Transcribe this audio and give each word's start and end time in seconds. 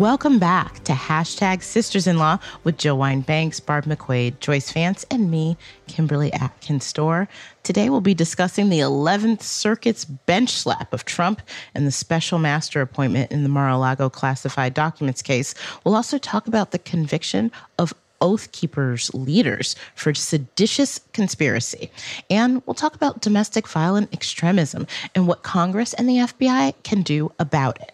Welcome 0.00 0.38
back 0.38 0.82
to 0.84 0.92
hashtag 0.92 1.62
Sisters 1.62 2.06
in 2.06 2.16
Law 2.16 2.38
with 2.64 2.78
Jill 2.78 2.96
Wine-Banks, 2.96 3.60
Barb 3.60 3.84
McQuade, 3.84 4.40
Joyce 4.40 4.72
Vance, 4.72 5.04
and 5.10 5.30
me, 5.30 5.58
Kimberly 5.88 6.32
Atkins 6.32 6.90
Stohr. 6.90 7.28
Today 7.64 7.90
we'll 7.90 8.00
be 8.00 8.14
discussing 8.14 8.70
the 8.70 8.78
11th 8.78 9.42
Circuit's 9.42 10.06
bench 10.06 10.52
slap 10.52 10.94
of 10.94 11.04
Trump 11.04 11.42
and 11.74 11.86
the 11.86 11.90
special 11.90 12.38
master 12.38 12.80
appointment 12.80 13.30
in 13.30 13.42
the 13.42 13.50
Mar-a-Lago 13.50 14.08
classified 14.08 14.72
documents 14.72 15.20
case. 15.20 15.54
We'll 15.84 15.96
also 15.96 16.16
talk 16.16 16.46
about 16.46 16.70
the 16.70 16.78
conviction 16.78 17.52
of 17.78 17.92
Oath 18.22 18.50
Keepers 18.52 19.12
leaders 19.12 19.76
for 19.94 20.14
seditious 20.14 21.00
conspiracy. 21.12 21.90
And 22.30 22.62
we'll 22.64 22.72
talk 22.72 22.94
about 22.94 23.20
domestic 23.20 23.68
violent 23.68 24.14
extremism 24.14 24.86
and 25.14 25.28
what 25.28 25.42
Congress 25.42 25.92
and 25.92 26.08
the 26.08 26.16
FBI 26.16 26.72
can 26.84 27.02
do 27.02 27.32
about 27.38 27.78
it. 27.82 27.92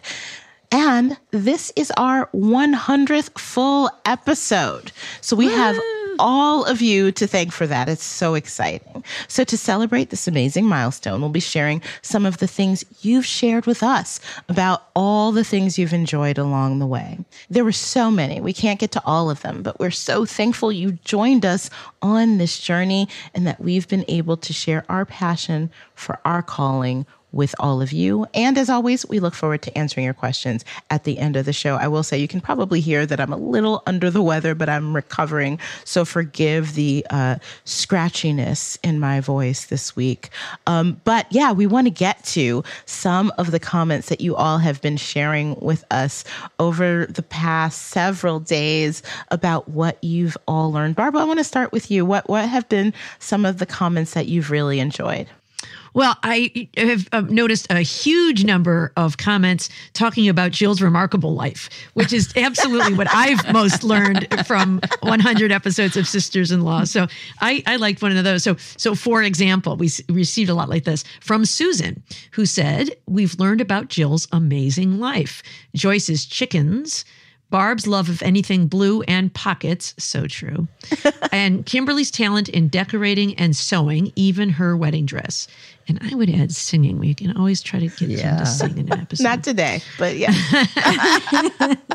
And 0.70 1.16
this 1.30 1.72
is 1.76 1.92
our 1.96 2.28
100th 2.34 3.38
full 3.38 3.90
episode. 4.04 4.92
So 5.20 5.36
we 5.36 5.46
have 5.46 5.76
all 6.18 6.64
of 6.64 6.80
you 6.80 7.12
to 7.12 7.26
thank 7.26 7.52
for 7.52 7.66
that. 7.66 7.88
It's 7.88 8.04
so 8.04 8.34
exciting. 8.34 9.04
So, 9.28 9.44
to 9.44 9.56
celebrate 9.56 10.10
this 10.10 10.28
amazing 10.28 10.66
milestone, 10.66 11.20
we'll 11.20 11.30
be 11.30 11.40
sharing 11.40 11.82
some 12.02 12.26
of 12.26 12.38
the 12.38 12.46
things 12.46 12.84
you've 13.02 13.26
shared 13.26 13.66
with 13.66 13.82
us 13.82 14.20
about 14.48 14.88
all 14.94 15.32
the 15.32 15.44
things 15.44 15.78
you've 15.78 15.92
enjoyed 15.92 16.38
along 16.38 16.78
the 16.78 16.86
way. 16.86 17.18
There 17.50 17.64
were 17.64 17.72
so 17.72 18.10
many. 18.10 18.40
We 18.40 18.52
can't 18.52 18.80
get 18.80 18.92
to 18.92 19.02
all 19.04 19.30
of 19.30 19.42
them, 19.42 19.62
but 19.62 19.78
we're 19.78 19.90
so 19.90 20.24
thankful 20.24 20.72
you 20.72 20.92
joined 21.04 21.44
us 21.44 21.70
on 22.02 22.38
this 22.38 22.58
journey 22.58 23.08
and 23.34 23.46
that 23.46 23.60
we've 23.60 23.88
been 23.88 24.04
able 24.08 24.36
to 24.38 24.52
share 24.52 24.84
our 24.88 25.04
passion 25.04 25.70
for 25.94 26.18
our 26.24 26.42
calling 26.42 27.06
with 27.36 27.54
all 27.60 27.82
of 27.82 27.92
you. 27.92 28.26
And 28.34 28.58
as 28.58 28.68
always, 28.68 29.06
we 29.06 29.20
look 29.20 29.34
forward 29.34 29.62
to 29.62 29.78
answering 29.78 30.04
your 30.04 30.14
questions 30.14 30.64
at 30.90 31.04
the 31.04 31.18
end 31.18 31.36
of 31.36 31.44
the 31.44 31.52
show. 31.52 31.76
I 31.76 31.88
will 31.88 32.02
say 32.02 32.18
you 32.18 32.26
can 32.26 32.40
probably 32.40 32.80
hear 32.80 33.06
that 33.06 33.20
I'm 33.20 33.32
a 33.32 33.36
little 33.36 33.82
under 33.86 34.10
the 34.10 34.22
weather, 34.22 34.54
but 34.54 34.68
I'm 34.68 34.94
recovering. 34.94 35.58
So 35.84 36.04
forgive 36.04 36.74
the 36.74 37.06
uh, 37.10 37.36
scratchiness 37.64 38.78
in 38.82 38.98
my 38.98 39.20
voice 39.20 39.66
this 39.66 39.94
week. 39.94 40.30
Um, 40.66 41.00
but 41.04 41.26
yeah, 41.30 41.52
we 41.52 41.66
want 41.66 41.86
to 41.86 41.90
get 41.90 42.24
to 42.24 42.64
some 42.86 43.32
of 43.38 43.50
the 43.50 43.60
comments 43.60 44.08
that 44.08 44.20
you 44.20 44.34
all 44.34 44.58
have 44.58 44.80
been 44.80 44.96
sharing 44.96 45.54
with 45.60 45.84
us 45.90 46.24
over 46.58 47.06
the 47.06 47.22
past 47.22 47.88
several 47.88 48.40
days 48.40 49.02
about 49.30 49.68
what 49.68 50.02
you've 50.02 50.36
all 50.48 50.72
learned. 50.72 50.96
Barbara, 50.96 51.20
I 51.20 51.24
want 51.24 51.38
to 51.38 51.44
start 51.44 51.72
with 51.72 51.90
you. 51.90 52.04
What 52.04 52.28
what 52.28 52.48
have 52.48 52.68
been 52.68 52.94
some 53.18 53.44
of 53.44 53.58
the 53.58 53.66
comments 53.66 54.14
that 54.14 54.26
you've 54.26 54.50
really 54.50 54.80
enjoyed? 54.80 55.28
Well, 55.96 56.14
I 56.22 56.68
have 56.76 57.08
uh, 57.10 57.22
noticed 57.22 57.68
a 57.70 57.80
huge 57.80 58.44
number 58.44 58.92
of 58.98 59.16
comments 59.16 59.70
talking 59.94 60.28
about 60.28 60.50
Jill's 60.50 60.82
remarkable 60.82 61.32
life, 61.32 61.70
which 61.94 62.12
is 62.12 62.30
absolutely 62.36 62.92
what 62.92 63.06
I've 63.10 63.50
most 63.50 63.82
learned 63.82 64.28
from 64.46 64.82
100 65.00 65.50
episodes 65.50 65.96
of 65.96 66.06
Sisters 66.06 66.52
in 66.52 66.60
Law. 66.60 66.84
So 66.84 67.06
I, 67.40 67.62
I 67.66 67.76
liked 67.76 68.02
one 68.02 68.14
of 68.14 68.24
those. 68.24 68.44
So, 68.44 68.56
so 68.76 68.94
for 68.94 69.22
example, 69.22 69.78
we 69.78 69.88
received 70.10 70.50
a 70.50 70.54
lot 70.54 70.68
like 70.68 70.84
this 70.84 71.02
from 71.22 71.46
Susan, 71.46 72.02
who 72.32 72.44
said, 72.44 72.90
"We've 73.06 73.38
learned 73.38 73.62
about 73.62 73.88
Jill's 73.88 74.28
amazing 74.32 75.00
life, 75.00 75.42
Joyce's 75.74 76.26
chickens." 76.26 77.06
Barb's 77.50 77.86
love 77.86 78.08
of 78.08 78.22
anything 78.22 78.66
blue 78.66 79.02
and 79.02 79.32
pockets, 79.32 79.94
so 79.98 80.26
true. 80.26 80.66
and 81.32 81.64
Kimberly's 81.64 82.10
talent 82.10 82.48
in 82.48 82.68
decorating 82.68 83.34
and 83.36 83.54
sewing, 83.54 84.12
even 84.16 84.50
her 84.50 84.76
wedding 84.76 85.06
dress. 85.06 85.46
And 85.88 86.00
I 86.02 86.16
would 86.16 86.28
add 86.28 86.52
singing. 86.52 86.98
We 86.98 87.14
can 87.14 87.36
always 87.36 87.62
try 87.62 87.78
to 87.78 87.86
get 87.86 88.08
yeah. 88.08 88.38
to 88.38 88.46
sing 88.46 88.76
in 88.76 88.92
an 88.92 89.00
episode. 89.00 89.22
Not 89.22 89.44
today, 89.44 89.80
but 89.98 90.16
yeah. 90.16 90.32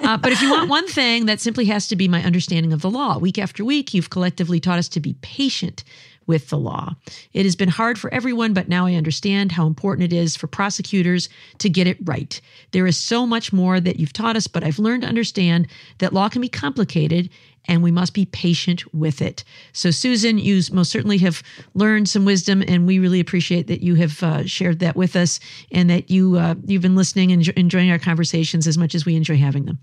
uh, 0.01 0.17
but 0.17 0.31
if 0.31 0.41
you 0.41 0.50
want 0.50 0.69
one 0.69 0.88
thing, 0.88 1.25
that 1.25 1.41
simply 1.41 1.66
has 1.66 1.89
to 1.89 1.97
be 1.97 2.07
my 2.07 2.23
understanding 2.23 2.72
of 2.72 2.81
the 2.81 2.89
law. 2.89 3.18
Week 3.18 3.38
after 3.38 3.66
week, 3.66 3.94
you've 3.94 4.09
collectively 4.09 4.62
taught 4.62 4.79
us 4.79 4.88
to 4.89 5.01
be 5.01 5.16
patient 5.22 5.83
with 6.27 6.49
the 6.49 6.57
law. 6.57 6.95
It 7.33 7.45
has 7.45 7.55
been 7.55 7.69
hard 7.69 7.99
for 7.99 8.13
everyone, 8.13 8.53
but 8.53 8.69
now 8.69 8.85
I 8.85 8.95
understand 8.95 9.51
how 9.51 9.67
important 9.67 10.11
it 10.11 10.15
is 10.15 10.35
for 10.35 10.47
prosecutors 10.47 11.29
to 11.59 11.69
get 11.69 11.87
it 11.87 11.97
right. 12.03 12.39
There 12.71 12.87
is 12.87 12.97
so 12.97 13.25
much 13.25 13.51
more 13.51 13.79
that 13.79 13.99
you've 13.99 14.13
taught 14.13 14.35
us, 14.35 14.47
but 14.47 14.63
I've 14.63 14.79
learned 14.79 15.03
to 15.03 15.09
understand 15.09 15.67
that 15.97 16.13
law 16.13 16.29
can 16.29 16.41
be 16.41 16.49
complicated 16.49 17.29
and 17.65 17.83
we 17.83 17.91
must 17.91 18.13
be 18.13 18.25
patient 18.25 18.91
with 18.93 19.21
it. 19.21 19.43
So, 19.73 19.91
Susan, 19.91 20.37
you 20.37 20.61
most 20.71 20.91
certainly 20.91 21.19
have 21.19 21.43
learned 21.75 22.09
some 22.09 22.25
wisdom, 22.25 22.63
and 22.67 22.88
we 22.88 22.99
really 22.99 23.19
appreciate 23.19 23.67
that 23.67 23.81
you 23.81 23.95
have 23.95 24.23
uh, 24.23 24.45
shared 24.45 24.79
that 24.79 24.95
with 24.95 25.15
us 25.15 25.39
and 25.71 25.89
that 25.89 26.09
you 26.09 26.38
uh, 26.38 26.55
you've 26.65 26.81
been 26.81 26.95
listening 26.95 27.31
and 27.31 27.47
enjoying 27.49 27.91
our 27.91 27.99
conversations 27.99 28.67
as 28.67 28.77
much 28.77 28.95
as 28.95 29.05
we 29.05 29.15
enjoy 29.15 29.38
having 29.38 29.65
them. 29.65 29.79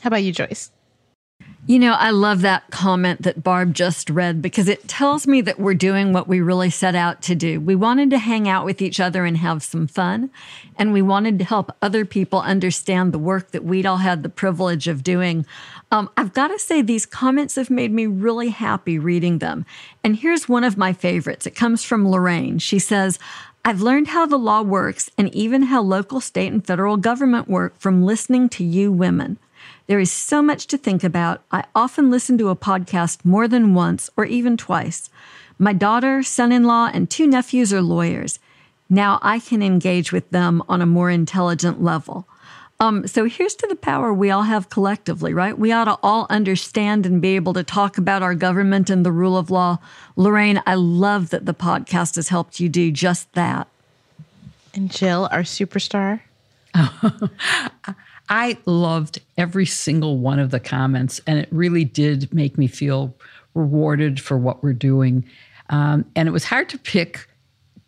How 0.00 0.08
about 0.08 0.22
you, 0.22 0.32
Joyce? 0.32 0.70
You 1.68 1.80
know, 1.80 1.94
I 1.94 2.10
love 2.10 2.42
that 2.42 2.70
comment 2.70 3.22
that 3.22 3.42
Barb 3.42 3.74
just 3.74 4.08
read 4.08 4.40
because 4.40 4.68
it 4.68 4.86
tells 4.86 5.26
me 5.26 5.40
that 5.40 5.58
we're 5.58 5.74
doing 5.74 6.12
what 6.12 6.28
we 6.28 6.40
really 6.40 6.70
set 6.70 6.94
out 6.94 7.22
to 7.22 7.34
do. 7.34 7.60
We 7.60 7.74
wanted 7.74 8.10
to 8.10 8.18
hang 8.18 8.48
out 8.48 8.64
with 8.64 8.80
each 8.80 9.00
other 9.00 9.24
and 9.24 9.36
have 9.38 9.64
some 9.64 9.88
fun, 9.88 10.30
and 10.76 10.92
we 10.92 11.02
wanted 11.02 11.40
to 11.40 11.44
help 11.44 11.74
other 11.82 12.04
people 12.04 12.40
understand 12.40 13.10
the 13.10 13.18
work 13.18 13.50
that 13.50 13.64
we'd 13.64 13.84
all 13.84 13.96
had 13.96 14.22
the 14.22 14.28
privilege 14.28 14.86
of 14.86 15.02
doing. 15.02 15.44
Um, 15.90 16.08
I've 16.16 16.32
got 16.32 16.48
to 16.48 16.58
say, 16.60 16.82
these 16.82 17.04
comments 17.04 17.56
have 17.56 17.68
made 17.68 17.90
me 17.90 18.06
really 18.06 18.50
happy 18.50 18.96
reading 18.96 19.40
them. 19.40 19.66
And 20.04 20.14
here's 20.14 20.48
one 20.48 20.62
of 20.62 20.76
my 20.76 20.92
favorites. 20.92 21.48
It 21.48 21.56
comes 21.56 21.82
from 21.82 22.08
Lorraine. 22.08 22.60
She 22.60 22.78
says, 22.78 23.18
I've 23.64 23.82
learned 23.82 24.06
how 24.06 24.24
the 24.24 24.38
law 24.38 24.62
works 24.62 25.10
and 25.18 25.34
even 25.34 25.62
how 25.62 25.82
local, 25.82 26.20
state, 26.20 26.52
and 26.52 26.64
federal 26.64 26.96
government 26.96 27.48
work 27.48 27.76
from 27.80 28.04
listening 28.04 28.48
to 28.50 28.62
you 28.62 28.92
women. 28.92 29.38
There 29.86 30.00
is 30.00 30.10
so 30.10 30.42
much 30.42 30.66
to 30.68 30.78
think 30.78 31.04
about. 31.04 31.42
I 31.52 31.64
often 31.74 32.10
listen 32.10 32.36
to 32.38 32.48
a 32.48 32.56
podcast 32.56 33.24
more 33.24 33.46
than 33.46 33.74
once 33.74 34.10
or 34.16 34.24
even 34.24 34.56
twice. 34.56 35.10
My 35.58 35.72
daughter, 35.72 36.22
son 36.22 36.52
in 36.52 36.64
law, 36.64 36.90
and 36.92 37.08
two 37.08 37.26
nephews 37.26 37.72
are 37.72 37.82
lawyers. 37.82 38.38
Now 38.90 39.18
I 39.22 39.38
can 39.38 39.62
engage 39.62 40.12
with 40.12 40.28
them 40.30 40.62
on 40.68 40.82
a 40.82 40.86
more 40.86 41.10
intelligent 41.10 41.82
level. 41.82 42.26
Um, 42.78 43.06
so 43.06 43.24
here's 43.24 43.54
to 43.56 43.66
the 43.66 43.76
power 43.76 44.12
we 44.12 44.30
all 44.30 44.42
have 44.42 44.68
collectively, 44.68 45.32
right? 45.32 45.58
We 45.58 45.72
ought 45.72 45.84
to 45.84 45.98
all 46.02 46.26
understand 46.28 47.06
and 47.06 47.22
be 47.22 47.36
able 47.36 47.54
to 47.54 47.64
talk 47.64 47.96
about 47.96 48.22
our 48.22 48.34
government 48.34 48.90
and 48.90 49.04
the 49.04 49.12
rule 49.12 49.38
of 49.38 49.50
law. 49.50 49.78
Lorraine, 50.14 50.62
I 50.66 50.74
love 50.74 51.30
that 51.30 51.46
the 51.46 51.54
podcast 51.54 52.16
has 52.16 52.28
helped 52.28 52.60
you 52.60 52.68
do 52.68 52.90
just 52.90 53.32
that. 53.32 53.68
And 54.74 54.90
Jill, 54.90 55.26
our 55.32 55.40
superstar. 55.40 56.20
I 58.28 58.58
loved 58.66 59.20
every 59.36 59.66
single 59.66 60.18
one 60.18 60.38
of 60.38 60.50
the 60.50 60.60
comments, 60.60 61.20
and 61.26 61.38
it 61.38 61.48
really 61.50 61.84
did 61.84 62.32
make 62.34 62.58
me 62.58 62.66
feel 62.66 63.14
rewarded 63.54 64.20
for 64.20 64.36
what 64.36 64.62
we're 64.62 64.72
doing. 64.72 65.24
Um, 65.70 66.04
and 66.14 66.28
it 66.28 66.32
was 66.32 66.44
hard 66.44 66.68
to 66.70 66.78
pick 66.78 67.28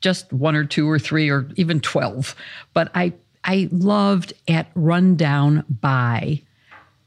just 0.00 0.32
one 0.32 0.54
or 0.54 0.64
two 0.64 0.88
or 0.88 0.98
three 0.98 1.28
or 1.28 1.48
even 1.56 1.80
12, 1.80 2.34
but 2.72 2.90
I, 2.94 3.12
I 3.44 3.68
loved 3.72 4.32
at 4.46 4.70
Rundown 4.74 5.64
By, 5.68 6.42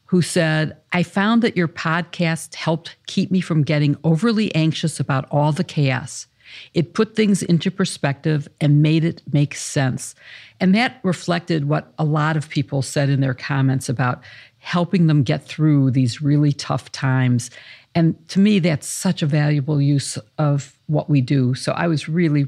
who 0.05 0.21
said, 0.21 0.77
I 0.91 1.03
found 1.03 1.41
that 1.41 1.55
your 1.55 1.69
podcast 1.69 2.55
helped 2.55 2.97
keep 3.07 3.31
me 3.31 3.39
from 3.39 3.63
getting 3.63 3.95
overly 4.03 4.53
anxious 4.53 4.99
about 4.99 5.25
all 5.31 5.53
the 5.53 5.63
chaos. 5.63 6.27
It 6.73 6.93
put 6.93 7.15
things 7.15 7.43
into 7.43 7.71
perspective 7.71 8.47
and 8.59 8.81
made 8.81 9.03
it 9.03 9.21
make 9.31 9.55
sense. 9.55 10.15
And 10.59 10.75
that 10.75 10.99
reflected 11.03 11.67
what 11.67 11.93
a 11.97 12.05
lot 12.05 12.37
of 12.37 12.49
people 12.49 12.81
said 12.81 13.09
in 13.09 13.21
their 13.21 13.33
comments 13.33 13.89
about 13.89 14.23
helping 14.59 15.07
them 15.07 15.23
get 15.23 15.45
through 15.45 15.91
these 15.91 16.21
really 16.21 16.53
tough 16.53 16.91
times. 16.91 17.49
And 17.95 18.15
to 18.29 18.39
me, 18.39 18.59
that's 18.59 18.87
such 18.87 19.21
a 19.21 19.27
valuable 19.27 19.81
use 19.81 20.17
of 20.37 20.77
what 20.87 21.09
we 21.09 21.21
do. 21.21 21.55
So 21.55 21.71
I 21.73 21.87
was 21.87 22.07
really 22.07 22.45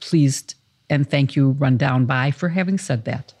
pleased 0.00 0.54
and 0.88 1.08
thank 1.08 1.36
you, 1.36 1.50
Rundown 1.50 2.06
By, 2.06 2.30
for 2.30 2.48
having 2.48 2.78
said 2.78 3.04
that. 3.04 3.32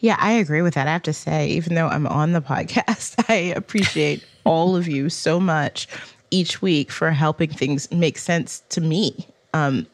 Yeah, 0.00 0.16
I 0.18 0.32
agree 0.32 0.62
with 0.62 0.74
that. 0.74 0.86
I 0.86 0.92
have 0.92 1.02
to 1.02 1.12
say, 1.12 1.48
even 1.48 1.74
though 1.74 1.88
I'm 1.88 2.06
on 2.06 2.32
the 2.32 2.40
podcast, 2.40 3.24
I 3.28 3.34
appreciate 3.56 4.24
all 4.44 4.76
of 4.76 4.88
you 4.88 5.08
so 5.08 5.38
much 5.38 5.88
each 6.30 6.62
week 6.62 6.90
for 6.90 7.10
helping 7.10 7.50
things 7.50 7.90
make 7.90 8.18
sense 8.18 8.62
to 8.70 8.80
me. 8.80 9.26
Um, 9.54 9.86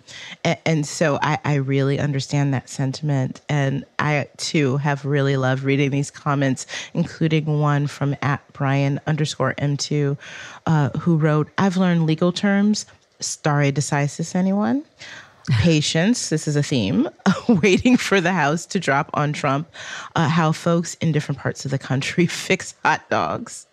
and, 0.42 0.58
and, 0.66 0.86
so 0.86 1.18
I, 1.22 1.38
I, 1.44 1.54
really 1.54 2.00
understand 2.00 2.52
that 2.54 2.68
sentiment. 2.68 3.40
And 3.48 3.84
I 4.00 4.26
too 4.36 4.78
have 4.78 5.04
really 5.04 5.36
loved 5.36 5.62
reading 5.62 5.90
these 5.90 6.10
comments, 6.10 6.66
including 6.92 7.60
one 7.60 7.86
from 7.86 8.16
at 8.20 8.42
Brian 8.52 9.00
underscore 9.06 9.54
M2, 9.54 10.18
uh, 10.66 10.90
who 10.90 11.16
wrote, 11.16 11.48
I've 11.56 11.76
learned 11.76 12.04
legal 12.04 12.32
terms, 12.32 12.86
stare 13.20 13.70
decisis, 13.70 14.34
anyone? 14.34 14.84
Patience, 15.50 16.30
this 16.30 16.48
is 16.48 16.56
a 16.56 16.62
theme, 16.62 17.08
waiting 17.48 17.96
for 17.96 18.20
the 18.20 18.32
house 18.32 18.66
to 18.66 18.80
drop 18.80 19.10
on 19.14 19.32
Trump, 19.32 19.68
uh, 20.16 20.28
how 20.28 20.52
folks 20.52 20.94
in 20.94 21.12
different 21.12 21.38
parts 21.38 21.64
of 21.64 21.70
the 21.70 21.78
country 21.78 22.26
fix 22.26 22.74
hot 22.84 23.08
dogs. 23.08 23.66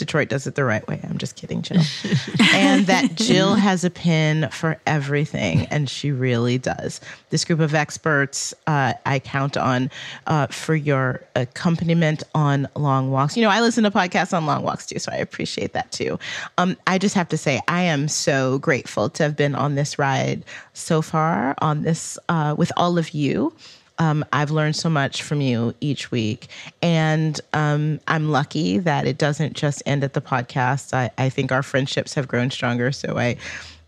Detroit 0.00 0.30
does 0.30 0.46
it 0.46 0.54
the 0.54 0.64
right 0.64 0.86
way. 0.88 0.98
I'm 1.04 1.18
just 1.18 1.36
kidding, 1.36 1.60
Jill. 1.60 1.82
and 2.54 2.86
that 2.86 3.16
Jill 3.16 3.54
has 3.54 3.84
a 3.84 3.90
pin 3.90 4.48
for 4.50 4.80
everything, 4.86 5.66
and 5.66 5.90
she 5.90 6.10
really 6.10 6.56
does. 6.56 7.02
This 7.28 7.44
group 7.44 7.60
of 7.60 7.74
experts 7.74 8.54
uh, 8.66 8.94
I 9.04 9.18
count 9.18 9.58
on 9.58 9.90
uh, 10.26 10.46
for 10.46 10.74
your 10.74 11.20
accompaniment 11.36 12.22
on 12.34 12.66
long 12.74 13.10
walks. 13.10 13.36
You 13.36 13.42
know, 13.42 13.50
I 13.50 13.60
listen 13.60 13.84
to 13.84 13.90
podcasts 13.90 14.34
on 14.34 14.46
long 14.46 14.62
walks 14.62 14.86
too, 14.86 14.98
so 14.98 15.12
I 15.12 15.16
appreciate 15.16 15.74
that 15.74 15.92
too. 15.92 16.18
Um, 16.56 16.78
I 16.86 16.96
just 16.96 17.14
have 17.14 17.28
to 17.28 17.36
say, 17.36 17.60
I 17.68 17.82
am 17.82 18.08
so 18.08 18.58
grateful 18.58 19.10
to 19.10 19.22
have 19.22 19.36
been 19.36 19.54
on 19.54 19.74
this 19.74 19.98
ride 19.98 20.46
so 20.72 21.02
far, 21.02 21.54
on 21.58 21.82
this 21.82 22.18
uh, 22.30 22.54
with 22.56 22.72
all 22.78 22.96
of 22.96 23.10
you. 23.10 23.52
Um, 24.00 24.24
I've 24.32 24.50
learned 24.50 24.76
so 24.76 24.88
much 24.88 25.22
from 25.22 25.42
you 25.42 25.74
each 25.82 26.10
week. 26.10 26.48
And 26.80 27.38
um, 27.52 28.00
I'm 28.08 28.30
lucky 28.30 28.78
that 28.78 29.06
it 29.06 29.18
doesn't 29.18 29.52
just 29.52 29.82
end 29.84 30.02
at 30.02 30.14
the 30.14 30.22
podcast. 30.22 30.94
I, 30.94 31.10
I 31.18 31.28
think 31.28 31.52
our 31.52 31.62
friendships 31.62 32.14
have 32.14 32.26
grown 32.26 32.50
stronger. 32.50 32.92
So 32.92 33.18
I, 33.18 33.36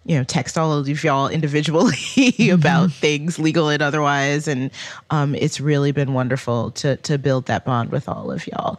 you 0.04 0.18
know, 0.18 0.22
text 0.22 0.58
all 0.58 0.70
of 0.70 1.02
y'all 1.02 1.28
individually 1.28 1.92
mm-hmm. 1.96 2.54
about 2.54 2.92
things, 2.92 3.38
legal 3.38 3.70
and 3.70 3.82
otherwise. 3.82 4.46
And 4.46 4.70
um, 5.08 5.34
it's 5.34 5.60
really 5.60 5.92
been 5.92 6.12
wonderful 6.12 6.72
to, 6.72 6.96
to 6.96 7.16
build 7.16 7.46
that 7.46 7.64
bond 7.64 7.90
with 7.90 8.06
all 8.06 8.30
of 8.30 8.46
y'all. 8.46 8.78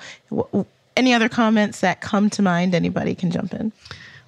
Any 0.96 1.16
other 1.16 1.30
comments 1.30 1.80
that 1.80 2.02
come 2.02 2.30
to 2.30 2.44
mind? 2.44 2.76
Anybody 2.76 3.16
can 3.16 3.32
jump 3.32 3.56
in. 3.56 3.72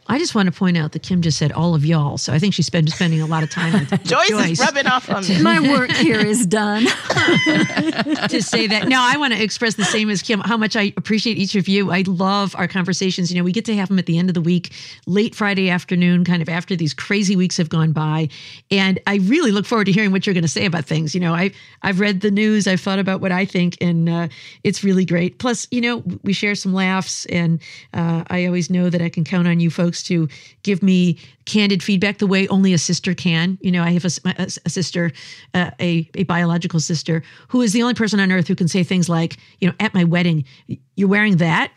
I 0.07 0.19
just 0.19 0.35
want 0.35 0.45
to 0.45 0.51
point 0.51 0.77
out 0.77 0.91
that 0.91 1.01
Kim 1.01 1.23
just 1.23 1.39
said 1.39 1.51
all 1.51 1.73
of 1.73 1.83
y'all, 1.83 2.19
so 2.19 2.31
I 2.31 2.37
think 2.37 2.53
she's 2.53 2.69
been 2.69 2.85
spending 2.87 3.21
a 3.21 3.25
lot 3.25 3.41
of 3.41 3.49
time 3.49 3.73
with 3.73 3.89
Joyce, 4.03 4.29
Joyce 4.29 4.51
is 4.51 4.59
rubbing 4.59 4.85
off 4.85 5.09
on 5.09 5.23
me. 5.27 5.41
My 5.41 5.59
work 5.59 5.91
here 5.91 6.19
is 6.19 6.45
done. 6.45 6.83
to 6.85 8.39
say 8.39 8.67
that. 8.67 8.85
Now, 8.87 9.07
I 9.09 9.17
want 9.17 9.33
to 9.33 9.41
express 9.41 9.75
the 9.75 9.83
same 9.83 10.11
as 10.11 10.21
Kim, 10.21 10.41
how 10.41 10.57
much 10.57 10.75
I 10.75 10.93
appreciate 10.95 11.39
each 11.39 11.55
of 11.55 11.67
you. 11.67 11.91
I 11.91 12.03
love 12.05 12.55
our 12.55 12.67
conversations. 12.67 13.31
You 13.31 13.39
know, 13.39 13.43
we 13.43 13.51
get 13.51 13.65
to 13.65 13.75
have 13.75 13.87
them 13.87 13.97
at 13.97 14.05
the 14.05 14.19
end 14.19 14.29
of 14.29 14.35
the 14.35 14.41
week, 14.41 14.73
late 15.07 15.33
Friday 15.33 15.71
afternoon, 15.71 16.23
kind 16.23 16.43
of 16.43 16.49
after 16.49 16.75
these 16.75 16.93
crazy 16.93 17.35
weeks 17.35 17.57
have 17.57 17.69
gone 17.69 17.91
by, 17.91 18.29
and 18.69 18.99
I 19.07 19.15
really 19.15 19.51
look 19.51 19.65
forward 19.65 19.85
to 19.85 19.91
hearing 19.91 20.11
what 20.11 20.27
you're 20.27 20.35
going 20.35 20.43
to 20.43 20.47
say 20.47 20.65
about 20.65 20.85
things. 20.85 21.15
You 21.15 21.21
know, 21.21 21.33
I 21.33 21.51
I've 21.81 21.99
read 21.99 22.21
the 22.21 22.31
news, 22.31 22.67
I've 22.67 22.81
thought 22.81 22.99
about 22.99 23.21
what 23.21 23.31
I 23.31 23.45
think, 23.45 23.75
and 23.81 24.07
uh, 24.07 24.27
it's 24.63 24.83
really 24.83 25.05
great. 25.05 25.39
Plus, 25.39 25.67
you 25.71 25.81
know, 25.81 26.03
we 26.23 26.33
share 26.33 26.53
some 26.53 26.73
laughs, 26.75 27.25
and 27.25 27.59
uh, 27.93 28.23
I 28.27 28.45
always 28.45 28.69
know 28.69 28.91
that 28.91 29.01
I 29.01 29.09
can 29.09 29.23
count 29.23 29.47
on 29.47 29.59
you 29.59 29.71
folks 29.71 29.94
folks 29.95 30.03
to 30.03 30.27
give 30.63 30.83
me 30.83 31.17
candid 31.45 31.81
feedback 31.81 32.17
the 32.17 32.27
way 32.27 32.47
only 32.49 32.73
a 32.73 32.77
sister 32.77 33.13
can. 33.13 33.57
You 33.61 33.71
know, 33.71 33.83
I 33.83 33.91
have 33.91 34.05
a, 34.05 34.09
a 34.65 34.69
sister, 34.69 35.11
uh, 35.53 35.71
a, 35.79 36.09
a 36.15 36.23
biological 36.23 36.79
sister, 36.79 37.23
who 37.49 37.61
is 37.61 37.71
the 37.73 37.81
only 37.81 37.93
person 37.93 38.19
on 38.19 38.31
earth 38.31 38.47
who 38.47 38.55
can 38.55 38.67
say 38.67 38.83
things 38.83 39.07
like, 39.07 39.37
you 39.59 39.67
know, 39.67 39.75
at 39.79 39.93
my 39.93 40.03
wedding, 40.03 40.45
you're 40.95 41.09
wearing 41.09 41.37
that? 41.37 41.71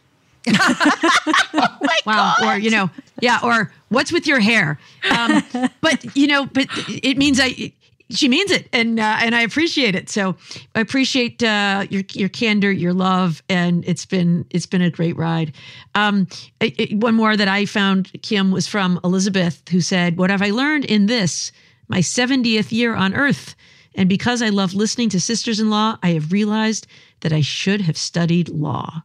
oh 0.49 1.79
wow. 2.07 2.35
God. 2.39 2.57
Or, 2.57 2.59
you 2.59 2.71
know, 2.71 2.91
yeah, 3.21 3.39
or 3.43 3.71
what's 3.91 4.11
with 4.13 4.27
your 4.27 4.41
hair? 4.41 4.79
Um, 5.11 5.43
but, 5.81 6.17
you 6.17 6.27
know, 6.27 6.47
but 6.47 6.67
it 6.89 7.19
means 7.19 7.39
I, 7.41 7.73
she 8.11 8.29
means 8.29 8.51
it, 8.51 8.69
and 8.73 8.99
uh, 8.99 9.17
and 9.21 9.35
I 9.35 9.43
appreciate 9.43 9.95
it. 9.95 10.09
So 10.09 10.37
I 10.75 10.81
appreciate 10.81 11.43
uh, 11.43 11.87
your 11.91 12.03
your 12.13 12.29
candor, 12.29 12.73
your 12.73 12.95
love, 12.95 13.43
and 13.49 13.85
it's 13.87 14.07
been 14.07 14.47
it's 14.51 14.67
been 14.67 14.83
a 14.83 14.91
great 14.91 15.17
ride. 15.17 15.53
Um, 15.95 16.27
it, 16.61 16.95
one 16.95 17.15
more 17.15 17.37
that 17.37 17.49
I 17.49 17.67
found, 17.67 18.11
Kim, 18.23 18.51
was 18.51 18.67
from 18.67 18.99
Elizabeth, 19.05 19.63
who 19.69 19.81
said, 19.81 20.17
"What 20.17 20.31
have 20.31 20.43
I 20.43 20.51
learned 20.51 20.87
in 20.87 21.07
this 21.07 21.53
my 21.89 22.01
seventieth 22.01 22.73
year 22.73 22.95
on 22.95 23.15
Earth?" 23.15 23.55
And 23.95 24.09
because 24.09 24.43
I 24.43 24.51
love 24.51 24.75
listening 24.75 25.09
to 25.11 25.21
sisters 25.21 25.61
in 25.61 25.71
law, 25.71 25.99
I 26.03 26.11
have 26.11 26.33
realized 26.33 26.87
that 27.21 27.33
I 27.33 27.41
should 27.41 27.81
have 27.83 27.99
studied 27.99 28.49
law. 28.49 29.03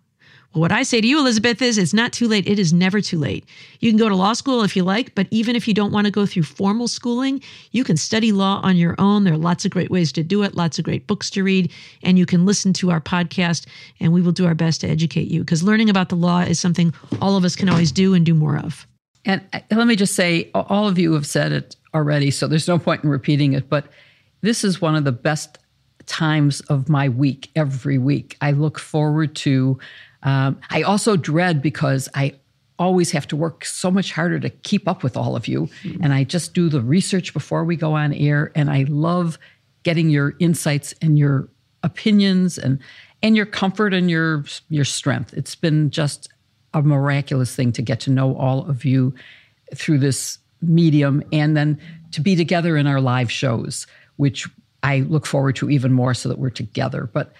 What 0.54 0.72
I 0.72 0.84
say 0.84 1.02
to 1.02 1.08
you, 1.08 1.18
Elizabeth, 1.18 1.64
is 1.64 1.80
it's 1.80 1.96
not 1.96 2.14
too 2.14 2.28
late. 2.28 2.48
It 2.48 2.60
is 2.60 2.72
never 2.72 3.02
too 3.02 3.18
late. 3.18 3.44
You 3.80 3.90
can 3.90 3.98
go 3.98 4.08
to 4.08 4.16
law 4.16 4.34
school 4.34 4.62
if 4.62 4.76
you 4.76 4.84
like, 4.84 5.16
but 5.16 5.26
even 5.32 5.56
if 5.56 5.68
you 5.68 5.74
don't 5.74 5.92
want 5.92 6.06
to 6.06 6.12
go 6.12 6.28
through 6.28 6.44
formal 6.44 6.88
schooling, 6.88 7.42
you 7.72 7.84
can 7.84 7.98
study 7.98 8.32
law 8.32 8.62
on 8.62 8.78
your 8.78 8.94
own. 9.00 9.24
There 9.24 9.34
are 9.34 9.38
lots 9.38 9.66
of 9.66 9.72
great 9.72 9.90
ways 9.90 10.12
to 10.12 10.24
do 10.24 10.44
it, 10.44 10.54
lots 10.54 10.78
of 10.78 10.86
great 10.86 11.08
books 11.08 11.32
to 11.32 11.44
read, 11.44 11.72
and 12.04 12.20
you 12.20 12.28
can 12.28 12.46
listen 12.46 12.72
to 12.74 12.92
our 12.92 13.02
podcast, 13.02 13.66
and 14.00 14.14
we 14.14 14.22
will 14.22 14.32
do 14.32 14.46
our 14.46 14.54
best 14.54 14.82
to 14.82 14.88
educate 14.88 15.28
you 15.28 15.40
because 15.40 15.64
learning 15.64 15.90
about 15.90 16.10
the 16.10 16.16
law 16.16 16.42
is 16.42 16.60
something 16.60 16.94
all 17.20 17.36
of 17.36 17.44
us 17.44 17.56
can 17.56 17.68
always 17.68 17.92
do 17.92 18.14
and 18.14 18.24
do 18.24 18.36
more 18.36 18.58
of. 18.58 18.86
And 19.26 19.42
uh, 19.54 19.62
let 19.72 19.88
me 19.88 19.96
just 19.96 20.14
say, 20.14 20.52
all 20.54 20.88
of 20.88 21.00
you 21.00 21.14
have 21.14 21.26
said 21.26 21.52
it 21.52 21.76
already, 21.96 22.30
so 22.30 22.48
there's 22.48 22.68
no 22.68 22.78
point 22.78 23.04
in 23.04 23.10
repeating 23.10 23.54
it, 23.54 23.70
but 23.70 23.88
this 24.42 24.64
is 24.64 24.80
one 24.80 24.96
of 24.96 25.04
the 25.04 25.12
best 25.12 25.58
times 26.06 26.62
of 26.62 26.90
my 26.90 27.10
week 27.10 27.50
every 27.56 27.98
week. 27.98 28.38
I 28.42 28.52
look 28.52 28.78
forward 28.78 29.36
to 29.38 29.80
um, 30.24 30.60
I 30.70 30.82
also 30.82 31.16
dread 31.16 31.62
because 31.62 32.10
I 32.16 32.36
always 32.80 33.12
have 33.12 33.28
to 33.28 33.36
work 33.36 33.66
so 33.66 33.92
much 33.92 34.12
harder 34.12 34.40
to 34.40 34.50
keep 34.50 34.88
up 34.88 35.04
with 35.04 35.16
all 35.16 35.36
of 35.36 35.48
you. 35.48 35.68
Mm-hmm. 35.84 36.04
And 36.04 36.14
I 36.14 36.24
just 36.24 36.54
do 36.54 36.70
the 36.70 36.82
research 36.82 37.34
before 37.34 37.64
we 37.64 37.76
go 37.76 37.94
on 37.94 38.14
air. 38.14 38.52
And 38.56 38.70
I 38.70 38.86
love 38.90 39.38
getting 39.84 40.10
your 40.10 40.34
insights 40.40 40.94
and 41.02 41.18
your 41.18 41.50
opinions 41.84 42.58
and 42.58 42.80
and 43.22 43.38
your 43.38 43.46
comfort 43.46 43.94
and 43.94 44.10
your 44.10 44.46
your 44.70 44.86
strength. 44.86 45.34
It's 45.34 45.56
been 45.56 45.92
just 45.92 46.30
a 46.74 46.82
miraculous 46.82 47.56
thing 47.56 47.72
to 47.74 47.82
get 47.82 48.00
to 48.02 48.12
know 48.12 48.36
all 48.36 48.68
of 48.70 48.84
you 48.84 49.14
through 49.76 50.00
this 50.00 50.40
medium 50.62 51.22
and 51.32 51.56
then 51.56 51.80
to 52.12 52.22
be 52.22 52.36
together 52.36 52.78
in 52.78 52.88
our 52.88 53.02
live 53.02 53.32
shows, 53.32 53.86
which 54.16 54.48
I 54.84 55.00
look 55.00 55.26
forward 55.26 55.56
to 55.58 55.70
even 55.70 55.94
more 55.94 56.14
so 56.14 56.30
that 56.30 56.38
we're 56.38 56.50
together. 56.50 57.10
But 57.12 57.34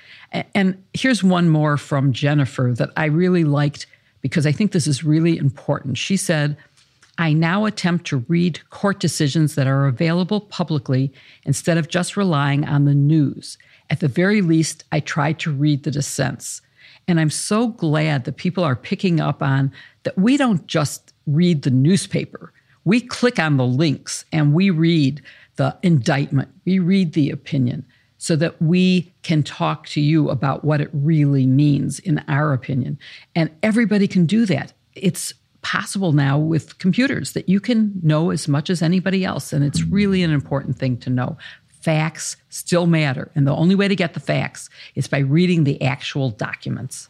and 0.54 0.82
here's 0.94 1.24
one 1.24 1.50
more 1.50 1.78
from 1.78 2.14
Jennifer 2.14 2.74
that 2.78 2.90
I 2.98 3.06
really 3.06 3.44
liked 3.44 3.86
because 4.22 4.48
I 4.48 4.54
think 4.54 4.72
this 4.72 4.88
is 4.88 5.04
really 5.04 5.38
important. 5.38 5.98
She 5.98 6.18
said, 6.18 6.58
I 7.18 7.34
now 7.34 7.66
attempt 7.66 8.08
to 8.08 8.26
read 8.28 8.68
court 8.72 9.00
decisions 9.00 9.56
that 9.56 9.68
are 9.68 9.86
available 9.86 10.42
publicly 10.42 11.14
instead 11.44 11.78
of 11.78 11.90
just 11.90 12.18
relying 12.18 12.66
on 12.66 12.86
the 12.86 12.96
news. 12.96 13.58
At 13.90 14.00
the 14.00 14.08
very 14.08 14.42
least, 14.42 14.86
I 14.92 15.02
try 15.02 15.34
to 15.34 15.52
read 15.52 15.84
the 15.84 15.92
dissents. 15.92 16.62
And 17.08 17.20
I'm 17.20 17.30
so 17.30 17.68
glad 17.68 18.24
that 18.24 18.38
people 18.38 18.64
are 18.64 18.76
picking 18.76 19.20
up 19.20 19.44
on 19.44 19.72
that 20.04 20.18
we 20.18 20.38
don't 20.38 20.66
just 20.68 21.14
read 21.28 21.62
the 21.62 21.70
newspaper. 21.70 22.52
We 22.86 23.02
click 23.02 23.40
on 23.40 23.58
the 23.58 23.66
links 23.66 24.26
and 24.32 24.54
we 24.54 24.70
read 24.70 25.22
the 25.56 25.78
indictment, 25.84 26.50
we 26.66 26.80
read 26.80 27.14
the 27.14 27.30
opinion 27.30 27.86
so 28.18 28.36
that 28.38 28.62
we 28.62 29.14
can 29.22 29.44
talk 29.44 29.86
to 29.88 30.00
you 30.00 30.30
about 30.30 30.64
what 30.64 30.80
it 30.80 30.90
really 30.94 31.46
means 31.46 32.00
in 32.00 32.24
our 32.28 32.54
opinion. 32.54 32.98
And 33.36 33.52
everybody 33.62 34.08
can 34.08 34.26
do 34.26 34.46
that. 34.46 34.72
It's 34.94 35.34
possible 35.62 36.12
now 36.12 36.38
with 36.38 36.78
computers 36.78 37.34
that 37.34 37.50
you 37.50 37.60
can 37.60 38.00
know 38.02 38.30
as 38.30 38.48
much 38.48 38.70
as 38.70 38.82
anybody 38.82 39.26
else. 39.26 39.52
And 39.52 39.64
it's 39.64 39.84
really 39.84 40.24
an 40.24 40.32
important 40.32 40.78
thing 40.78 40.98
to 41.00 41.10
know. 41.10 41.38
Facts 41.82 42.38
still 42.50 42.88
matter. 42.88 43.30
And 43.36 43.46
the 43.46 43.56
only 43.56 43.76
way 43.76 43.90
to 43.90 43.96
get 43.96 44.14
the 44.14 44.20
facts 44.20 44.70
is 44.96 45.08
by 45.08 45.20
reading 45.20 45.66
the 45.66 45.82
actual 45.82 46.30
documents. 46.30 47.10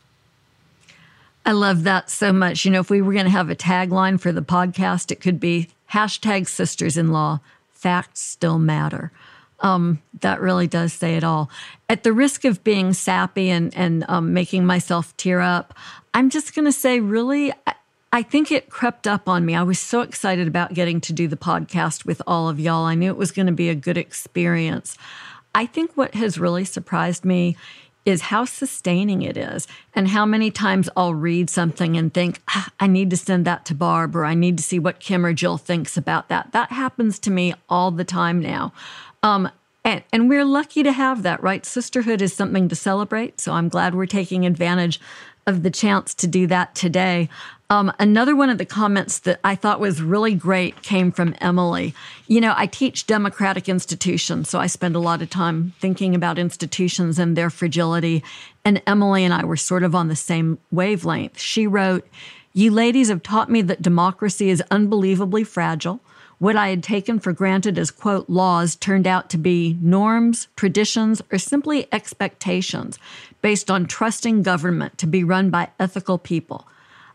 I 1.46 1.52
love 1.52 1.84
that 1.84 2.10
so 2.10 2.32
much. 2.32 2.64
You 2.64 2.72
know, 2.72 2.80
if 2.80 2.90
we 2.90 3.02
were 3.02 3.14
going 3.14 3.26
to 3.26 3.32
have 3.32 3.50
a 3.50 3.56
tagline 3.56 4.20
for 4.20 4.32
the 4.32 4.42
podcast, 4.42 5.12
it 5.12 5.20
could 5.20 5.40
be 5.40 5.70
hashtag 5.92 6.48
sisters 6.48 6.98
in 6.98 7.12
law, 7.12 7.40
facts 7.84 8.22
still 8.22 8.58
matter. 8.58 9.12
Um, 9.60 10.02
that 10.22 10.42
really 10.42 10.68
does 10.68 10.94
say 10.94 11.16
it 11.16 11.24
all. 11.24 11.50
At 11.90 12.04
the 12.04 12.14
risk 12.14 12.46
of 12.46 12.64
being 12.64 12.94
sappy 12.94 13.50
and, 13.50 13.76
and 13.76 14.06
um, 14.08 14.34
making 14.34 14.66
myself 14.66 15.16
tear 15.18 15.42
up, 15.42 15.74
I'm 16.14 16.30
just 16.30 16.56
going 16.56 16.66
to 16.66 16.72
say, 16.72 17.02
really, 17.02 17.52
I, 17.68 17.76
I 18.14 18.22
think 18.24 18.52
it 18.52 18.70
crept 18.70 19.06
up 19.06 19.28
on 19.28 19.46
me. 19.46 19.54
I 19.54 19.64
was 19.64 19.80
so 19.80 20.02
excited 20.02 20.48
about 20.48 20.74
getting 20.74 21.02
to 21.02 21.14
do 21.14 21.28
the 21.28 21.36
podcast 21.36 22.06
with 22.06 22.22
all 22.26 22.48
of 22.48 22.60
y'all. 22.60 22.86
I 22.86 22.96
knew 22.96 23.10
it 23.10 23.18
was 23.18 23.32
going 23.32 23.48
to 23.48 23.54
be 23.54 23.70
a 23.70 23.76
good 23.76 23.98
experience. 23.98 24.98
I 25.54 25.66
think 25.66 25.92
what 25.96 26.16
has 26.16 26.40
really 26.40 26.66
surprised 26.66 27.26
me 27.26 27.58
is 28.06 28.22
how 28.22 28.46
sustaining 28.46 29.22
it 29.22 29.38
is 29.38 29.68
and 29.94 30.10
how 30.10 30.26
many 30.26 30.52
times 30.52 30.90
I'll 30.96 31.14
read 31.14 31.50
something 31.50 31.96
and 31.96 32.14
think, 32.14 32.42
ah, 32.50 32.70
I 32.80 32.88
need 32.88 33.10
to 33.12 33.18
send 33.18 33.46
that 33.46 33.66
to 33.66 33.76
Barb 33.76 34.16
or 34.16 34.26
I 34.26 34.34
need 34.34 34.58
to 34.58 34.64
see 34.64 34.80
what 34.80 35.00
Kim 35.00 35.26
or 35.26 35.34
Jill 35.34 35.58
thinks 35.58 35.96
about 35.96 36.30
that. 36.30 36.52
That 36.52 36.72
happens 36.72 37.18
to 37.20 37.32
me 37.32 37.54
all 37.70 37.92
the 37.92 38.04
time 38.04 38.40
now. 38.42 38.74
Um, 39.22 39.50
and, 39.86 40.04
and 40.12 40.30
we're 40.30 40.46
lucky 40.46 40.84
to 40.84 40.92
have 40.92 41.24
that, 41.24 41.42
right? 41.44 41.66
Sisterhood 41.66 42.22
is 42.22 42.34
something 42.34 42.70
to 42.70 42.76
celebrate. 42.76 43.40
So 43.40 43.54
I'm 43.54 43.70
glad 43.70 43.96
we're 43.96 44.06
taking 44.06 44.46
advantage 44.46 45.00
of 45.46 45.64
the 45.64 45.72
chance 45.72 46.14
to 46.16 46.28
do 46.28 46.48
that 46.48 46.74
today. 46.76 47.30
Um, 47.70 47.92
another 47.98 48.36
one 48.36 48.50
of 48.50 48.58
the 48.58 48.66
comments 48.66 49.20
that 49.20 49.40
I 49.44 49.56
thought 49.56 49.80
was 49.80 50.02
really 50.02 50.36
great 50.36 50.82
came 50.84 51.12
from 51.12 51.34
Emily. 51.40 51.96
You 52.28 52.42
know, 52.42 52.54
I 52.56 52.68
teach 52.68 53.08
democratic 53.08 53.68
institutions, 53.68 54.50
so 54.50 54.60
I 54.60 54.68
spend 54.68 54.96
a 54.96 55.00
lot 55.00 55.22
of 55.22 55.30
time 55.30 55.74
thinking 55.80 56.14
about 56.14 56.38
institutions 56.38 57.18
and 57.18 57.36
their 57.36 57.50
fragility. 57.50 58.24
And 58.66 58.82
Emily 58.86 59.24
and 59.24 59.34
I 59.34 59.46
were 59.46 59.58
sort 59.58 59.84
of 59.84 59.96
on 59.96 60.08
the 60.08 60.16
same 60.16 60.60
wavelength. 60.72 61.40
She 61.40 61.66
wrote, 61.66 62.08
You 62.54 62.70
ladies 62.70 63.10
have 63.10 63.24
taught 63.24 63.50
me 63.50 63.62
that 63.64 63.82
democracy 63.82 64.50
is 64.50 64.62
unbelievably 64.70 65.46
fragile. 65.46 66.00
What 66.40 66.58
I 66.58 66.70
had 66.70 66.84
taken 66.84 67.20
for 67.20 67.32
granted 67.32 67.78
as, 67.78 67.90
quote, 67.90 68.30
laws 68.30 68.76
turned 68.76 69.08
out 69.08 69.30
to 69.30 69.38
be 69.38 69.78
norms, 69.82 70.50
traditions, 70.58 71.22
or 71.32 71.38
simply 71.38 71.88
expectations 71.92 73.00
based 73.42 73.72
on 73.72 73.86
trusting 73.86 74.44
government 74.44 74.98
to 74.98 75.08
be 75.08 75.24
run 75.24 75.50
by 75.50 75.70
ethical 75.80 76.18
people. 76.18 76.68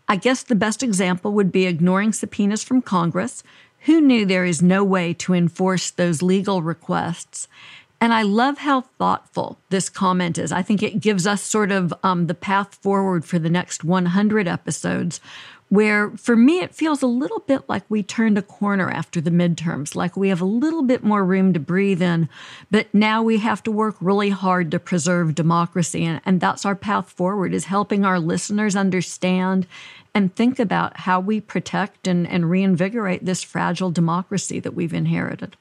I 0.09 0.17
guess 0.17 0.43
the 0.43 0.55
best 0.55 0.83
example 0.83 1.33
would 1.33 1.53
be 1.53 1.67
ignoring 1.67 2.12
subpoenas 2.12 2.65
from 2.65 2.81
Congress, 2.81 3.43
who 3.81 4.00
knew 4.00 4.25
there 4.25 4.47
is 4.47 4.62
no 4.62 4.83
way 4.83 5.12
to 5.15 5.35
enforce 5.35 5.91
those 5.91 6.23
legal 6.23 6.62
requests. 6.62 7.47
And 8.00 8.15
I 8.15 8.23
love 8.23 8.59
how 8.59 8.83
thoughtful 8.83 9.59
this 9.71 9.88
comment 9.88 10.38
is. 10.38 10.53
I 10.53 10.62
think 10.62 10.83
it 10.83 11.00
gives 11.00 11.27
us 11.27 11.43
sort 11.43 11.73
of 11.73 11.93
um, 12.03 12.27
the 12.27 12.35
path 12.35 12.77
forward 12.77 13.25
for 13.25 13.38
the 13.38 13.50
next 13.50 13.85
100 13.85 14.47
episodes, 14.47 15.21
where 15.69 16.11
for 16.13 16.35
me, 16.35 16.61
it 16.61 16.75
feels 16.75 17.03
a 17.03 17.07
little 17.07 17.41
bit 17.41 17.69
like 17.69 17.85
we 17.89 18.03
turned 18.03 18.39
a 18.39 18.43
corner 18.43 18.91
after 18.91 19.21
the 19.21 19.31
midterms, 19.31 19.95
like 19.95 20.17
we 20.17 20.31
have 20.31 20.41
a 20.41 20.47
little 20.47 20.83
bit 20.83 21.05
more 21.05 21.25
room 21.25 21.53
to 21.53 21.61
breathe 21.61 22.01
in, 22.01 22.29
but 22.71 22.93
now 22.95 23.23
we 23.23 23.39
have 23.39 23.63
to 23.65 23.71
work 23.71 23.97
really 24.01 24.31
hard 24.31 24.71
to 24.71 24.79
preserve 24.79 25.35
democracy. 25.35 26.05
And, 26.05 26.21
and 26.25 26.41
that's 26.41 26.65
our 26.65 26.75
path 26.75 27.11
forward 27.11 27.53
is 27.53 27.67
helping 27.67 28.05
our 28.05 28.19
listeners 28.19 28.77
understand 28.77 29.67
and 30.15 30.35
think 30.35 30.59
about 30.59 30.97
how 30.97 31.21
we 31.21 31.41
protect 31.41 32.07
and, 32.07 32.27
and 32.27 32.51
reinvigorate 32.51 33.25
this 33.25 33.43
fragile 33.43 33.91
democracy 33.91 34.61
that 34.61 34.75
we've 34.75 34.95
inherited. 34.95 35.57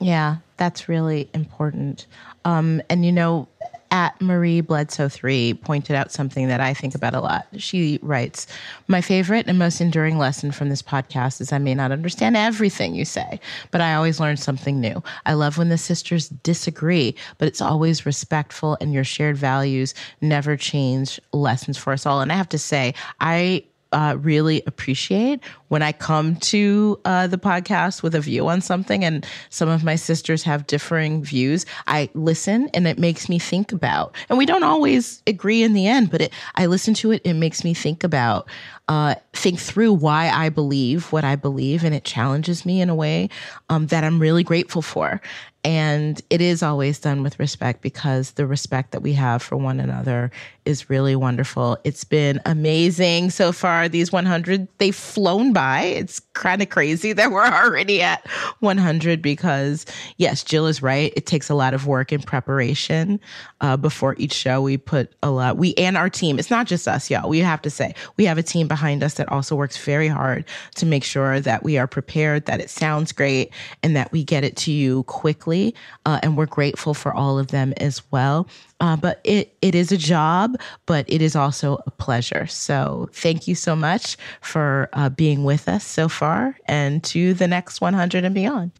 Yeah, 0.00 0.36
that's 0.56 0.88
really 0.88 1.28
important. 1.34 2.06
Um, 2.44 2.82
and 2.88 3.04
you 3.04 3.12
know, 3.12 3.48
at 3.90 4.20
Marie 4.20 4.60
Bledsoe 4.60 5.08
3 5.08 5.54
pointed 5.54 5.96
out 5.96 6.12
something 6.12 6.48
that 6.48 6.60
I 6.60 6.74
think 6.74 6.94
about 6.94 7.14
a 7.14 7.20
lot. 7.20 7.46
She 7.56 7.98
writes, 8.02 8.46
My 8.88 9.00
favorite 9.00 9.46
and 9.46 9.58
most 9.58 9.80
enduring 9.80 10.18
lesson 10.18 10.52
from 10.52 10.68
this 10.68 10.82
podcast 10.82 11.40
is 11.40 11.52
I 11.52 11.58
may 11.58 11.74
not 11.74 11.92
understand 11.92 12.36
everything 12.36 12.94
you 12.94 13.04
say, 13.04 13.40
but 13.70 13.80
I 13.80 13.94
always 13.94 14.20
learn 14.20 14.36
something 14.36 14.80
new. 14.80 15.02
I 15.24 15.34
love 15.34 15.58
when 15.58 15.68
the 15.68 15.78
sisters 15.78 16.28
disagree, 16.28 17.14
but 17.38 17.48
it's 17.48 17.60
always 17.60 18.06
respectful 18.06 18.76
and 18.80 18.92
your 18.92 19.04
shared 19.04 19.36
values 19.36 19.94
never 20.20 20.56
change 20.56 21.20
lessons 21.32 21.78
for 21.78 21.92
us 21.92 22.06
all. 22.06 22.20
And 22.20 22.32
I 22.32 22.36
have 22.36 22.48
to 22.50 22.58
say, 22.58 22.94
I 23.20 23.64
uh, 23.92 24.16
really 24.20 24.62
appreciate 24.66 25.40
when 25.68 25.82
I 25.82 25.92
come 25.92 26.36
to 26.36 27.00
uh, 27.04 27.26
the 27.26 27.38
podcast 27.38 28.02
with 28.02 28.14
a 28.14 28.20
view 28.20 28.48
on 28.48 28.60
something 28.60 29.04
and 29.04 29.26
some 29.50 29.68
of 29.68 29.84
my 29.84 29.96
sisters 29.96 30.42
have 30.42 30.66
differing 30.66 31.22
views. 31.22 31.66
I 31.86 32.08
listen 32.14 32.68
and 32.74 32.86
it 32.86 32.98
makes 32.98 33.28
me 33.28 33.38
think 33.38 33.72
about, 33.72 34.14
and 34.28 34.38
we 34.38 34.46
don't 34.46 34.62
always 34.62 35.22
agree 35.26 35.62
in 35.62 35.72
the 35.72 35.86
end, 35.86 36.10
but 36.10 36.20
it, 36.20 36.32
I 36.54 36.66
listen 36.66 36.94
to 36.94 37.12
it, 37.12 37.22
it 37.24 37.34
makes 37.34 37.64
me 37.64 37.74
think 37.74 38.04
about, 38.04 38.48
uh, 38.88 39.16
think 39.32 39.58
through 39.58 39.94
why 39.94 40.30
I 40.30 40.48
believe 40.48 41.12
what 41.12 41.24
I 41.24 41.36
believe, 41.36 41.84
and 41.84 41.94
it 41.94 42.04
challenges 42.04 42.64
me 42.64 42.80
in 42.80 42.88
a 42.88 42.94
way 42.94 43.28
um, 43.68 43.86
that 43.88 44.04
I'm 44.04 44.20
really 44.20 44.44
grateful 44.44 44.82
for. 44.82 45.20
And 45.64 46.22
it 46.30 46.40
is 46.40 46.62
always 46.62 47.00
done 47.00 47.24
with 47.24 47.40
respect 47.40 47.82
because 47.82 48.32
the 48.32 48.46
respect 48.46 48.92
that 48.92 49.02
we 49.02 49.14
have 49.14 49.42
for 49.42 49.56
one 49.56 49.80
another 49.80 50.30
is 50.66 50.90
really 50.90 51.16
wonderful. 51.16 51.78
It's 51.84 52.04
been 52.04 52.40
amazing 52.44 53.30
so 53.30 53.52
far. 53.52 53.88
These 53.88 54.12
100, 54.12 54.68
they've 54.78 54.94
flown 54.94 55.52
by. 55.52 55.82
It's 55.82 56.20
kind 56.34 56.60
of 56.60 56.68
crazy 56.68 57.12
that 57.12 57.30
we're 57.30 57.46
already 57.46 58.02
at 58.02 58.26
100 58.60 59.22
because, 59.22 59.86
yes, 60.16 60.42
Jill 60.42 60.66
is 60.66 60.82
right. 60.82 61.12
It 61.16 61.26
takes 61.26 61.48
a 61.48 61.54
lot 61.54 61.74
of 61.74 61.86
work 61.86 62.12
and 62.12 62.24
preparation. 62.26 63.20
Uh, 63.60 63.76
before 63.76 64.14
each 64.18 64.34
show, 64.34 64.60
we 64.60 64.76
put 64.76 65.12
a 65.22 65.30
lot, 65.30 65.56
we 65.56 65.74
and 65.74 65.96
our 65.96 66.10
team, 66.10 66.38
it's 66.38 66.50
not 66.50 66.66
just 66.66 66.86
us, 66.86 67.10
y'all. 67.10 67.28
We 67.28 67.38
have 67.38 67.62
to 67.62 67.70
say, 67.70 67.94
we 68.16 68.24
have 68.26 68.38
a 68.38 68.42
team 68.42 68.68
behind 68.68 69.02
us 69.02 69.14
that 69.14 69.30
also 69.30 69.56
works 69.56 69.76
very 69.78 70.08
hard 70.08 70.44
to 70.74 70.86
make 70.86 71.04
sure 71.04 71.40
that 71.40 71.62
we 71.62 71.78
are 71.78 71.86
prepared, 71.86 72.46
that 72.46 72.60
it 72.60 72.70
sounds 72.70 73.12
great, 73.12 73.50
and 73.82 73.96
that 73.96 74.12
we 74.12 74.24
get 74.24 74.44
it 74.44 74.56
to 74.56 74.72
you 74.72 75.04
quickly 75.04 75.74
uh, 76.04 76.20
and 76.22 76.36
we're 76.36 76.46
grateful 76.46 76.94
for 76.94 77.12
all 77.12 77.38
of 77.38 77.48
them 77.48 77.72
as 77.78 78.02
well. 78.10 78.48
Uh, 78.80 78.96
but 78.96 79.20
it, 79.24 79.56
it 79.62 79.74
is 79.74 79.90
a 79.90 79.96
job, 79.96 80.55
but 80.86 81.04
it 81.08 81.22
is 81.22 81.36
also 81.36 81.82
a 81.86 81.90
pleasure. 81.90 82.46
So 82.46 83.08
thank 83.12 83.48
you 83.48 83.54
so 83.54 83.76
much 83.76 84.16
for 84.40 84.88
uh, 84.92 85.08
being 85.08 85.44
with 85.44 85.68
us 85.68 85.84
so 85.84 86.08
far 86.08 86.56
and 86.66 87.02
to 87.04 87.34
the 87.34 87.48
next 87.48 87.80
100 87.80 88.24
and 88.24 88.34
beyond. 88.34 88.72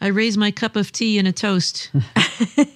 I 0.00 0.08
raise 0.08 0.38
my 0.38 0.50
cup 0.50 0.76
of 0.76 0.92
tea 0.92 1.18
and 1.18 1.26
a 1.26 1.32
toast. 1.32 1.90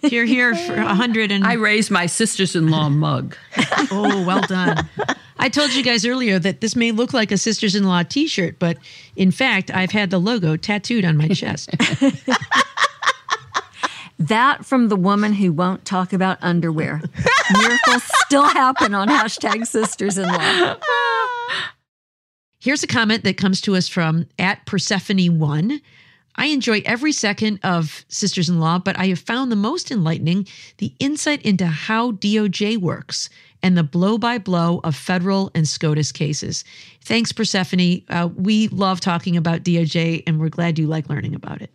here, 0.02 0.24
here 0.24 0.56
for 0.56 0.74
a 0.74 0.94
hundred 0.94 1.30
and 1.30 1.44
I 1.44 1.52
raise 1.52 1.90
my 1.90 2.06
sisters-in-law 2.06 2.88
mug. 2.88 3.36
oh, 3.92 4.24
well 4.26 4.42
done. 4.42 4.88
I 5.38 5.48
told 5.48 5.72
you 5.72 5.84
guys 5.84 6.04
earlier 6.04 6.38
that 6.40 6.60
this 6.60 6.74
may 6.74 6.90
look 6.90 7.12
like 7.12 7.30
a 7.30 7.38
sisters-in-law 7.38 8.04
T-shirt, 8.04 8.58
but 8.58 8.76
in 9.14 9.30
fact, 9.30 9.70
I've 9.72 9.92
had 9.92 10.10
the 10.10 10.18
logo 10.18 10.56
tattooed 10.56 11.04
on 11.04 11.16
my 11.16 11.28
chest. 11.28 11.70
That 14.28 14.64
from 14.64 14.88
the 14.88 14.96
woman 14.96 15.32
who 15.32 15.52
won't 15.52 15.84
talk 15.84 16.12
about 16.12 16.38
underwear. 16.42 17.02
Miracles 17.58 18.04
still 18.24 18.44
happen 18.44 18.94
on 18.94 19.08
hashtag 19.08 19.66
sisters 19.66 20.16
in 20.16 20.28
law. 20.28 20.76
Here's 22.60 22.84
a 22.84 22.86
comment 22.86 23.24
that 23.24 23.36
comes 23.36 23.60
to 23.62 23.74
us 23.74 23.88
from 23.88 24.26
at 24.38 24.64
Persephone1. 24.64 25.80
I 26.36 26.46
enjoy 26.46 26.82
every 26.86 27.10
second 27.10 27.58
of 27.64 28.04
Sisters 28.08 28.48
in 28.48 28.60
Law, 28.60 28.78
but 28.78 28.96
I 28.96 29.06
have 29.08 29.18
found 29.18 29.50
the 29.50 29.56
most 29.56 29.90
enlightening 29.90 30.46
the 30.78 30.94
insight 31.00 31.42
into 31.42 31.66
how 31.66 32.12
DOJ 32.12 32.78
works 32.78 33.28
and 33.60 33.76
the 33.76 33.82
blow 33.82 34.18
by 34.18 34.38
blow 34.38 34.80
of 34.84 34.94
federal 34.94 35.50
and 35.56 35.66
SCOTUS 35.66 36.12
cases. 36.12 36.64
Thanks, 37.02 37.32
Persephone. 37.32 38.02
Uh, 38.08 38.28
we 38.36 38.68
love 38.68 39.00
talking 39.00 39.36
about 39.36 39.64
DOJ, 39.64 40.22
and 40.28 40.38
we're 40.38 40.48
glad 40.48 40.78
you 40.78 40.86
like 40.86 41.08
learning 41.08 41.34
about 41.34 41.60
it. 41.60 41.70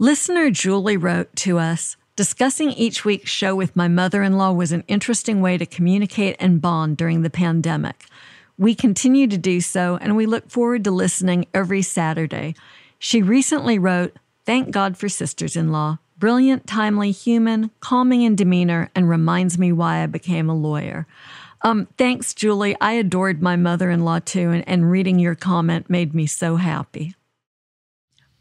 Listener 0.00 0.48
Julie 0.52 0.96
wrote 0.96 1.34
to 1.34 1.58
us 1.58 1.96
Discussing 2.14 2.70
each 2.70 3.04
week's 3.04 3.32
show 3.32 3.56
with 3.56 3.74
my 3.74 3.88
mother 3.88 4.22
in 4.22 4.38
law 4.38 4.52
was 4.52 4.70
an 4.70 4.84
interesting 4.86 5.40
way 5.40 5.58
to 5.58 5.66
communicate 5.66 6.36
and 6.38 6.60
bond 6.60 6.96
during 6.96 7.22
the 7.22 7.30
pandemic. 7.30 8.04
We 8.56 8.76
continue 8.76 9.26
to 9.26 9.36
do 9.36 9.60
so, 9.60 9.98
and 10.00 10.16
we 10.16 10.24
look 10.24 10.50
forward 10.50 10.84
to 10.84 10.92
listening 10.92 11.46
every 11.52 11.82
Saturday. 11.82 12.54
She 13.00 13.22
recently 13.22 13.76
wrote, 13.76 14.14
Thank 14.44 14.70
God 14.70 14.96
for 14.96 15.08
sisters 15.08 15.56
in 15.56 15.72
law. 15.72 15.98
Brilliant, 16.16 16.68
timely, 16.68 17.10
human, 17.10 17.72
calming 17.80 18.22
in 18.22 18.36
demeanor, 18.36 18.92
and 18.94 19.08
reminds 19.08 19.58
me 19.58 19.72
why 19.72 20.04
I 20.04 20.06
became 20.06 20.48
a 20.48 20.54
lawyer. 20.54 21.08
Um, 21.62 21.88
thanks, 21.98 22.34
Julie. 22.34 22.76
I 22.80 22.92
adored 22.92 23.42
my 23.42 23.56
mother 23.56 23.90
in 23.90 24.04
law 24.04 24.20
too, 24.20 24.50
and, 24.50 24.68
and 24.68 24.88
reading 24.88 25.18
your 25.18 25.34
comment 25.34 25.90
made 25.90 26.14
me 26.14 26.28
so 26.28 26.54
happy. 26.54 27.16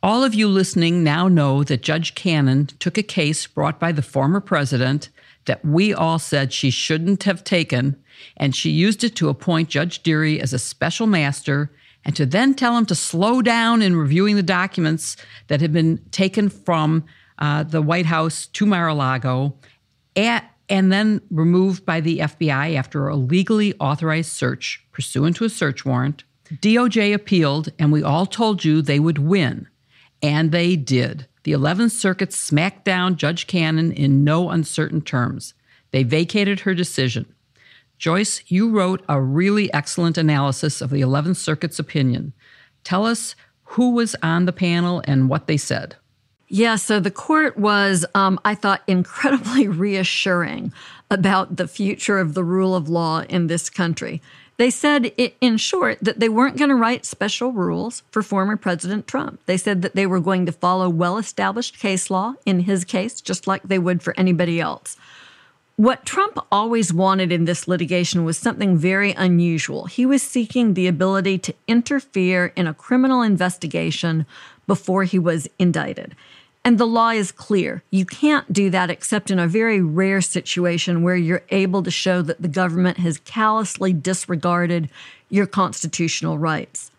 All 0.03 0.23
of 0.23 0.35
you 0.35 0.47
listening 0.47 1.03
now 1.03 1.27
know 1.27 1.63
that 1.63 1.81
Judge 1.81 2.13
Cannon 2.13 2.67
took 2.67 2.97
a 2.97 3.03
case 3.03 3.47
brought 3.47 3.79
by 3.79 3.91
the 3.91 4.03
former 4.03 4.39
president 4.39 5.09
that 5.45 5.65
we 5.65 5.93
all 5.93 6.19
said 6.19 6.53
she 6.53 6.69
shouldn't 6.69 7.23
have 7.23 7.43
taken, 7.43 7.95
and 8.35 8.55
she 8.55 8.69
used 8.69 9.03
it 9.03 9.15
to 9.15 9.29
appoint 9.29 9.69
Judge 9.69 10.03
Dearie 10.03 10.39
as 10.39 10.53
a 10.53 10.59
special 10.59 11.07
master 11.07 11.71
and 12.05 12.15
to 12.15 12.25
then 12.25 12.53
tell 12.53 12.77
him 12.77 12.85
to 12.85 12.95
slow 12.95 13.41
down 13.41 13.81
in 13.81 13.95
reviewing 13.95 14.35
the 14.35 14.43
documents 14.43 15.17
that 15.47 15.61
had 15.61 15.73
been 15.73 15.97
taken 16.11 16.49
from 16.49 17.03
uh, 17.39 17.63
the 17.63 17.81
White 17.81 18.05
House 18.05 18.45
to 18.47 18.65
Mar 18.65 18.87
a 18.87 18.93
Lago 18.93 19.55
and 20.15 20.91
then 20.91 21.21
removed 21.31 21.85
by 21.85 22.01
the 22.01 22.19
FBI 22.19 22.75
after 22.75 23.07
a 23.07 23.15
legally 23.15 23.73
authorized 23.79 24.31
search 24.31 24.85
pursuant 24.91 25.35
to 25.37 25.45
a 25.45 25.49
search 25.49 25.85
warrant. 25.85 26.23
DOJ 26.51 27.13
appealed, 27.13 27.69
and 27.77 27.91
we 27.91 28.03
all 28.03 28.25
told 28.25 28.63
you 28.63 28.81
they 28.81 28.99
would 28.99 29.17
win. 29.17 29.67
And 30.21 30.51
they 30.51 30.75
did. 30.75 31.27
The 31.43 31.53
11th 31.53 31.91
Circuit 31.91 32.33
smacked 32.33 32.83
down 32.83 33.15
Judge 33.15 33.47
Cannon 33.47 33.91
in 33.91 34.23
no 34.23 34.49
uncertain 34.49 35.01
terms. 35.01 35.53
They 35.91 36.03
vacated 36.03 36.61
her 36.61 36.73
decision. 36.73 37.33
Joyce, 37.97 38.43
you 38.47 38.69
wrote 38.69 39.03
a 39.09 39.21
really 39.21 39.73
excellent 39.73 40.17
analysis 40.17 40.81
of 40.81 40.89
the 40.89 41.01
11th 41.01 41.37
Circuit's 41.37 41.79
opinion. 41.79 42.33
Tell 42.83 43.05
us 43.05 43.35
who 43.63 43.91
was 43.91 44.15
on 44.21 44.45
the 44.45 44.53
panel 44.53 45.01
and 45.05 45.29
what 45.29 45.47
they 45.47 45.57
said. 45.57 45.95
Yeah, 46.49 46.77
so 46.77 46.99
the 46.99 47.11
court 47.11 47.57
was, 47.57 48.05
um, 48.15 48.39
I 48.45 48.55
thought, 48.55 48.81
incredibly 48.87 49.67
reassuring 49.67 50.71
about 51.09 51.57
the 51.57 51.67
future 51.67 52.19
of 52.19 52.33
the 52.33 52.43
rule 52.43 52.75
of 52.75 52.87
law 52.87 53.23
in 53.23 53.47
this 53.47 53.69
country. 53.69 54.21
They 54.57 54.71
said, 54.71 55.11
in 55.39 55.57
short, 55.57 55.99
that 56.01 56.19
they 56.19 56.29
weren't 56.29 56.57
going 56.57 56.69
to 56.69 56.75
write 56.75 57.05
special 57.05 57.51
rules 57.51 58.01
for 58.09 58.23
former 58.23 58.57
President 58.57 59.05
Trump. 59.05 59.39
They 59.45 59.57
said 59.57 59.83
that 59.83 59.95
they 59.95 60.07
were 60.07 60.19
going 60.19 60.47
to 60.47 60.51
follow 60.51 60.89
well 60.89 61.19
established 61.19 61.77
case 61.77 62.09
law 62.09 62.33
in 62.43 62.61
his 62.61 62.83
case, 62.83 63.21
just 63.21 63.45
like 63.45 63.61
they 63.63 63.77
would 63.77 64.01
for 64.01 64.15
anybody 64.17 64.59
else. 64.59 64.97
What 65.75 66.07
Trump 66.07 66.39
always 66.51 66.91
wanted 66.91 67.31
in 67.31 67.45
this 67.45 67.67
litigation 67.67 68.25
was 68.25 68.35
something 68.35 68.77
very 68.77 69.11
unusual. 69.11 69.85
He 69.85 70.07
was 70.07 70.23
seeking 70.23 70.73
the 70.73 70.87
ability 70.87 71.37
to 71.37 71.53
interfere 71.67 72.51
in 72.55 72.65
a 72.65 72.73
criminal 72.73 73.21
investigation 73.21 74.25
before 74.65 75.03
he 75.03 75.19
was 75.19 75.47
indicted. 75.59 76.15
And 76.67 76.77
the 76.77 76.85
law 76.85 77.11
is 77.11 77.31
clear. 77.31 77.81
You 77.91 78.05
can't 78.05 78.51
do 78.51 78.69
that 78.71 78.89
except 78.89 79.31
in 79.31 79.39
a 79.39 79.47
very 79.47 79.79
rare 79.79 80.19
situation 80.19 81.01
where 81.01 81.15
you're 81.15 81.45
able 81.49 81.81
to 81.81 81.89
show 81.89 82.21
that 82.21 82.41
the 82.41 82.49
government 82.49 82.97
has 82.97 83.19
callously 83.19 83.93
disregarded 83.93 84.89
your 85.29 85.45
constitutional 85.45 86.37
rights. 86.37 86.91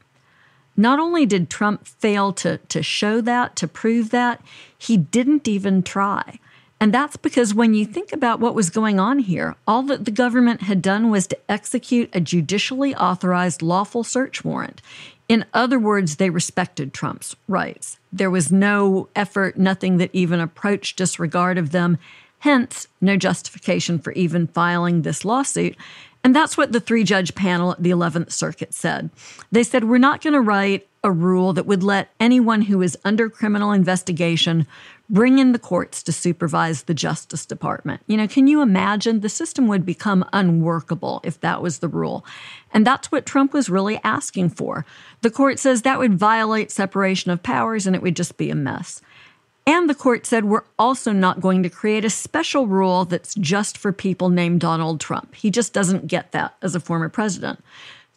Not 0.74 0.98
only 0.98 1.26
did 1.26 1.50
Trump 1.50 1.86
fail 1.86 2.32
to, 2.32 2.56
to 2.56 2.82
show 2.82 3.20
that, 3.20 3.56
to 3.56 3.68
prove 3.68 4.08
that, 4.08 4.40
he 4.78 4.96
didn't 4.96 5.46
even 5.46 5.82
try. 5.82 6.38
And 6.80 6.94
that's 6.94 7.18
because 7.18 7.52
when 7.52 7.74
you 7.74 7.84
think 7.84 8.10
about 8.10 8.40
what 8.40 8.54
was 8.54 8.70
going 8.70 8.98
on 8.98 9.18
here, 9.18 9.54
all 9.66 9.82
that 9.82 10.06
the 10.06 10.10
government 10.10 10.62
had 10.62 10.80
done 10.80 11.10
was 11.10 11.26
to 11.26 11.38
execute 11.46 12.08
a 12.14 12.22
judicially 12.22 12.94
authorized 12.94 13.60
lawful 13.60 14.02
search 14.02 14.46
warrant. 14.46 14.80
In 15.28 15.44
other 15.52 15.78
words, 15.78 16.16
they 16.16 16.30
respected 16.30 16.94
Trump's 16.94 17.36
rights. 17.46 17.98
There 18.12 18.30
was 18.30 18.50
no 18.50 19.08
effort, 19.14 19.58
nothing 19.58 19.98
that 19.98 20.10
even 20.14 20.40
approached 20.40 20.96
disregard 20.96 21.58
of 21.58 21.70
them, 21.70 21.98
hence, 22.40 22.88
no 23.00 23.16
justification 23.16 23.98
for 23.98 24.12
even 24.12 24.46
filing 24.46 25.02
this 25.02 25.24
lawsuit. 25.24 25.76
And 26.24 26.34
that's 26.34 26.56
what 26.56 26.72
the 26.72 26.80
three 26.80 27.04
judge 27.04 27.34
panel 27.34 27.72
at 27.72 27.82
the 27.82 27.90
11th 27.90 28.32
Circuit 28.32 28.74
said. 28.74 29.10
They 29.52 29.62
said, 29.62 29.84
We're 29.84 29.98
not 29.98 30.22
going 30.22 30.34
to 30.34 30.40
write 30.40 30.88
a 31.04 31.10
rule 31.10 31.52
that 31.52 31.66
would 31.66 31.82
let 31.82 32.10
anyone 32.18 32.62
who 32.62 32.82
is 32.82 32.98
under 33.04 33.28
criminal 33.28 33.70
investigation 33.72 34.66
bring 35.10 35.38
in 35.38 35.52
the 35.52 35.58
courts 35.58 36.02
to 36.02 36.12
supervise 36.12 36.82
the 36.82 36.94
Justice 36.94 37.46
Department. 37.46 38.02
You 38.06 38.16
know, 38.16 38.28
can 38.28 38.46
you 38.46 38.60
imagine 38.60 39.20
the 39.20 39.28
system 39.28 39.66
would 39.66 39.86
become 39.86 40.28
unworkable 40.32 41.20
if 41.24 41.40
that 41.40 41.62
was 41.62 41.78
the 41.78 41.88
rule? 41.88 42.24
And 42.72 42.86
that's 42.86 43.10
what 43.10 43.26
Trump 43.26 43.52
was 43.52 43.70
really 43.70 43.98
asking 44.04 44.50
for. 44.50 44.84
The 45.22 45.30
court 45.30 45.58
says 45.58 45.82
that 45.82 45.98
would 45.98 46.18
violate 46.18 46.70
separation 46.70 47.30
of 47.30 47.42
powers 47.42 47.86
and 47.86 47.96
it 47.96 48.02
would 48.02 48.16
just 48.16 48.36
be 48.36 48.50
a 48.50 48.54
mess. 48.54 49.00
And 49.66 49.88
the 49.88 49.94
court 49.94 50.24
said 50.24 50.46
we're 50.46 50.64
also 50.78 51.12
not 51.12 51.40
going 51.40 51.62
to 51.62 51.68
create 51.68 52.04
a 52.04 52.10
special 52.10 52.66
rule 52.66 53.04
that's 53.04 53.34
just 53.34 53.76
for 53.76 53.92
people 53.92 54.30
named 54.30 54.60
Donald 54.60 54.98
Trump. 54.98 55.34
He 55.34 55.50
just 55.50 55.74
doesn't 55.74 56.06
get 56.06 56.32
that 56.32 56.56
as 56.62 56.74
a 56.74 56.80
former 56.80 57.10
president. 57.10 57.62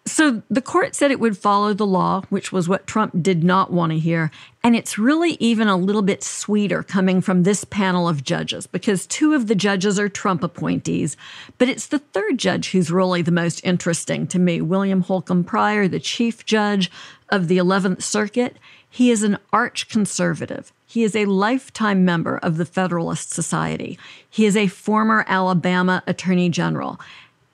So 0.06 0.42
the 0.50 0.64
court 0.64 0.96
said 0.96 1.12
it 1.12 1.20
would 1.20 1.38
follow 1.38 1.74
the 1.74 1.86
law, 1.86 2.22
which 2.30 2.52
was 2.52 2.68
what 2.68 2.88
Trump 2.88 3.22
did 3.22 3.44
not 3.44 3.72
want 3.72 3.92
to 3.92 4.00
hear. 4.00 4.32
And 4.64 4.76
it's 4.76 4.98
really 4.98 5.38
even 5.40 5.68
a 5.68 5.78
little 5.78 6.02
bit 6.02 6.24
sweeter 6.24 6.82
coming 6.82 7.22
from 7.22 7.44
this 7.44 7.64
panel 7.64 8.10
of 8.10 8.24
judges 8.24 8.66
because 8.66 9.06
two 9.06 9.34
of 9.34 9.46
the 9.46 9.54
judges 9.54 10.00
are 10.00 10.10
Trump 10.10 10.44
appointees. 10.44 11.18
But 11.60 11.70
it's 11.70 11.86
the 11.86 12.00
third 12.00 12.40
judge 12.40 12.72
who's 12.72 12.90
really 12.90 13.22
the 13.22 13.32
most 13.32 13.62
interesting 13.64 14.26
to 14.28 14.40
me 14.40 14.60
William 14.60 15.02
Holcombe 15.02 15.44
Pryor, 15.44 15.88
the 15.88 16.00
chief 16.00 16.46
judge 16.46 16.90
of 17.30 17.48
the 17.48 17.58
11th 17.58 18.02
Circuit. 18.02 18.58
He 18.90 19.12
is 19.12 19.22
an 19.22 19.38
arch 19.54 19.88
conservative. 19.88 20.74
He 20.88 21.04
is 21.04 21.16
a 21.16 21.26
lifetime 21.26 22.04
member 22.04 22.38
of 22.38 22.58
the 22.58 22.66
Federalist 22.66 23.32
Society. 23.32 24.00
He 24.28 24.46
is 24.46 24.58
a 24.58 24.68
former 24.68 25.24
Alabama 25.28 26.02
attorney 26.08 26.50
general. 26.50 27.00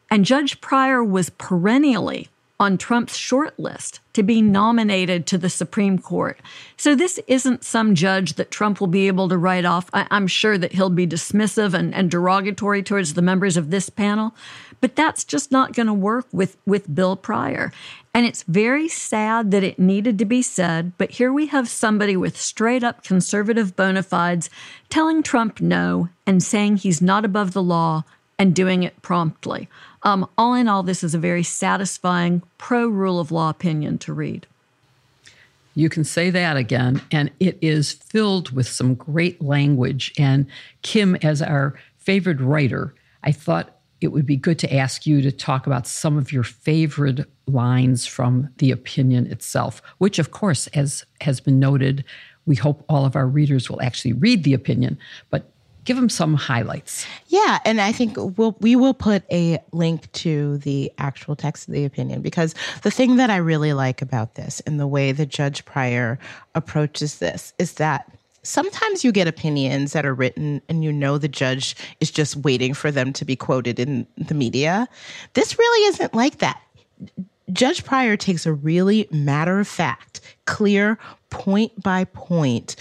And 0.09 0.23
Judge 0.23 0.61
Pryor 0.61 1.03
was 1.03 1.29
perennially 1.29 2.29
on 2.59 2.77
Trump's 2.77 3.15
short 3.15 3.57
list 3.59 3.99
to 4.13 4.23
be 4.23 4.41
nominated 4.41 5.27
to 5.27 5.37
the 5.37 5.49
Supreme 5.49 5.99
Court. 5.99 6.39
So 6.75 6.95
this 6.95 7.19
isn't 7.27 7.63
some 7.63 7.93
judge 7.93 8.33
that 8.33 8.49
Trump 8.49 8.79
will 8.79 8.87
be 8.87 9.07
able 9.07 9.29
to 9.29 9.37
write 9.37 9.65
off. 9.65 9.89
I, 9.93 10.07
am 10.09 10.25
sure 10.25 10.57
that 10.57 10.71
he'll 10.71 10.89
be 10.89 11.05
dismissive 11.05 11.75
and, 11.75 11.93
and 11.93 12.09
derogatory 12.09 12.81
towards 12.81 13.13
the 13.13 13.21
members 13.21 13.57
of 13.57 13.69
this 13.69 13.89
panel, 13.89 14.33
but 14.81 14.95
that's 14.95 15.23
just 15.23 15.51
not 15.51 15.73
going 15.73 15.87
to 15.87 15.93
work 15.93 16.25
with, 16.31 16.57
with 16.65 16.93
Bill 16.93 17.15
Pryor. 17.15 17.71
And 18.11 18.25
it's 18.25 18.41
very 18.43 18.87
sad 18.87 19.51
that 19.51 19.63
it 19.63 19.77
needed 19.77 20.17
to 20.17 20.25
be 20.25 20.41
said, 20.41 20.93
but 20.97 21.11
here 21.11 21.31
we 21.31 21.47
have 21.47 21.69
somebody 21.69 22.17
with 22.17 22.35
straight 22.35 22.83
up 22.83 23.03
conservative 23.03 23.75
bona 23.75 24.01
fides 24.01 24.49
telling 24.89 25.21
Trump 25.21 25.61
no 25.61 26.09
and 26.25 26.41
saying 26.41 26.77
he's 26.77 27.03
not 27.03 27.23
above 27.23 27.53
the 27.53 27.61
law 27.61 28.03
and 28.39 28.55
doing 28.55 28.81
it 28.81 29.01
promptly. 29.03 29.69
Um, 30.07 30.25
all 30.37 30.53
in 30.53 30.69
all, 30.69 30.83
this 30.83 31.03
is 31.03 31.13
a 31.13 31.19
very 31.19 31.43
satisfying 31.43 32.41
pro 32.57 32.87
rule 32.87 33.19
of 33.19 33.29
law 33.29 33.49
opinion 33.49 33.97
to 33.97 34.13
read. 34.13 34.47
You 35.75 35.89
can 35.89 36.05
say 36.05 36.29
that 36.29 36.55
again, 36.55 37.01
and 37.11 37.29
it 37.41 37.57
is 37.61 37.91
filled 37.91 38.51
with 38.51 38.69
some 38.69 38.95
great 38.95 39.41
language. 39.41 40.13
And 40.17 40.47
Kim, 40.81 41.15
as 41.17 41.41
our 41.41 41.77
favorite 41.97 42.39
writer, 42.39 42.95
I 43.23 43.33
thought 43.33 43.81
it 43.99 44.13
would 44.13 44.25
be 44.25 44.37
good 44.37 44.59
to 44.59 44.73
ask 44.73 45.05
you 45.05 45.21
to 45.21 45.31
talk 45.31 45.67
about 45.67 45.85
some 45.85 46.17
of 46.17 46.31
your 46.31 46.43
favorite 46.43 47.29
lines 47.45 48.05
from 48.05 48.47
the 48.59 48.71
opinion 48.71 49.27
itself, 49.27 49.81
which, 49.97 50.19
of 50.19 50.31
course, 50.31 50.67
as 50.67 51.05
has 51.19 51.41
been 51.41 51.59
noted, 51.59 52.05
we 52.45 52.55
hope 52.55 52.85
all 52.87 53.05
of 53.05 53.17
our 53.17 53.27
readers 53.27 53.69
will 53.69 53.81
actually 53.81 54.13
read 54.13 54.45
the 54.45 54.53
opinion. 54.53 54.97
But 55.31 55.51
give 55.87 55.95
them 55.95 56.09
some 56.09 56.33
highlights. 56.33 57.07
Yeah, 57.27 57.59
and 57.63 57.79
I 57.79 57.93
think 57.93 58.17
we'll 58.17 58.57
we 58.59 58.75
will 58.75 58.93
put 58.93 59.23
a 59.31 59.57
link 59.71 60.11
to 60.11 60.57
the 60.57 60.91
actual 60.97 61.35
text 61.35 61.69
of 61.69 61.73
the 61.73 61.85
opinion 61.85 62.21
because 62.21 62.53
the 62.83 62.91
thing 62.91 63.15
that 63.15 63.29
I 63.29 63.37
really 63.37 63.71
like 63.71 64.01
about 64.01 64.35
this 64.35 64.59
and 64.67 64.81
the 64.81 64.85
way 64.85 65.13
that 65.13 65.29
Judge 65.29 65.63
Pryor 65.63 66.19
approaches 66.55 67.19
this 67.19 67.53
is 67.57 67.75
that 67.75 68.11
sometimes 68.43 69.05
you 69.05 69.13
get 69.13 69.29
opinions 69.29 69.93
that 69.93 70.05
are 70.05 70.13
written 70.13 70.61
and 70.67 70.83
you 70.83 70.91
know 70.91 71.17
the 71.17 71.29
judge 71.29 71.73
is 72.01 72.11
just 72.11 72.35
waiting 72.35 72.73
for 72.73 72.91
them 72.91 73.13
to 73.13 73.23
be 73.23 73.37
quoted 73.37 73.79
in 73.79 74.05
the 74.17 74.33
media. 74.33 74.89
This 75.33 75.57
really 75.57 75.87
isn't 75.87 76.13
like 76.13 76.39
that. 76.39 76.61
Judge 77.53 77.85
Pryor 77.85 78.17
takes 78.17 78.45
a 78.45 78.51
really 78.51 79.07
matter 79.09 79.61
of 79.61 79.69
fact, 79.69 80.19
clear, 80.45 80.99
point 81.29 81.81
by 81.81 82.03
point 82.03 82.75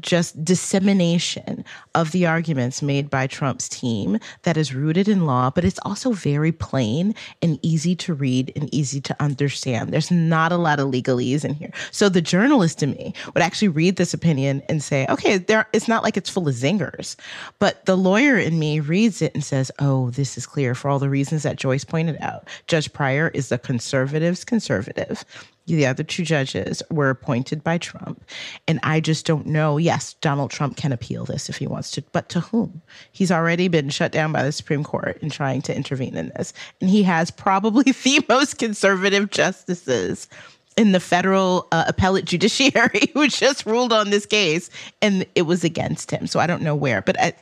just 0.00 0.44
dissemination 0.44 1.64
of 1.94 2.12
the 2.12 2.26
arguments 2.26 2.82
made 2.82 3.10
by 3.10 3.26
Trump's 3.26 3.68
team 3.68 4.18
that 4.42 4.56
is 4.56 4.74
rooted 4.74 5.08
in 5.08 5.26
law, 5.26 5.50
but 5.50 5.64
it's 5.64 5.78
also 5.82 6.12
very 6.12 6.52
plain 6.52 7.14
and 7.42 7.58
easy 7.62 7.94
to 7.96 8.14
read 8.14 8.52
and 8.56 8.72
easy 8.74 9.00
to 9.00 9.16
understand. 9.20 9.90
There's 9.90 10.10
not 10.10 10.52
a 10.52 10.56
lot 10.56 10.80
of 10.80 10.88
legalese 10.88 11.44
in 11.44 11.54
here. 11.54 11.70
So 11.90 12.08
the 12.08 12.20
journalist 12.20 12.82
in 12.82 12.92
me 12.92 13.14
would 13.34 13.42
actually 13.42 13.68
read 13.68 13.96
this 13.96 14.14
opinion 14.14 14.62
and 14.68 14.82
say, 14.82 15.06
okay, 15.08 15.38
there 15.38 15.68
it's 15.72 15.88
not 15.88 16.02
like 16.02 16.16
it's 16.16 16.30
full 16.30 16.48
of 16.48 16.54
zingers. 16.54 17.16
But 17.58 17.84
the 17.86 17.96
lawyer 17.96 18.38
in 18.38 18.58
me 18.58 18.80
reads 18.80 19.22
it 19.22 19.34
and 19.34 19.44
says, 19.44 19.70
oh, 19.78 20.10
this 20.10 20.36
is 20.36 20.46
clear 20.46 20.74
for 20.74 20.88
all 20.88 20.98
the 20.98 21.10
reasons 21.10 21.42
that 21.42 21.56
Joyce 21.56 21.84
pointed 21.84 22.16
out. 22.20 22.48
Judge 22.66 22.92
Pryor 22.92 23.30
is 23.34 23.48
the 23.48 23.58
conservative's 23.58 24.44
conservative 24.44 25.24
the 25.66 25.86
other 25.86 26.04
two 26.04 26.24
judges 26.24 26.82
were 26.90 27.10
appointed 27.10 27.64
by 27.64 27.78
Trump. 27.78 28.24
And 28.68 28.78
I 28.82 29.00
just 29.00 29.26
don't 29.26 29.46
know. 29.46 29.78
Yes, 29.78 30.14
Donald 30.14 30.50
Trump 30.50 30.76
can 30.76 30.92
appeal 30.92 31.24
this 31.24 31.48
if 31.48 31.56
he 31.56 31.66
wants 31.66 31.90
to, 31.92 32.02
but 32.12 32.28
to 32.30 32.40
whom? 32.40 32.82
He's 33.12 33.32
already 33.32 33.68
been 33.68 33.88
shut 33.90 34.12
down 34.12 34.32
by 34.32 34.44
the 34.44 34.52
Supreme 34.52 34.84
Court 34.84 35.18
in 35.22 35.30
trying 35.30 35.62
to 35.62 35.76
intervene 35.76 36.16
in 36.16 36.28
this. 36.36 36.52
And 36.80 36.88
he 36.88 37.02
has 37.02 37.30
probably 37.30 37.92
the 38.04 38.24
most 38.28 38.58
conservative 38.58 39.30
justices 39.30 40.28
in 40.76 40.92
the 40.92 41.00
federal 41.00 41.66
uh, 41.72 41.84
appellate 41.88 42.26
judiciary 42.26 43.10
who 43.14 43.26
just 43.28 43.64
ruled 43.64 43.92
on 43.92 44.10
this 44.10 44.26
case 44.26 44.68
and 45.00 45.26
it 45.34 45.42
was 45.42 45.64
against 45.64 46.10
him. 46.10 46.26
So 46.26 46.38
I 46.38 46.46
don't 46.46 46.62
know 46.62 46.74
where. 46.74 47.00
But 47.00 47.18
I, 47.18 47.32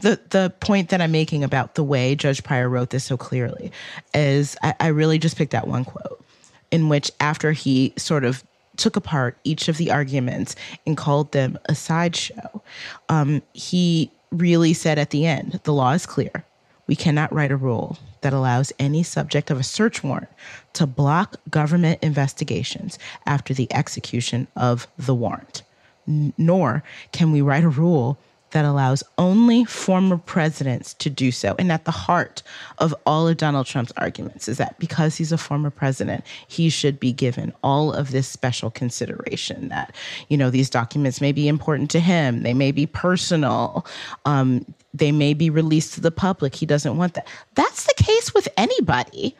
the 0.00 0.18
the 0.30 0.52
point 0.60 0.88
that 0.88 1.00
I'm 1.00 1.12
making 1.12 1.44
about 1.44 1.74
the 1.74 1.84
way 1.84 2.14
Judge 2.14 2.42
Pryor 2.42 2.68
wrote 2.68 2.90
this 2.90 3.04
so 3.04 3.16
clearly 3.16 3.70
is 4.14 4.56
I, 4.62 4.74
I 4.80 4.86
really 4.88 5.18
just 5.18 5.36
picked 5.36 5.54
out 5.54 5.68
one 5.68 5.84
quote 5.84 6.24
in 6.70 6.88
which, 6.88 7.10
after 7.20 7.52
he 7.52 7.92
sort 7.96 8.24
of 8.24 8.44
took 8.76 8.96
apart 8.96 9.36
each 9.44 9.68
of 9.68 9.76
the 9.76 9.90
arguments 9.90 10.54
and 10.86 10.96
called 10.96 11.32
them 11.32 11.58
a 11.66 11.74
sideshow, 11.74 12.62
um, 13.08 13.42
he 13.52 14.10
really 14.30 14.72
said 14.72 14.98
at 14.98 15.10
the 15.10 15.26
end 15.26 15.60
the 15.64 15.72
law 15.72 15.92
is 15.92 16.06
clear. 16.06 16.44
We 16.86 16.96
cannot 16.96 17.32
write 17.32 17.50
a 17.50 17.56
rule 17.56 17.98
that 18.22 18.32
allows 18.32 18.72
any 18.78 19.02
subject 19.02 19.50
of 19.50 19.60
a 19.60 19.62
search 19.62 20.02
warrant 20.02 20.30
to 20.72 20.86
block 20.86 21.36
government 21.50 21.98
investigations 22.02 22.98
after 23.26 23.52
the 23.52 23.72
execution 23.72 24.46
of 24.56 24.86
the 24.98 25.14
warrant. 25.14 25.62
Nor 26.06 26.82
can 27.12 27.30
we 27.30 27.42
write 27.42 27.64
a 27.64 27.68
rule 27.68 28.16
that 28.50 28.64
allows 28.64 29.02
only 29.18 29.64
former 29.64 30.18
presidents 30.18 30.94
to 30.94 31.10
do 31.10 31.30
so. 31.30 31.54
And 31.58 31.70
at 31.70 31.84
the 31.84 31.90
heart 31.90 32.42
of 32.78 32.94
all 33.06 33.28
of 33.28 33.36
Donald 33.36 33.66
Trump's 33.66 33.92
arguments 33.96 34.48
is 34.48 34.58
that 34.58 34.78
because 34.78 35.16
he's 35.16 35.32
a 35.32 35.38
former 35.38 35.70
president, 35.70 36.24
he 36.46 36.68
should 36.68 36.98
be 36.98 37.12
given 37.12 37.52
all 37.62 37.92
of 37.92 38.10
this 38.10 38.28
special 38.28 38.70
consideration 38.70 39.68
that, 39.68 39.94
you 40.28 40.36
know, 40.36 40.50
these 40.50 40.70
documents 40.70 41.20
may 41.20 41.32
be 41.32 41.48
important 41.48 41.90
to 41.90 42.00
him, 42.00 42.42
they 42.42 42.54
may 42.54 42.72
be 42.72 42.86
personal, 42.86 43.86
um, 44.24 44.64
they 44.94 45.12
may 45.12 45.34
be 45.34 45.50
released 45.50 45.94
to 45.94 46.00
the 46.00 46.10
public. 46.10 46.54
He 46.54 46.66
doesn't 46.66 46.96
want 46.96 47.14
that. 47.14 47.28
That's 47.54 47.84
the 47.84 48.02
case 48.02 48.32
with 48.34 48.48
anybody 48.56 49.36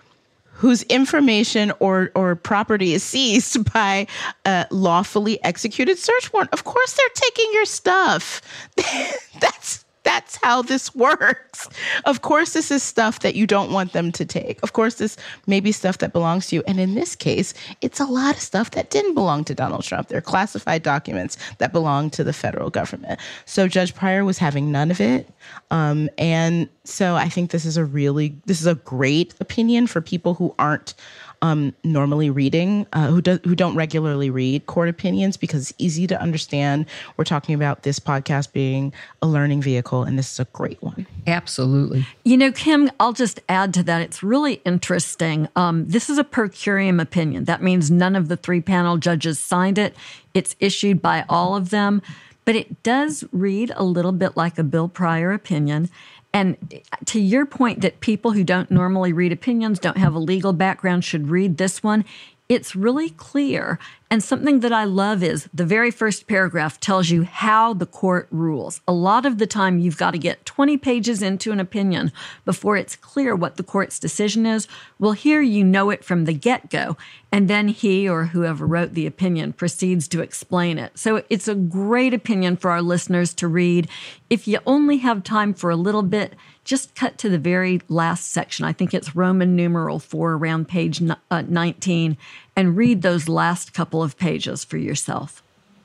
whose 0.59 0.83
information 0.85 1.73
or 1.79 2.11
or 2.15 2.35
property 2.35 2.93
is 2.93 3.03
seized 3.03 3.73
by 3.73 4.07
a 4.45 4.67
lawfully 4.71 5.43
executed 5.45 5.99
search 5.99 6.33
warrant. 6.33 6.53
Of 6.53 6.65
course, 6.65 6.95
they're 6.95 7.09
taking 7.15 7.51
your 7.53 7.65
stuff. 7.65 8.43
That's 9.41 9.85
that's 10.09 10.39
how 10.43 10.63
this 10.63 10.95
works. 10.95 11.69
Of 12.07 12.23
course, 12.23 12.55
this 12.55 12.71
is 12.71 12.83
stuff 12.83 13.21
that 13.21 13.35
you 13.35 13.47
don't 13.47 13.71
want 13.71 13.93
them 13.93 14.11
to 14.13 14.25
take. 14.25 14.59
Of 14.63 14.73
course, 14.73 14.95
this 14.95 15.19
may 15.47 15.61
be 15.61 15.71
stuff 15.71 15.99
that 15.99 16.15
belongs 16.15 16.47
to 16.47 16.57
you. 16.57 16.63
And 16.67 16.81
in 16.81 16.95
this 16.95 17.15
case, 17.15 17.53
it's 17.83 18.01
a 18.01 18.07
lot 18.07 18.35
of 18.35 18.41
stuff 18.41 18.71
that 18.71 18.89
didn't 18.89 19.13
belong 19.13 19.45
to 19.45 19.55
Donald 19.55 19.85
Trump. 19.85 20.09
They're 20.09 20.23
classified 20.23 20.83
documents 20.83 21.37
that 21.59 21.73
belong 21.73 22.09
to 22.11 22.25
the 22.25 22.33
federal 22.33 22.71
government. 22.71 23.21
So 23.45 23.69
Judge 23.69 23.95
Pryor 23.95 24.25
was 24.25 24.39
having 24.39 24.73
none 24.73 24.91
of 24.91 24.99
it. 24.99 25.29
Um, 25.71 26.09
and 26.17 26.71
so 26.85 27.17
I 27.17 27.29
think 27.29 27.51
this 27.51 27.67
is 27.67 27.77
a 27.77 27.85
really, 27.85 28.35
this 28.47 28.63
is 28.63 28.67
a 28.67 28.77
great 28.77 29.35
opinion 29.41 29.87
for 29.87 30.01
people 30.01 30.33
who 30.33 30.55
aren't 30.59 30.95
um, 31.43 31.75
normally 31.85 32.31
reading, 32.31 32.87
uh, 32.93 33.09
who 33.09 33.21
do, 33.21 33.39
who 33.45 33.55
don't 33.55 33.75
regularly 33.75 34.31
read 34.31 34.67
court 34.67 34.89
opinions 34.89 35.37
because 35.37 35.71
it's 35.71 35.79
easy 35.79 36.07
to 36.07 36.21
understand. 36.21 36.87
We're 37.17 37.25
talking 37.25 37.55
about 37.55 37.83
this 37.83 37.99
podcast 37.99 38.53
being 38.53 38.93
a 39.23 39.27
learning 39.27 39.63
vehicle, 39.63 40.03
and 40.03 40.19
this 40.19 40.33
is 40.33 40.41
a 40.41 40.47
great 40.47 40.83
one. 40.83 41.07
Absolutely. 41.27 42.07
You 42.25 42.37
know, 42.37 42.53
Kim, 42.53 42.91
I'll 42.99 43.13
just 43.13 43.41
add 43.49 43.73
to 43.75 43.83
that. 43.85 44.03
It's 44.03 44.23
really 44.23 44.55
interesting. 44.65 45.49
Um, 45.57 45.87
this 45.89 46.11
is 46.11 46.19
a 46.19 46.25
per 46.25 46.49
curiam 46.49 47.01
opinion. 47.01 47.45
That 47.45 47.63
means 47.63 47.91
none 47.91 48.17
of 48.17 48.29
the 48.29 48.37
three 48.37 48.61
panel 48.61 48.97
judges 48.97 49.39
signed 49.39 49.79
it. 49.79 49.95
It's 50.35 50.57
issued 50.61 51.01
by 51.01 51.25
all 51.29 51.57
of 51.57 51.71
them, 51.71 52.03
but 52.45 52.57
it 52.57 52.83
does 52.83 53.25
read 53.33 53.73
a 53.77 53.85
little 53.85 54.13
bit 54.13 54.37
like 54.37 54.59
a 54.59 54.65
Bill 54.65 54.89
Pryor 54.89 55.33
opinion. 55.33 55.91
And 56.33 56.83
to 57.07 57.21
your 57.21 57.47
point 57.47 57.81
that 57.81 58.01
people 58.01 58.33
who 58.33 58.45
don't 58.45 58.71
normally 58.71 59.13
read 59.13 59.33
opinions, 59.33 59.79
don't 59.79 59.97
have 59.97 60.15
a 60.15 60.19
legal 60.19 60.53
background, 60.53 61.05
should 61.05 61.29
read 61.29 61.57
this 61.57 61.83
one, 61.83 62.05
it's 62.49 62.75
really 62.75 63.11
clear. 63.11 63.79
And 64.11 64.25
something 64.25 64.61
that 64.61 64.73
I 64.73 64.85
love 64.85 65.23
is 65.23 65.51
the 65.53 65.67
very 65.67 65.91
first 65.91 66.27
paragraph 66.27 66.81
tells 66.81 67.11
you 67.11 67.25
how 67.25 67.75
the 67.75 67.85
court 67.85 68.27
rules. 68.31 68.81
A 68.89 68.93
lot 68.93 69.27
of 69.27 69.37
the 69.37 69.47
time, 69.47 69.79
you've 69.79 69.99
got 69.99 70.13
to 70.13 70.19
get 70.19 70.47
20 70.47 70.79
pages 70.79 71.23
into 71.23 71.53
an 71.53 71.61
opinion 71.61 72.11
before 72.47 72.79
it's 72.79 72.97
clear 72.97 73.37
what 73.37 73.57
the 73.57 73.63
court's 73.63 73.99
decision 73.99 74.47
is. 74.47 74.67
Well, 74.99 75.13
here 75.13 75.43
you 75.43 75.63
know 75.63 75.91
it 75.91 76.05
from 76.05 76.25
the 76.25 76.33
get 76.33 76.71
go. 76.71 76.97
And 77.31 77.49
then 77.49 77.69
he 77.69 78.09
or 78.09 78.27
whoever 78.27 78.67
wrote 78.67 78.95
the 78.95 79.07
opinion 79.07 79.53
proceeds 79.53 80.09
to 80.09 80.23
explain 80.23 80.79
it. 80.79 80.97
So 80.97 81.23
it's 81.29 81.49
a 81.49 81.55
great 81.55 82.15
opinion 82.15 82.57
for 82.57 82.71
our 82.71 82.81
listeners 82.81 83.35
to 83.35 83.49
read. 83.49 83.89
If 84.31 84.49
you 84.49 84.61
only 84.65 84.99
have 84.99 85.23
time 85.23 85.53
for 85.53 85.69
a 85.69 85.77
little 85.77 86.03
bit, 86.03 86.35
just 86.69 86.95
cut 86.95 87.17
to 87.17 87.31
the 87.31 87.39
very 87.39 87.81
last 87.89 88.31
section. 88.31 88.67
I 88.67 88.75
think 88.75 88.93
it's 88.93 89.17
Roman 89.17 89.57
numeral 89.57 89.99
four 89.99 90.35
around 90.35 90.69
page 90.69 91.03
uh, 91.31 91.43
19 91.49 92.19
and 92.57 92.77
read 92.77 93.01
those 93.01 93.27
last 93.27 93.73
couple 93.73 94.03
of 94.03 94.19
pages 94.19 94.65
for 94.65 94.77
yourself. 94.77 95.43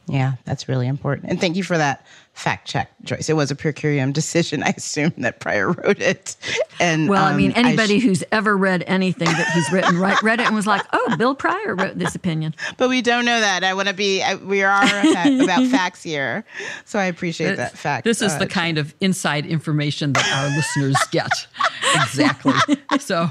Yeah, 0.08 0.34
that's 0.44 0.68
really 0.68 0.88
important. 0.88 1.30
And 1.30 1.40
thank 1.40 1.56
you 1.56 1.64
for 1.64 1.78
that 1.78 2.06
fact 2.34 2.68
check, 2.68 2.92
Joyce. 3.04 3.30
It 3.30 3.36
was 3.36 3.52
a 3.52 3.56
per 3.56 3.72
curiam 3.72 4.12
decision. 4.12 4.64
I 4.64 4.74
assume 4.76 5.14
that 5.18 5.40
Pryor 5.40 5.72
wrote 5.72 6.00
it. 6.00 6.36
And 6.80 7.08
well, 7.08 7.24
um, 7.26 7.34
I 7.34 7.38
mean, 7.38 7.52
anybody 7.52 7.96
I 7.96 8.00
sh- 8.00 8.04
who's 8.04 8.24
ever 8.32 8.58
read 8.58 8.84
anything 8.88 9.28
that 9.28 9.52
he's 9.54 9.72
written, 9.72 9.98
right, 10.00 10.22
read 10.24 10.40
it 10.40 10.48
and 10.48 10.56
was 10.56 10.68
like, 10.68 10.84
"Oh, 10.92 11.16
Bill 11.18 11.36
Pryor 11.36 11.76
wrote 11.76 11.98
this 11.98 12.16
opinion." 12.16 12.56
But 12.78 12.90
we 12.90 13.02
don't 13.02 13.26
know 13.26 13.40
that. 13.40 13.64
I 13.64 13.74
want 13.74 13.88
to 13.88 13.94
be. 13.94 14.22
I, 14.22 14.36
we 14.36 14.64
are 14.64 14.84
about 14.84 15.68
facts 15.68 16.04
here, 16.04 16.44
so 16.86 17.00
I 17.00 17.06
appreciate 17.06 17.56
that 17.58 17.78
fact. 17.78 18.04
This 18.04 18.22
is 18.22 18.34
uh, 18.34 18.40
the 18.40 18.48
kind 18.48 18.78
of 18.78 18.94
inside 19.00 19.46
information 19.46 20.14
that 20.14 20.28
our 20.34 20.50
listeners 20.56 20.98
get. 21.12 21.48
Exactly. 21.96 22.54
So 23.00 23.30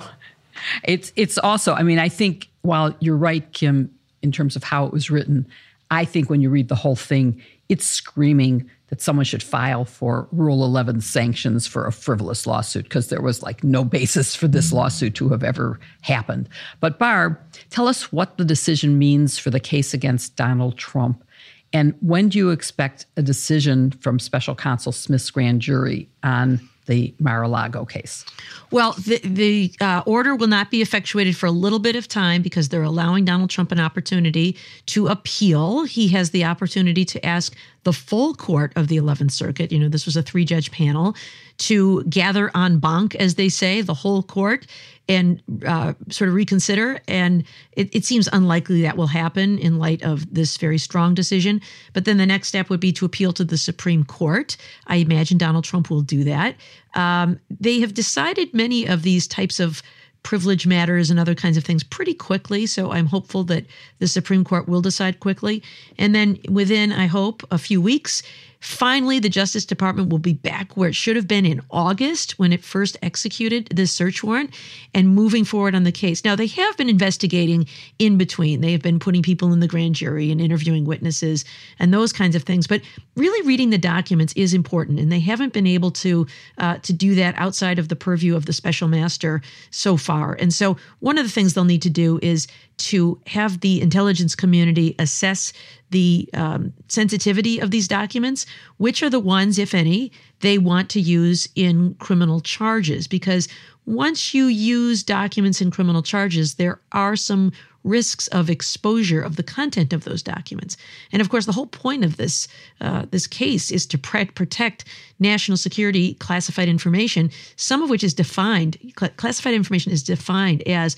it's 0.84 1.12
it's 1.16 1.38
also. 1.38 1.74
I 1.74 1.82
mean, 1.82 1.98
I 1.98 2.08
think 2.08 2.48
while 2.62 2.94
you're 3.00 3.16
right, 3.16 3.50
Kim, 3.52 3.92
in 4.22 4.32
terms 4.32 4.54
of 4.56 4.62
how 4.62 4.86
it 4.86 4.92
was 4.92 5.10
written 5.10 5.46
I 5.92 6.06
think 6.06 6.30
when 6.30 6.40
you 6.40 6.48
read 6.48 6.68
the 6.68 6.74
whole 6.74 6.96
thing, 6.96 7.42
it's 7.68 7.86
screaming 7.86 8.70
that 8.92 9.00
someone 9.00 9.24
should 9.24 9.42
file 9.42 9.86
for 9.86 10.28
Rule 10.32 10.62
11 10.62 11.00
sanctions 11.00 11.66
for 11.66 11.86
a 11.86 11.92
frivolous 11.92 12.46
lawsuit 12.46 12.84
because 12.84 13.08
there 13.08 13.22
was 13.22 13.42
like 13.42 13.64
no 13.64 13.84
basis 13.84 14.36
for 14.36 14.48
this 14.48 14.70
lawsuit 14.70 15.14
to 15.14 15.30
have 15.30 15.42
ever 15.42 15.80
happened. 16.02 16.46
But 16.78 16.98
Barb, 16.98 17.38
tell 17.70 17.88
us 17.88 18.12
what 18.12 18.36
the 18.36 18.44
decision 18.44 18.98
means 18.98 19.38
for 19.38 19.48
the 19.48 19.60
case 19.60 19.94
against 19.94 20.36
Donald 20.36 20.76
Trump. 20.76 21.24
And 21.72 21.94
when 22.02 22.28
do 22.28 22.36
you 22.36 22.50
expect 22.50 23.06
a 23.16 23.22
decision 23.22 23.92
from 23.92 24.18
special 24.18 24.54
counsel 24.54 24.92
Smith's 24.92 25.30
grand 25.30 25.62
jury 25.62 26.06
on 26.22 26.60
the 26.86 27.14
Mar-a-Lago 27.18 27.84
case? 27.84 28.24
Well, 28.70 28.92
the, 28.92 29.20
the 29.24 29.72
uh, 29.80 30.02
order 30.06 30.34
will 30.34 30.48
not 30.48 30.70
be 30.70 30.82
effectuated 30.82 31.36
for 31.36 31.46
a 31.46 31.50
little 31.50 31.78
bit 31.78 31.96
of 31.96 32.08
time 32.08 32.42
because 32.42 32.68
they're 32.68 32.82
allowing 32.82 33.24
Donald 33.24 33.50
Trump 33.50 33.72
an 33.72 33.80
opportunity 33.80 34.56
to 34.86 35.06
appeal. 35.06 35.84
He 35.84 36.08
has 36.08 36.30
the 36.30 36.44
opportunity 36.44 37.04
to 37.06 37.24
ask 37.24 37.54
the 37.84 37.92
full 37.92 38.34
court 38.34 38.72
of 38.76 38.88
the 38.88 38.96
11th 38.96 39.32
Circuit, 39.32 39.72
you 39.72 39.78
know, 39.78 39.88
this 39.88 40.06
was 40.06 40.16
a 40.16 40.22
three 40.22 40.44
judge 40.44 40.70
panel, 40.70 41.16
to 41.58 42.02
gather 42.04 42.50
en 42.56 42.78
banc, 42.78 43.14
as 43.16 43.34
they 43.34 43.48
say, 43.48 43.80
the 43.82 43.94
whole 43.94 44.22
court, 44.22 44.66
and 45.08 45.42
uh, 45.66 45.92
sort 46.08 46.28
of 46.28 46.34
reconsider. 46.34 47.00
And 47.08 47.44
it, 47.72 47.94
it, 47.94 48.04
seems 48.04 48.28
unlikely 48.32 48.82
that 48.82 48.96
will 48.96 49.08
happen 49.08 49.58
in 49.58 49.78
light 49.78 50.02
of 50.02 50.32
this 50.32 50.56
very 50.56 50.78
strong 50.78 51.14
decision. 51.14 51.60
But 51.92 52.04
then 52.04 52.18
the 52.18 52.26
next 52.26 52.48
step 52.48 52.70
would 52.70 52.80
be 52.80 52.92
to 52.92 53.04
appeal 53.04 53.32
to 53.34 53.44
the 53.44 53.58
Supreme 53.58 54.04
Court. 54.04 54.56
I 54.86 54.96
imagine 54.96 55.38
Donald 55.38 55.64
Trump 55.64 55.90
will 55.90 56.02
do 56.02 56.24
that. 56.24 56.56
Um, 56.94 57.40
they 57.50 57.80
have 57.80 57.94
decided 57.94 58.54
many 58.54 58.86
of 58.86 59.02
these 59.02 59.26
types 59.26 59.58
of 59.60 59.82
privilege 60.22 60.66
matters 60.66 61.10
and 61.10 61.18
other 61.18 61.34
kinds 61.34 61.56
of 61.56 61.64
things 61.64 61.82
pretty 61.82 62.14
quickly. 62.14 62.66
So 62.66 62.92
I'm 62.92 63.06
hopeful 63.06 63.44
that 63.44 63.64
the 63.98 64.08
Supreme 64.08 64.44
Court 64.44 64.68
will 64.68 64.80
decide 64.80 65.20
quickly. 65.20 65.62
And 65.98 66.14
then 66.14 66.38
within, 66.48 66.92
I 66.92 67.06
hope, 67.06 67.42
a 67.50 67.58
few 67.58 67.80
weeks, 67.80 68.22
Finally, 68.62 69.18
the 69.18 69.28
Justice 69.28 69.64
Department 69.64 70.08
will 70.08 70.20
be 70.20 70.34
back 70.34 70.76
where 70.76 70.88
it 70.88 70.94
should 70.94 71.16
have 71.16 71.26
been 71.26 71.44
in 71.44 71.60
August 71.72 72.38
when 72.38 72.52
it 72.52 72.62
first 72.62 72.96
executed 73.02 73.66
this 73.74 73.90
search 73.90 74.22
warrant 74.22 74.54
and 74.94 75.08
moving 75.08 75.44
forward 75.44 75.74
on 75.74 75.82
the 75.82 75.90
case. 75.90 76.24
Now, 76.24 76.36
they 76.36 76.46
have 76.46 76.76
been 76.76 76.88
investigating 76.88 77.66
in 77.98 78.16
between. 78.16 78.60
They 78.60 78.70
have 78.70 78.80
been 78.80 79.00
putting 79.00 79.20
people 79.20 79.52
in 79.52 79.58
the 79.58 79.66
grand 79.66 79.96
jury 79.96 80.30
and 80.30 80.40
interviewing 80.40 80.84
witnesses 80.84 81.44
and 81.80 81.92
those 81.92 82.12
kinds 82.12 82.36
of 82.36 82.44
things. 82.44 82.68
But 82.68 82.82
really, 83.16 83.44
reading 83.44 83.70
the 83.70 83.78
documents 83.78 84.32
is 84.34 84.54
important, 84.54 85.00
and 85.00 85.10
they 85.10 85.18
haven't 85.18 85.52
been 85.52 85.66
able 85.66 85.90
to 85.90 86.28
uh, 86.58 86.76
to 86.78 86.92
do 86.92 87.16
that 87.16 87.34
outside 87.38 87.80
of 87.80 87.88
the 87.88 87.96
purview 87.96 88.36
of 88.36 88.46
the 88.46 88.52
special 88.52 88.86
master 88.86 89.42
so 89.72 89.96
far. 89.96 90.34
And 90.34 90.54
so, 90.54 90.76
one 91.00 91.18
of 91.18 91.26
the 91.26 91.32
things 91.32 91.54
they'll 91.54 91.64
need 91.64 91.82
to 91.82 91.90
do 91.90 92.20
is 92.22 92.46
to 92.78 93.20
have 93.26 93.60
the 93.60 93.80
intelligence 93.80 94.34
community 94.34 94.94
assess 94.98 95.52
the 95.90 96.28
um, 96.34 96.72
sensitivity 96.88 97.58
of 97.58 97.70
these 97.70 97.86
documents, 97.86 98.46
which 98.78 99.02
are 99.02 99.10
the 99.10 99.20
ones, 99.20 99.58
if 99.58 99.74
any, 99.74 100.10
they 100.40 100.58
want 100.58 100.88
to 100.90 101.00
use 101.00 101.48
in 101.54 101.94
criminal 101.94 102.40
charges. 102.40 103.06
Because 103.06 103.48
once 103.86 104.32
you 104.32 104.46
use 104.46 105.02
documents 105.02 105.60
in 105.60 105.70
criminal 105.70 106.02
charges, 106.02 106.54
there 106.54 106.80
are 106.92 107.16
some 107.16 107.52
risks 107.84 108.28
of 108.28 108.48
exposure 108.48 109.20
of 109.20 109.36
the 109.36 109.42
content 109.42 109.92
of 109.92 110.04
those 110.04 110.22
documents. 110.22 110.76
And 111.10 111.20
of 111.20 111.28
course, 111.28 111.46
the 111.46 111.52
whole 111.52 111.66
point 111.66 112.04
of 112.04 112.16
this 112.16 112.48
uh, 112.80 113.06
this 113.10 113.26
case 113.26 113.70
is 113.70 113.86
to 113.86 113.98
protect 113.98 114.84
national 115.18 115.56
security 115.56 116.14
classified 116.14 116.68
information, 116.68 117.30
some 117.56 117.82
of 117.82 117.90
which 117.90 118.04
is 118.04 118.14
defined. 118.14 118.78
Cl- 118.98 119.12
classified 119.16 119.54
information 119.54 119.92
is 119.92 120.02
defined 120.02 120.62
as 120.68 120.96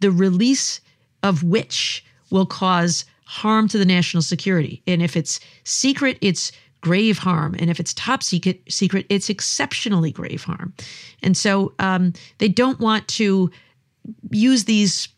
the 0.00 0.10
release 0.10 0.80
of 1.24 1.42
which 1.42 2.04
will 2.30 2.46
cause 2.46 3.04
harm 3.24 3.66
to 3.68 3.78
the 3.78 3.84
national 3.84 4.22
security. 4.22 4.82
And 4.86 5.02
if 5.02 5.16
it's 5.16 5.40
secret, 5.64 6.18
it's 6.20 6.52
grave 6.82 7.16
harm. 7.18 7.56
And 7.58 7.70
if 7.70 7.80
it's 7.80 7.94
top 7.94 8.22
secret, 8.22 8.60
secret, 8.68 9.06
it's 9.08 9.30
exceptionally 9.30 10.12
grave 10.12 10.44
harm. 10.44 10.74
And 11.22 11.34
so 11.36 11.72
um, 11.78 12.12
they 12.38 12.48
don't 12.48 12.78
want 12.78 13.08
to 13.08 13.50
use 14.30 14.64
these 14.64 15.08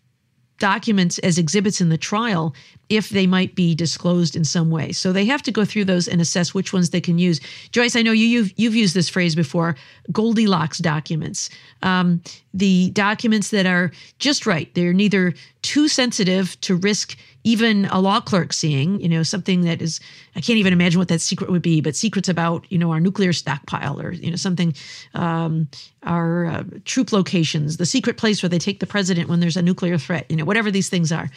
documents 0.59 1.19
as 1.19 1.39
exhibits 1.39 1.81
in 1.81 1.89
the 1.89 1.99
trial 1.99 2.55
if 2.89 3.11
they 3.11 3.27
might 3.27 3.55
be 3.55 3.75
disclosed 3.75 4.37
in 4.37 4.45
some 4.45 4.71
way. 4.71 4.93
So 4.93 5.13
they 5.13 5.25
have 5.25 5.43
to 5.43 5.53
go 5.53 5.65
through 5.65 5.87
those 5.87 6.07
and 6.07 6.21
assess 6.21 6.55
which 6.55 6.73
ones 6.73 6.91
they 6.91 7.01
can 7.01 7.19
use. 7.19 7.41
Joyce, 7.73 7.97
I 7.97 8.03
know 8.03 8.13
you 8.13 8.27
you've, 8.27 8.53
you've 8.57 8.77
used 8.77 8.95
this 8.95 9.09
phrase 9.09 9.35
before: 9.35 9.77
Goldilocks 10.13 10.79
documents. 10.79 11.51
Um, 11.83 12.23
the 12.55 12.91
documents 12.91 13.51
that 13.51 13.67
are 13.67 13.93
just 14.19 14.47
right. 14.47 14.73
They're 14.75 14.95
neither 14.95 15.35
too 15.63 15.89
sensitive 15.89 16.59
to 16.63 16.77
risk 16.77 17.17
even 17.47 17.85
a 17.93 18.01
law 18.01 18.21
clerk 18.21 18.53
seeing, 18.53 19.01
you 19.01 19.09
know, 19.09 19.23
something 19.23 19.61
that 19.61 19.81
is, 19.81 20.01
I 20.35 20.41
can't 20.41 20.59
even 20.59 20.73
imagine 20.73 20.99
what 20.99 21.07
that 21.09 21.21
secret 21.21 21.49
would 21.49 21.63
be, 21.63 21.81
but 21.81 21.95
secrets 21.95 22.29
about, 22.29 22.67
you 22.71 22.77
know, 22.77 22.91
our 22.91 22.99
nuclear 22.99 23.33
stockpile 23.33 24.01
or, 24.01 24.11
you 24.13 24.31
know, 24.31 24.37
something, 24.37 24.75
um, 25.15 25.69
our 26.03 26.47
uh, 26.47 26.65
troop 26.85 27.13
locations, 27.13 27.77
the 27.77 27.87
secret 27.87 28.17
place 28.17 28.43
where 28.43 28.51
they 28.51 28.59
take 28.59 28.81
the 28.81 28.87
president 28.87 29.29
when 29.29 29.39
there's 29.39 29.57
a 29.57 29.63
nuclear 29.63 29.97
threat, 29.97 30.27
you 30.29 30.37
know, 30.37 30.45
whatever 30.45 30.73
these 30.73 30.89
things 30.89 31.13
are. 31.13 31.31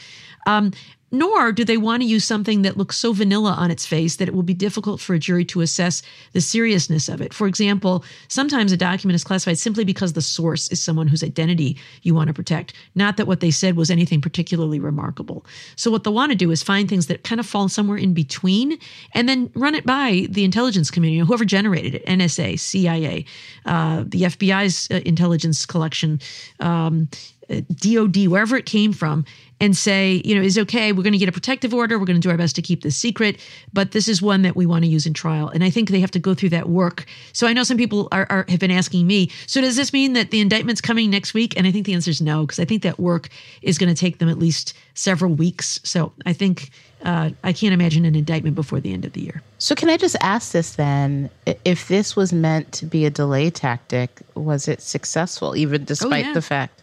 Um, 0.47 0.71
nor 1.11 1.51
do 1.51 1.63
they 1.63 1.77
want 1.77 2.01
to 2.01 2.07
use 2.07 2.25
something 2.25 2.61
that 2.61 2.77
looks 2.77 2.97
so 2.97 3.13
vanilla 3.13 3.51
on 3.51 3.71
its 3.71 3.85
face 3.85 4.17
that 4.17 4.27
it 4.27 4.33
will 4.33 4.43
be 4.43 4.53
difficult 4.53 5.01
for 5.01 5.13
a 5.13 5.19
jury 5.19 5.45
to 5.45 5.61
assess 5.61 6.01
the 6.33 6.41
seriousness 6.41 7.09
of 7.09 7.21
it. 7.21 7.33
For 7.33 7.47
example, 7.47 8.03
sometimes 8.27 8.71
a 8.71 8.77
document 8.77 9.15
is 9.15 9.23
classified 9.23 9.57
simply 9.57 9.83
because 9.83 10.13
the 10.13 10.21
source 10.21 10.67
is 10.69 10.81
someone 10.81 11.07
whose 11.07 11.23
identity 11.23 11.77
you 12.03 12.13
want 12.13 12.27
to 12.27 12.33
protect, 12.33 12.73
not 12.95 13.17
that 13.17 13.27
what 13.27 13.39
they 13.39 13.51
said 13.51 13.75
was 13.75 13.89
anything 13.89 14.21
particularly 14.21 14.79
remarkable. 14.79 15.45
So, 15.75 15.91
what 15.91 16.03
they'll 16.03 16.13
want 16.13 16.31
to 16.31 16.35
do 16.35 16.51
is 16.51 16.63
find 16.63 16.87
things 16.87 17.07
that 17.07 17.23
kind 17.23 17.39
of 17.39 17.45
fall 17.45 17.69
somewhere 17.69 17.97
in 17.97 18.13
between 18.13 18.77
and 19.13 19.27
then 19.27 19.51
run 19.55 19.75
it 19.75 19.85
by 19.85 20.27
the 20.29 20.43
intelligence 20.43 20.91
community, 20.91 21.25
whoever 21.25 21.45
generated 21.45 21.95
it 21.95 22.05
NSA, 22.05 22.59
CIA, 22.59 23.25
uh, 23.65 24.03
the 24.05 24.23
FBI's 24.23 24.89
uh, 24.91 25.01
intelligence 25.05 25.65
collection. 25.65 26.19
Um, 26.59 27.09
DOD, 27.49 28.27
wherever 28.27 28.55
it 28.55 28.65
came 28.65 28.93
from, 28.93 29.25
and 29.59 29.75
say, 29.75 30.21
you 30.23 30.35
know, 30.35 30.41
is 30.41 30.57
okay, 30.57 30.91
we're 30.99 31.03
going 31.03 31.13
to 31.13 31.17
get 31.17 31.29
a 31.29 31.31
protective 31.31 31.73
order. 31.73 31.97
We're 31.97 32.05
going 32.05 32.19
to 32.19 32.27
do 32.27 32.29
our 32.29 32.35
best 32.35 32.57
to 32.57 32.62
keep 32.62 32.83
this 32.83 32.97
secret, 32.97 33.39
but 33.71 33.91
this 33.91 34.09
is 34.09 34.21
one 34.21 34.41
that 34.41 34.57
we 34.57 34.65
want 34.65 34.83
to 34.83 34.89
use 34.89 35.05
in 35.05 35.13
trial. 35.13 35.47
And 35.47 35.63
I 35.63 35.69
think 35.69 35.91
they 35.91 36.01
have 36.01 36.12
to 36.12 36.19
go 36.19 36.33
through 36.33 36.49
that 36.49 36.67
work. 36.67 37.05
So 37.31 37.47
I 37.47 37.53
know 37.53 37.63
some 37.63 37.77
people 37.77 38.09
are, 38.12 38.27
are 38.29 38.45
have 38.49 38.59
been 38.59 38.69
asking 38.69 39.07
me, 39.07 39.31
so 39.47 39.62
does 39.62 39.77
this 39.77 39.93
mean 39.93 40.12
that 40.13 40.31
the 40.31 40.41
indictment's 40.41 40.81
coming 40.81 41.09
next 41.09 41.33
week? 41.33 41.55
And 41.55 41.65
I 41.65 41.71
think 41.71 41.85
the 41.85 41.93
answer 41.93 42.12
is 42.12 42.21
no, 42.21 42.41
because 42.41 42.59
I 42.59 42.65
think 42.65 42.83
that 42.83 42.99
work 42.99 43.29
is 43.62 43.77
going 43.77 43.88
to 43.88 43.97
take 43.97 44.17
them 44.17 44.27
at 44.27 44.38
least 44.38 44.73
several 44.93 45.33
weeks. 45.33 45.79
So 45.85 46.12
I 46.25 46.33
think 46.33 46.69
uh, 47.05 47.29
I 47.45 47.53
can't 47.53 47.73
imagine 47.73 48.03
an 48.03 48.15
indictment 48.15 48.57
before 48.57 48.81
the 48.81 48.91
end 48.91 49.05
of 49.05 49.13
the 49.13 49.21
year. 49.21 49.41
So, 49.57 49.73
can 49.73 49.89
I 49.89 49.95
just 49.95 50.17
ask 50.19 50.51
this 50.51 50.75
then? 50.75 51.29
If 51.63 51.88
this 51.88 52.15
was 52.15 52.33
meant 52.33 52.73
to 52.73 52.85
be 52.85 53.05
a 53.05 53.09
delay 53.09 53.49
tactic, 53.49 54.21
was 54.35 54.67
it 54.67 54.81
successful, 54.81 55.55
even 55.55 55.85
despite 55.85 56.25
oh, 56.25 56.27
yeah. 56.27 56.33
the 56.33 56.41
fact 56.41 56.78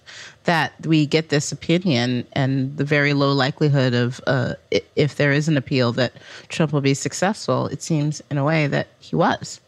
that 0.47 0.73
we 0.87 1.07
get 1.07 1.29
this 1.29 1.53
opinion 1.53 2.27
and 2.33 2.77
the 2.77 2.85
very 2.85 3.13
low 3.13 3.33
likelihood 3.33 3.95
of, 3.95 4.21
uh, 4.27 4.55
if 4.97 5.17
there 5.17 5.33
is 5.33 5.49
an 5.49 5.57
appeal, 5.57 5.93
that 5.93 6.15
Trump 6.49 6.73
will 6.73 6.81
be 6.81 6.95
successful? 6.95 7.67
It 7.67 7.83
seems, 7.83 8.23
in 8.31 8.39
a 8.39 8.45
way, 8.45 8.67
that 8.67 8.89
he 8.99 9.15
was. 9.15 9.61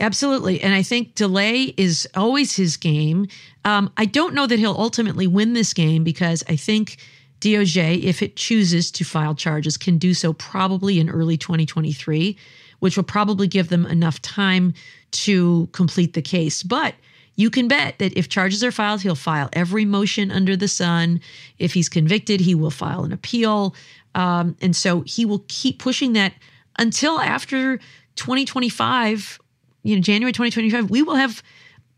Absolutely. 0.00 0.60
And 0.60 0.74
I 0.74 0.82
think 0.82 1.14
delay 1.14 1.74
is 1.76 2.08
always 2.14 2.56
his 2.56 2.76
game. 2.76 3.26
Um, 3.64 3.92
I 3.96 4.04
don't 4.04 4.34
know 4.34 4.46
that 4.46 4.58
he'll 4.58 4.76
ultimately 4.78 5.26
win 5.26 5.52
this 5.52 5.72
game 5.72 6.04
because 6.04 6.44
I 6.48 6.56
think 6.56 6.98
DOJ, 7.40 8.02
if 8.02 8.22
it 8.22 8.36
chooses 8.36 8.90
to 8.92 9.04
file 9.04 9.34
charges, 9.34 9.76
can 9.76 9.98
do 9.98 10.14
so 10.14 10.32
probably 10.32 11.00
in 11.00 11.08
early 11.08 11.36
2023, 11.36 12.36
which 12.78 12.96
will 12.96 13.04
probably 13.04 13.48
give 13.48 13.68
them 13.68 13.86
enough 13.86 14.22
time 14.22 14.74
to 15.10 15.68
complete 15.72 16.14
the 16.14 16.22
case. 16.22 16.62
But 16.62 16.94
you 17.38 17.50
can 17.50 17.68
bet 17.68 18.00
that 18.00 18.12
if 18.18 18.28
charges 18.28 18.64
are 18.64 18.72
filed, 18.72 19.00
he'll 19.00 19.14
file 19.14 19.48
every 19.52 19.84
motion 19.84 20.32
under 20.32 20.56
the 20.56 20.66
sun. 20.66 21.20
If 21.60 21.72
he's 21.72 21.88
convicted, 21.88 22.40
he 22.40 22.52
will 22.52 22.72
file 22.72 23.04
an 23.04 23.12
appeal. 23.12 23.76
Um, 24.16 24.56
and 24.60 24.74
so 24.74 25.02
he 25.02 25.24
will 25.24 25.44
keep 25.46 25.78
pushing 25.78 26.14
that 26.14 26.34
until 26.80 27.20
after 27.20 27.78
2025, 28.16 29.38
you 29.84 29.94
know, 29.94 30.02
January 30.02 30.32
2025, 30.32 30.90
we 30.90 31.00
will 31.00 31.14
have 31.14 31.40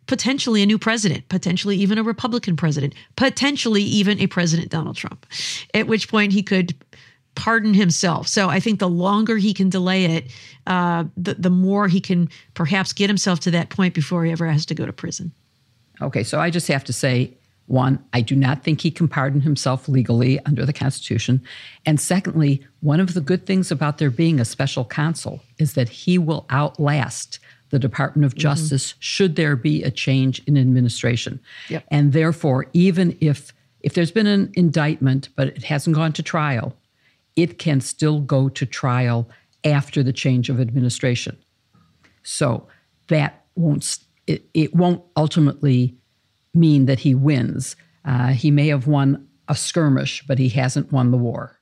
potentially 0.07 0.63
a 0.63 0.67
new 0.67 0.79
president, 0.79 1.27
potentially 1.31 1.77
even 1.77 1.97
a 1.97 2.03
Republican 2.03 2.55
president, 2.55 2.95
potentially 3.17 3.83
even 3.83 4.21
a 4.21 4.27
President 4.27 4.69
Donald 4.69 4.97
Trump, 4.97 5.25
at 5.73 5.87
which 5.87 6.09
point 6.09 6.35
he 6.35 6.43
could 6.43 6.75
pardon 7.35 7.75
himself. 7.75 8.29
So 8.29 8.49
I 8.49 8.61
think 8.61 8.81
the 8.81 8.89
longer 8.89 9.37
he 9.37 9.55
can 9.55 9.71
delay 9.71 10.05
it, 10.05 10.31
uh, 10.67 11.05
the, 11.17 11.35
the 11.35 11.51
more 11.51 11.89
he 11.89 12.01
can 12.01 12.29
perhaps 12.55 12.93
get 12.93 13.09
himself 13.09 13.41
to 13.41 13.51
that 13.53 13.71
point 13.71 13.95
before 13.95 14.25
he 14.25 14.33
ever 14.33 14.47
has 14.47 14.67
to 14.67 14.75
go 14.75 14.85
to 14.85 14.93
prison. 14.93 15.33
Okay, 16.03 16.23
so 16.23 16.41
I 16.41 16.51
just 16.51 16.69
have 16.69 16.85
to 16.85 16.93
say 16.93 17.37
one, 17.71 18.05
I 18.13 18.21
do 18.21 18.35
not 18.35 18.65
think 18.65 18.81
he 18.81 18.91
can 18.91 19.07
pardon 19.07 19.41
himself 19.41 19.89
legally 19.89 20.45
under 20.45 20.67
the 20.67 20.73
Constitution. 20.73 21.41
And 21.87 22.01
secondly, 22.01 22.67
one 22.81 22.99
of 22.99 23.15
the 23.15 23.21
good 23.21 23.47
things 23.47 23.71
about 23.71 23.99
there 23.99 24.11
being 24.11 24.41
a 24.41 24.45
special 24.45 24.85
counsel 24.85 25.41
is 25.59 25.75
that 25.75 25.89
he 25.89 26.19
will 26.19 26.47
outlast 26.51 27.39
the 27.69 27.79
Department 27.79 28.25
of 28.25 28.33
mm-hmm. 28.33 28.41
Justice 28.41 28.91
mm-hmm. 28.91 28.99
should 28.99 29.37
there 29.37 29.55
be 29.55 29.85
a 29.85 29.91
change 29.91 30.43
in 30.49 30.59
administration. 30.59 31.39
Yep. 31.69 31.85
And 31.93 32.13
therefore, 32.13 32.67
even 32.73 33.17
if 33.21 33.53
if 33.83 33.95
there's 33.95 34.11
been 34.11 34.27
an 34.27 34.53
indictment 34.55 35.31
but 35.37 35.49
it 35.49 35.65
hasn't 35.65 35.97
gone 35.97 36.13
to 36.15 36.23
trial, 36.23 36.77
it 37.41 37.59
can 37.59 37.81
still 37.81 38.21
go 38.21 38.49
to 38.51 38.67
trial 38.67 39.29
after 39.65 40.03
the 40.03 40.13
change 40.13 40.51
of 40.51 40.61
administration. 40.61 41.37
So 42.23 42.69
that 43.09 43.45
won't 43.57 43.99
it, 44.27 44.45
it 44.55 44.75
won't 44.75 45.03
ultimately 45.17 45.97
mean 46.55 46.87
that 46.87 47.01
he 47.01 47.15
wins. 47.15 47.77
Uh, 48.05 48.29
he 48.29 48.51
may 48.51 48.69
have 48.69 48.87
won 48.87 49.27
a 49.49 49.55
skirmish, 49.55 50.23
but 50.27 50.39
he 50.39 50.51
hasn't 50.51 50.93
won 50.93 51.11
the 51.11 51.17
war. 51.17 51.57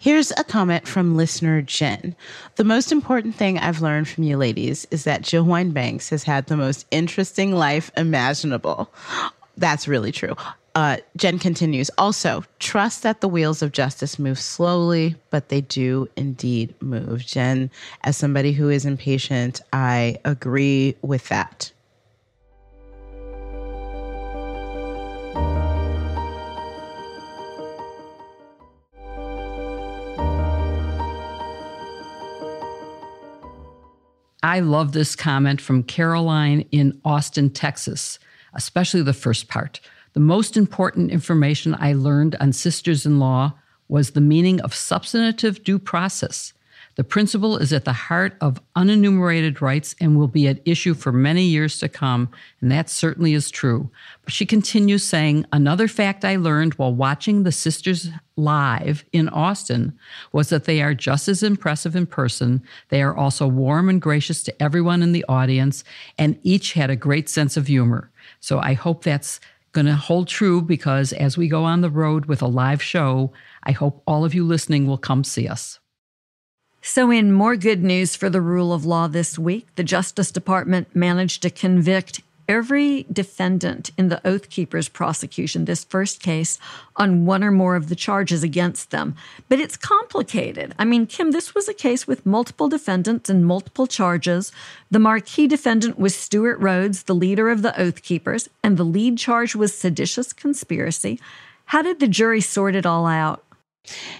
Here's 0.00 0.30
a 0.32 0.44
comment 0.44 0.86
from 0.86 1.16
listener 1.16 1.62
Jen. 1.62 2.14
The 2.54 2.64
most 2.64 2.92
important 2.92 3.34
thing 3.34 3.58
I've 3.58 3.82
learned 3.82 4.08
from 4.08 4.22
you 4.24 4.36
ladies 4.36 4.86
is 4.92 5.04
that 5.04 5.22
Jill 5.22 5.44
Wine-Banks 5.44 6.10
has 6.10 6.22
had 6.22 6.46
the 6.46 6.56
most 6.56 6.86
interesting 6.92 7.52
life 7.52 7.90
imaginable. 7.96 8.92
That's 9.56 9.88
really 9.88 10.12
true. 10.12 10.36
Uh, 10.78 10.96
Jen 11.16 11.40
continues 11.40 11.90
also, 11.98 12.44
trust 12.60 13.02
that 13.02 13.20
the 13.20 13.26
wheels 13.26 13.62
of 13.62 13.72
justice 13.72 14.16
move 14.16 14.38
slowly, 14.38 15.16
but 15.30 15.48
they 15.48 15.60
do 15.60 16.06
indeed 16.14 16.72
move. 16.80 17.26
Jen, 17.26 17.68
as 18.04 18.16
somebody 18.16 18.52
who 18.52 18.68
is 18.68 18.86
impatient, 18.86 19.60
I 19.72 20.20
agree 20.24 20.94
with 21.02 21.26
that. 21.30 21.72
I 34.44 34.60
love 34.60 34.92
this 34.92 35.16
comment 35.16 35.60
from 35.60 35.82
Caroline 35.82 36.60
in 36.70 37.00
Austin, 37.04 37.50
Texas, 37.50 38.20
especially 38.54 39.02
the 39.02 39.12
first 39.12 39.48
part. 39.48 39.80
The 40.14 40.20
most 40.20 40.56
important 40.56 41.10
information 41.10 41.76
I 41.78 41.92
learned 41.92 42.36
on 42.40 42.52
sisters 42.52 43.06
in 43.06 43.18
law 43.18 43.54
was 43.88 44.10
the 44.10 44.20
meaning 44.20 44.60
of 44.60 44.74
substantive 44.74 45.64
due 45.64 45.78
process. 45.78 46.52
The 46.98 47.04
principle 47.04 47.58
is 47.58 47.72
at 47.72 47.84
the 47.84 47.92
heart 47.92 48.36
of 48.40 48.60
unenumerated 48.74 49.60
rights 49.60 49.94
and 50.00 50.18
will 50.18 50.26
be 50.26 50.48
at 50.48 50.60
issue 50.64 50.94
for 50.94 51.12
many 51.12 51.44
years 51.44 51.78
to 51.78 51.88
come, 51.88 52.28
and 52.60 52.72
that 52.72 52.90
certainly 52.90 53.34
is 53.34 53.52
true. 53.52 53.88
But 54.24 54.32
she 54.32 54.44
continues 54.44 55.04
saying, 55.04 55.46
Another 55.52 55.86
fact 55.86 56.24
I 56.24 56.34
learned 56.34 56.74
while 56.74 56.92
watching 56.92 57.44
the 57.44 57.52
sisters 57.52 58.10
live 58.34 59.04
in 59.12 59.28
Austin 59.28 59.96
was 60.32 60.48
that 60.48 60.64
they 60.64 60.82
are 60.82 60.92
just 60.92 61.28
as 61.28 61.44
impressive 61.44 61.94
in 61.94 62.06
person. 62.06 62.64
They 62.88 63.00
are 63.00 63.16
also 63.16 63.46
warm 63.46 63.88
and 63.88 64.02
gracious 64.02 64.42
to 64.42 64.62
everyone 64.62 65.00
in 65.00 65.12
the 65.12 65.24
audience, 65.28 65.84
and 66.18 66.36
each 66.42 66.72
had 66.72 66.90
a 66.90 66.96
great 66.96 67.28
sense 67.28 67.56
of 67.56 67.68
humor. 67.68 68.10
So 68.40 68.58
I 68.58 68.72
hope 68.72 69.04
that's 69.04 69.38
going 69.72 69.86
to 69.86 69.94
hold 69.94 70.28
true 70.28 70.62
because 70.62 71.12
as 71.12 71.36
we 71.36 71.48
go 71.48 71.64
on 71.64 71.80
the 71.80 71.90
road 71.90 72.26
with 72.26 72.42
a 72.42 72.46
live 72.46 72.82
show, 72.82 73.32
I 73.62 73.72
hope 73.72 74.02
all 74.06 74.24
of 74.24 74.34
you 74.34 74.44
listening 74.44 74.86
will 74.86 74.98
come 74.98 75.24
see 75.24 75.48
us. 75.48 75.78
So, 76.80 77.10
in 77.10 77.32
more 77.32 77.56
good 77.56 77.82
news 77.82 78.14
for 78.14 78.30
the 78.30 78.40
rule 78.40 78.72
of 78.72 78.86
law 78.86 79.08
this 79.08 79.38
week, 79.38 79.66
the 79.74 79.82
Justice 79.82 80.30
Department 80.30 80.94
managed 80.94 81.42
to 81.42 81.50
convict 81.50 82.22
every 82.48 83.06
defendant 83.12 83.90
in 83.98 84.08
the 84.08 84.26
Oath 84.26 84.48
Keepers 84.48 84.88
prosecution, 84.88 85.66
this 85.66 85.84
first 85.84 86.20
case, 86.20 86.58
on 86.96 87.26
one 87.26 87.44
or 87.44 87.50
more 87.50 87.76
of 87.76 87.88
the 87.88 87.94
charges 87.94 88.42
against 88.42 88.90
them. 88.90 89.14
But 89.48 89.60
it's 89.60 89.76
complicated. 89.76 90.74
I 90.78 90.84
mean, 90.84 91.06
Kim, 91.06 91.30
this 91.30 91.54
was 91.54 91.68
a 91.68 91.74
case 91.74 92.06
with 92.06 92.24
multiple 92.24 92.68
defendants 92.68 93.28
and 93.28 93.44
multiple 93.44 93.86
charges. 93.86 94.50
The 94.90 94.98
marquee 94.98 95.46
defendant 95.46 95.98
was 95.98 96.16
Stewart 96.16 96.58
Rhodes, 96.58 97.04
the 97.04 97.14
leader 97.14 97.50
of 97.50 97.62
the 97.62 97.78
Oath 97.78 98.02
Keepers, 98.02 98.48
and 98.64 98.76
the 98.76 98.84
lead 98.84 99.18
charge 99.18 99.54
was 99.54 99.76
seditious 99.76 100.32
conspiracy. 100.32 101.20
How 101.66 101.82
did 101.82 102.00
the 102.00 102.08
jury 102.08 102.40
sort 102.40 102.74
it 102.74 102.86
all 102.86 103.06
out? 103.06 103.44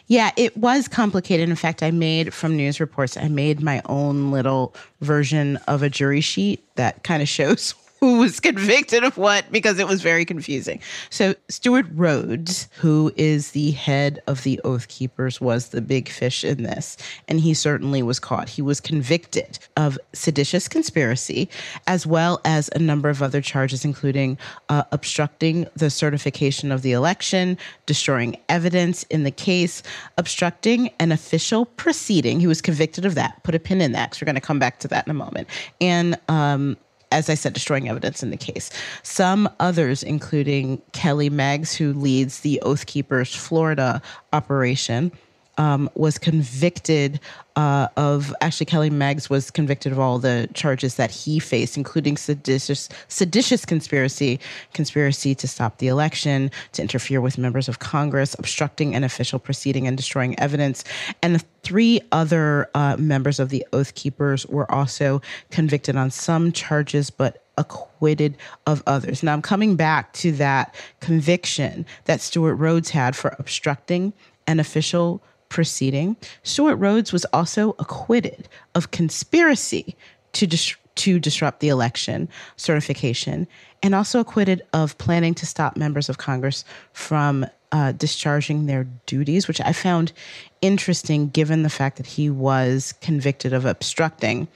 Yeah, 0.06 0.30
it 0.36 0.56
was 0.56 0.88
complicated. 0.88 1.48
In 1.48 1.56
fact, 1.56 1.82
I 1.82 1.90
made 1.90 2.32
from 2.32 2.56
news 2.56 2.80
reports, 2.80 3.16
I 3.16 3.28
made 3.28 3.62
my 3.62 3.82
own 3.86 4.30
little 4.30 4.74
version 5.00 5.56
of 5.68 5.82
a 5.82 5.90
jury 5.90 6.20
sheet 6.20 6.64
that 6.76 7.02
kind 7.04 7.22
of 7.22 7.28
shows 7.38 7.74
who 8.00 8.18
was 8.18 8.40
convicted 8.40 9.04
of 9.04 9.16
what 9.16 9.50
because 9.50 9.78
it 9.78 9.86
was 9.86 10.02
very 10.02 10.24
confusing. 10.24 10.80
So 11.10 11.34
Stewart 11.48 11.86
Rhodes, 11.94 12.68
who 12.76 13.12
is 13.16 13.52
the 13.52 13.72
head 13.72 14.20
of 14.26 14.42
the 14.42 14.60
Oath 14.64 14.88
Keepers, 14.88 15.40
was 15.40 15.68
the 15.68 15.80
big 15.80 16.08
fish 16.08 16.44
in 16.44 16.62
this, 16.62 16.96
and 17.26 17.40
he 17.40 17.54
certainly 17.54 18.02
was 18.02 18.18
caught. 18.18 18.48
He 18.48 18.62
was 18.62 18.80
convicted 18.80 19.58
of 19.76 19.98
seditious 20.12 20.68
conspiracy, 20.68 21.48
as 21.86 22.06
well 22.06 22.40
as 22.44 22.68
a 22.74 22.78
number 22.78 23.08
of 23.08 23.22
other 23.22 23.40
charges, 23.40 23.84
including 23.84 24.38
uh, 24.68 24.84
obstructing 24.92 25.66
the 25.74 25.90
certification 25.90 26.70
of 26.70 26.82
the 26.82 26.92
election, 26.92 27.58
destroying 27.86 28.36
evidence 28.48 29.02
in 29.04 29.24
the 29.24 29.30
case, 29.30 29.82
obstructing 30.16 30.90
an 31.00 31.12
official 31.12 31.66
proceeding. 31.66 32.40
He 32.40 32.46
was 32.46 32.60
convicted 32.60 33.04
of 33.04 33.14
that. 33.16 33.42
Put 33.42 33.54
a 33.54 33.58
pin 33.58 33.80
in 33.80 33.92
that 33.92 34.10
because 34.10 34.20
we're 34.20 34.26
going 34.26 34.34
to 34.36 34.40
come 34.40 34.58
back 34.58 34.78
to 34.80 34.88
that 34.88 35.06
in 35.06 35.10
a 35.10 35.14
moment. 35.14 35.48
And 35.80 36.18
um, 36.28 36.76
as 37.10 37.30
I 37.30 37.34
said, 37.34 37.52
destroying 37.52 37.88
evidence 37.88 38.22
in 38.22 38.30
the 38.30 38.36
case. 38.36 38.70
Some 39.02 39.48
others, 39.60 40.02
including 40.02 40.82
Kelly 40.92 41.30
Meggs, 41.30 41.74
who 41.74 41.92
leads 41.92 42.40
the 42.40 42.60
Oath 42.62 42.86
Keepers 42.86 43.34
Florida 43.34 44.02
operation, 44.32 45.12
um, 45.58 45.90
was 45.94 46.18
convicted 46.18 47.20
uh, 47.56 47.88
of 47.96 48.32
actually 48.40 48.66
Kelly 48.66 48.88
Meggs 48.88 49.28
was 49.28 49.50
convicted 49.50 49.90
of 49.90 49.98
all 49.98 50.20
the 50.20 50.48
charges 50.54 50.94
that 50.94 51.10
he 51.10 51.40
faced, 51.40 51.76
including 51.76 52.16
seditious 52.16 52.88
seditious 53.08 53.64
conspiracy, 53.64 54.38
conspiracy 54.72 55.34
to 55.34 55.48
stop 55.48 55.78
the 55.78 55.88
election, 55.88 56.52
to 56.72 56.82
interfere 56.82 57.20
with 57.20 57.36
members 57.36 57.68
of 57.68 57.80
Congress, 57.80 58.36
obstructing 58.38 58.94
an 58.94 59.02
official 59.02 59.40
proceeding, 59.40 59.88
and 59.88 59.96
destroying 59.96 60.38
evidence. 60.38 60.84
And 61.20 61.44
three 61.64 62.00
other 62.12 62.70
uh, 62.74 62.96
members 62.96 63.40
of 63.40 63.48
the 63.48 63.66
Oath 63.72 63.94
Keepers 63.96 64.46
were 64.46 64.70
also 64.70 65.20
convicted 65.50 65.96
on 65.96 66.10
some 66.12 66.52
charges, 66.52 67.10
but 67.10 67.44
acquitted 67.56 68.36
of 68.66 68.84
others. 68.86 69.24
Now 69.24 69.32
I'm 69.32 69.42
coming 69.42 69.74
back 69.74 70.12
to 70.14 70.30
that 70.32 70.76
conviction 71.00 71.84
that 72.04 72.20
Stewart 72.20 72.56
Rhodes 72.56 72.90
had 72.90 73.16
for 73.16 73.34
obstructing 73.40 74.12
an 74.46 74.60
official 74.60 75.20
proceeding, 75.48 76.16
Stewart 76.42 76.78
Rhodes 76.78 77.12
was 77.12 77.24
also 77.26 77.74
acquitted 77.78 78.48
of 78.74 78.90
conspiracy 78.90 79.96
to 80.32 80.46
dis- 80.46 80.76
to 80.96 81.20
disrupt 81.20 81.60
the 81.60 81.68
election 81.68 82.28
certification 82.56 83.46
and 83.82 83.94
also 83.94 84.18
acquitted 84.18 84.62
of 84.72 84.98
planning 84.98 85.34
to 85.34 85.46
stop 85.46 85.76
members 85.76 86.08
of 86.08 86.18
Congress 86.18 86.64
from 86.92 87.46
uh, 87.70 87.92
discharging 87.92 88.66
their 88.66 88.84
duties, 89.06 89.46
which 89.46 89.60
I 89.60 89.72
found 89.72 90.12
interesting 90.60 91.28
given 91.28 91.62
the 91.62 91.70
fact 91.70 91.98
that 91.98 92.06
he 92.06 92.30
was 92.30 92.94
convicted 93.00 93.52
of 93.52 93.64
obstructing 93.64 94.48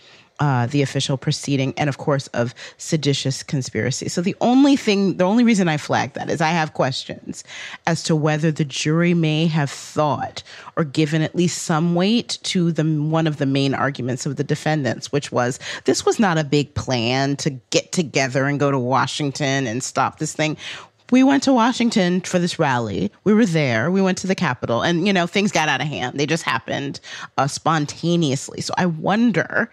uh, 0.43 0.67
the 0.67 0.83
official 0.83 1.17
proceeding, 1.17 1.73
and 1.77 1.89
of 1.89 1.99
course 1.99 2.27
of 2.29 2.53
seditious 2.77 3.45
conspiracy. 3.45 4.09
So 4.09 4.21
the 4.21 4.35
only 4.41 4.75
thing, 4.75 5.17
the 5.19 5.25
only 5.25 5.45
reason 5.45 5.69
I 5.69 5.77
flagged 5.77 6.17
that 6.17 6.29
is 6.29 6.41
I 6.41 6.49
have 6.49 6.75
questions 6.75 7.45
as 7.87 8.03
to 8.03 8.17
whether 8.17 8.51
the 8.51 8.65
jury 8.65 9.15
may 9.15 9.47
have 9.47 9.71
thought 9.71 10.43
or 10.77 10.83
given 10.83 11.23
at 11.23 11.37
least 11.37 11.63
some 11.63 11.95
weight 11.95 12.39
to 12.43 12.73
the 12.73 12.83
one 12.83 13.29
of 13.29 13.37
the 13.37 13.47
main 13.47 13.73
arguments 13.73 14.27
of 14.27 14.35
the 14.35 14.43
defendants, 14.43 15.13
which 15.13 15.31
was 15.31 15.61
this 15.85 16.05
was 16.05 16.19
not 16.19 16.39
a 16.39 16.45
big 16.45 16.75
plan 16.75 17.37
to 17.37 17.51
get 17.71 17.93
together 17.93 18.47
and 18.47 18.59
go 18.59 18.73
to 18.73 18.81
Washington 18.81 19.69
and 19.69 19.85
stop 19.85 20.19
this 20.19 20.33
thing 20.33 20.57
we 21.13 21.23
went 21.23 21.43
to 21.43 21.53
Washington 21.53 22.23
for 22.23 22.39
this 22.39 22.59
rally. 22.59 23.13
We 23.23 23.35
were 23.35 23.45
there. 23.45 23.91
We 23.91 24.01
went 24.01 24.17
to 24.19 24.27
the 24.27 24.35
Capitol, 24.35 24.81
and 24.81 25.07
you 25.07 25.13
know 25.13 25.29
things 25.29 25.53
got 25.53 25.69
out 25.69 25.83
of 25.83 25.87
hand. 25.87 26.19
They 26.19 26.27
just 26.27 26.43
happened 26.43 26.99
uh, 27.37 27.47
spontaneously. 27.47 28.63
So 28.63 28.75
I 28.79 28.87
wonder 28.87 29.71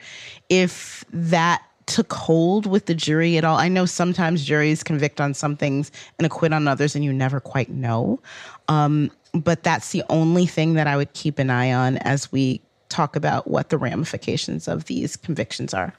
if 0.49 1.04
that 1.12 1.63
took 1.86 2.13
hold 2.13 2.67
with 2.67 2.86
the 2.86 2.93
jury 2.93 3.38
at 3.38 3.45
all. 3.45 3.58
I 3.58 3.69
know 3.69 3.86
sometimes 3.86 4.43
juries 4.45 4.84
convict 4.84 5.19
on 5.19 5.34
some 5.34 5.56
things 5.56 5.91
and 6.19 6.25
acquit 6.25 6.54
on 6.54 6.67
others, 6.67 6.93
and 6.93 7.04
you 7.06 7.13
never 7.13 7.39
quite 7.39 7.69
know. 7.69 8.19
Um, 8.67 9.10
but 9.34 9.63
that's 9.63 9.91
the 9.91 10.04
only 10.10 10.45
thing 10.45 10.73
that 10.73 10.88
I 10.88 10.97
would 10.97 11.13
keep 11.13 11.39
an 11.39 11.49
eye 11.49 11.71
on 11.71 11.97
as 11.99 12.32
we 12.34 12.62
talk 12.89 13.15
about 13.15 13.47
what 13.47 13.69
the 13.69 13.78
ramifications 13.78 14.67
of 14.67 14.86
these 14.86 15.15
convictions 15.15 15.73
are. 15.73 15.93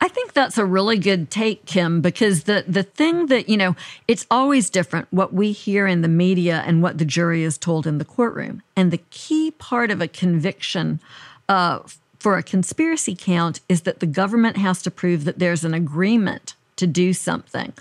I 0.00 0.08
think 0.08 0.32
that's 0.32 0.58
a 0.58 0.64
really 0.64 0.98
good 0.98 1.30
take, 1.30 1.66
Kim, 1.66 2.00
because 2.00 2.44
the 2.44 2.64
the 2.68 2.84
thing 2.84 3.26
that, 3.26 3.48
you 3.48 3.56
know, 3.56 3.74
it's 4.06 4.26
always 4.30 4.70
different 4.70 5.08
what 5.10 5.32
we 5.34 5.52
hear 5.52 5.86
in 5.86 6.02
the 6.02 6.08
media 6.08 6.62
and 6.66 6.82
what 6.82 6.98
the 6.98 7.04
jury 7.04 7.42
is 7.42 7.58
told 7.58 7.86
in 7.86 7.98
the 7.98 8.04
courtroom. 8.04 8.62
And 8.76 8.90
the 8.90 9.02
key 9.10 9.50
part 9.50 9.90
of 9.90 10.00
a 10.00 10.08
conviction 10.08 11.00
uh, 11.48 11.80
for 12.20 12.36
a 12.36 12.42
conspiracy 12.42 13.16
count 13.18 13.60
is 13.68 13.82
that 13.82 14.00
the 14.00 14.06
government 14.06 14.56
has 14.56 14.82
to 14.82 14.90
prove 14.90 15.24
that 15.24 15.38
there's 15.38 15.64
an 15.64 15.74
agreement 15.74 16.54
to 16.76 16.86
do 16.86 17.12
something. 17.12 17.72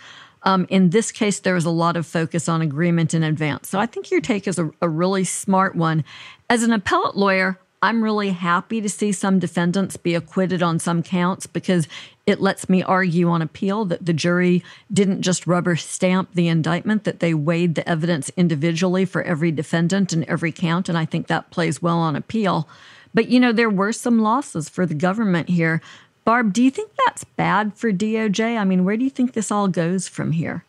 Um, 0.44 0.66
in 0.70 0.92
this 0.92 1.12
case, 1.12 1.40
there 1.40 1.56
was 1.56 1.66
a 1.66 1.72
lot 1.72 1.98
of 1.98 2.06
focus 2.06 2.48
on 2.48 2.62
agreement 2.62 3.14
in 3.14 3.24
advance. 3.24 3.70
So 3.70 3.80
I 3.80 3.86
think 3.86 4.10
your 4.10 4.22
take 4.22 4.48
is 4.48 4.58
a, 4.58 4.72
a 4.82 4.88
really 4.88 5.24
smart 5.24 5.76
one. 5.76 6.04
As 6.50 6.64
an 6.64 6.72
appellate 6.72 7.18
lawyer, 7.18 7.60
I'm 7.82 8.04
really 8.04 8.32
happy 8.32 8.82
to 8.82 8.90
see 8.90 9.12
some 9.12 9.38
defendants 9.38 9.98
be 9.98 10.16
acquitted 10.16 10.64
on 10.64 10.80
some 10.80 11.04
counts 11.04 11.46
because 11.46 11.88
it 12.26 12.42
lets 12.42 12.68
me 12.68 12.82
argue 12.82 13.30
on 13.30 13.44
appeal 13.44 13.86
that 13.86 14.06
the 14.06 14.14
jury 14.14 14.64
didn't 14.92 15.22
just 15.22 15.46
rubber 15.46 15.76
stamp 15.76 16.34
the 16.34 16.48
indictment, 16.48 17.04
that 17.04 17.20
they 17.20 17.36
weighed 17.36 17.76
the 17.76 17.88
evidence 17.88 18.32
individually 18.36 19.06
for 19.06 19.22
every 19.22 19.52
defendant 19.52 20.12
and 20.12 20.24
every 20.24 20.52
count. 20.52 20.90
And 20.90 20.98
I 20.98 21.06
think 21.06 21.28
that 21.28 21.52
plays 21.52 21.82
well 21.82 22.00
on 22.00 22.16
appeal. 22.16 22.68
But, 23.14 23.30
you 23.30 23.40
know, 23.40 23.52
there 23.52 23.70
were 23.70 23.94
some 23.94 24.20
losses 24.20 24.70
for 24.70 24.86
the 24.86 24.96
government 24.96 25.50
here. 25.50 25.82
Barb, 26.26 26.54
do 26.54 26.64
you 26.64 26.72
think 26.72 26.92
that's 27.06 27.24
bad 27.24 27.76
for 27.76 27.92
DOJ? 27.92 28.58
I 28.58 28.64
mean, 28.66 28.86
where 28.86 28.98
do 28.98 29.04
you 29.04 29.10
think 29.10 29.34
this 29.34 29.52
all 29.52 29.68
goes 29.68 30.08
from 30.08 30.32
here? 30.32 30.66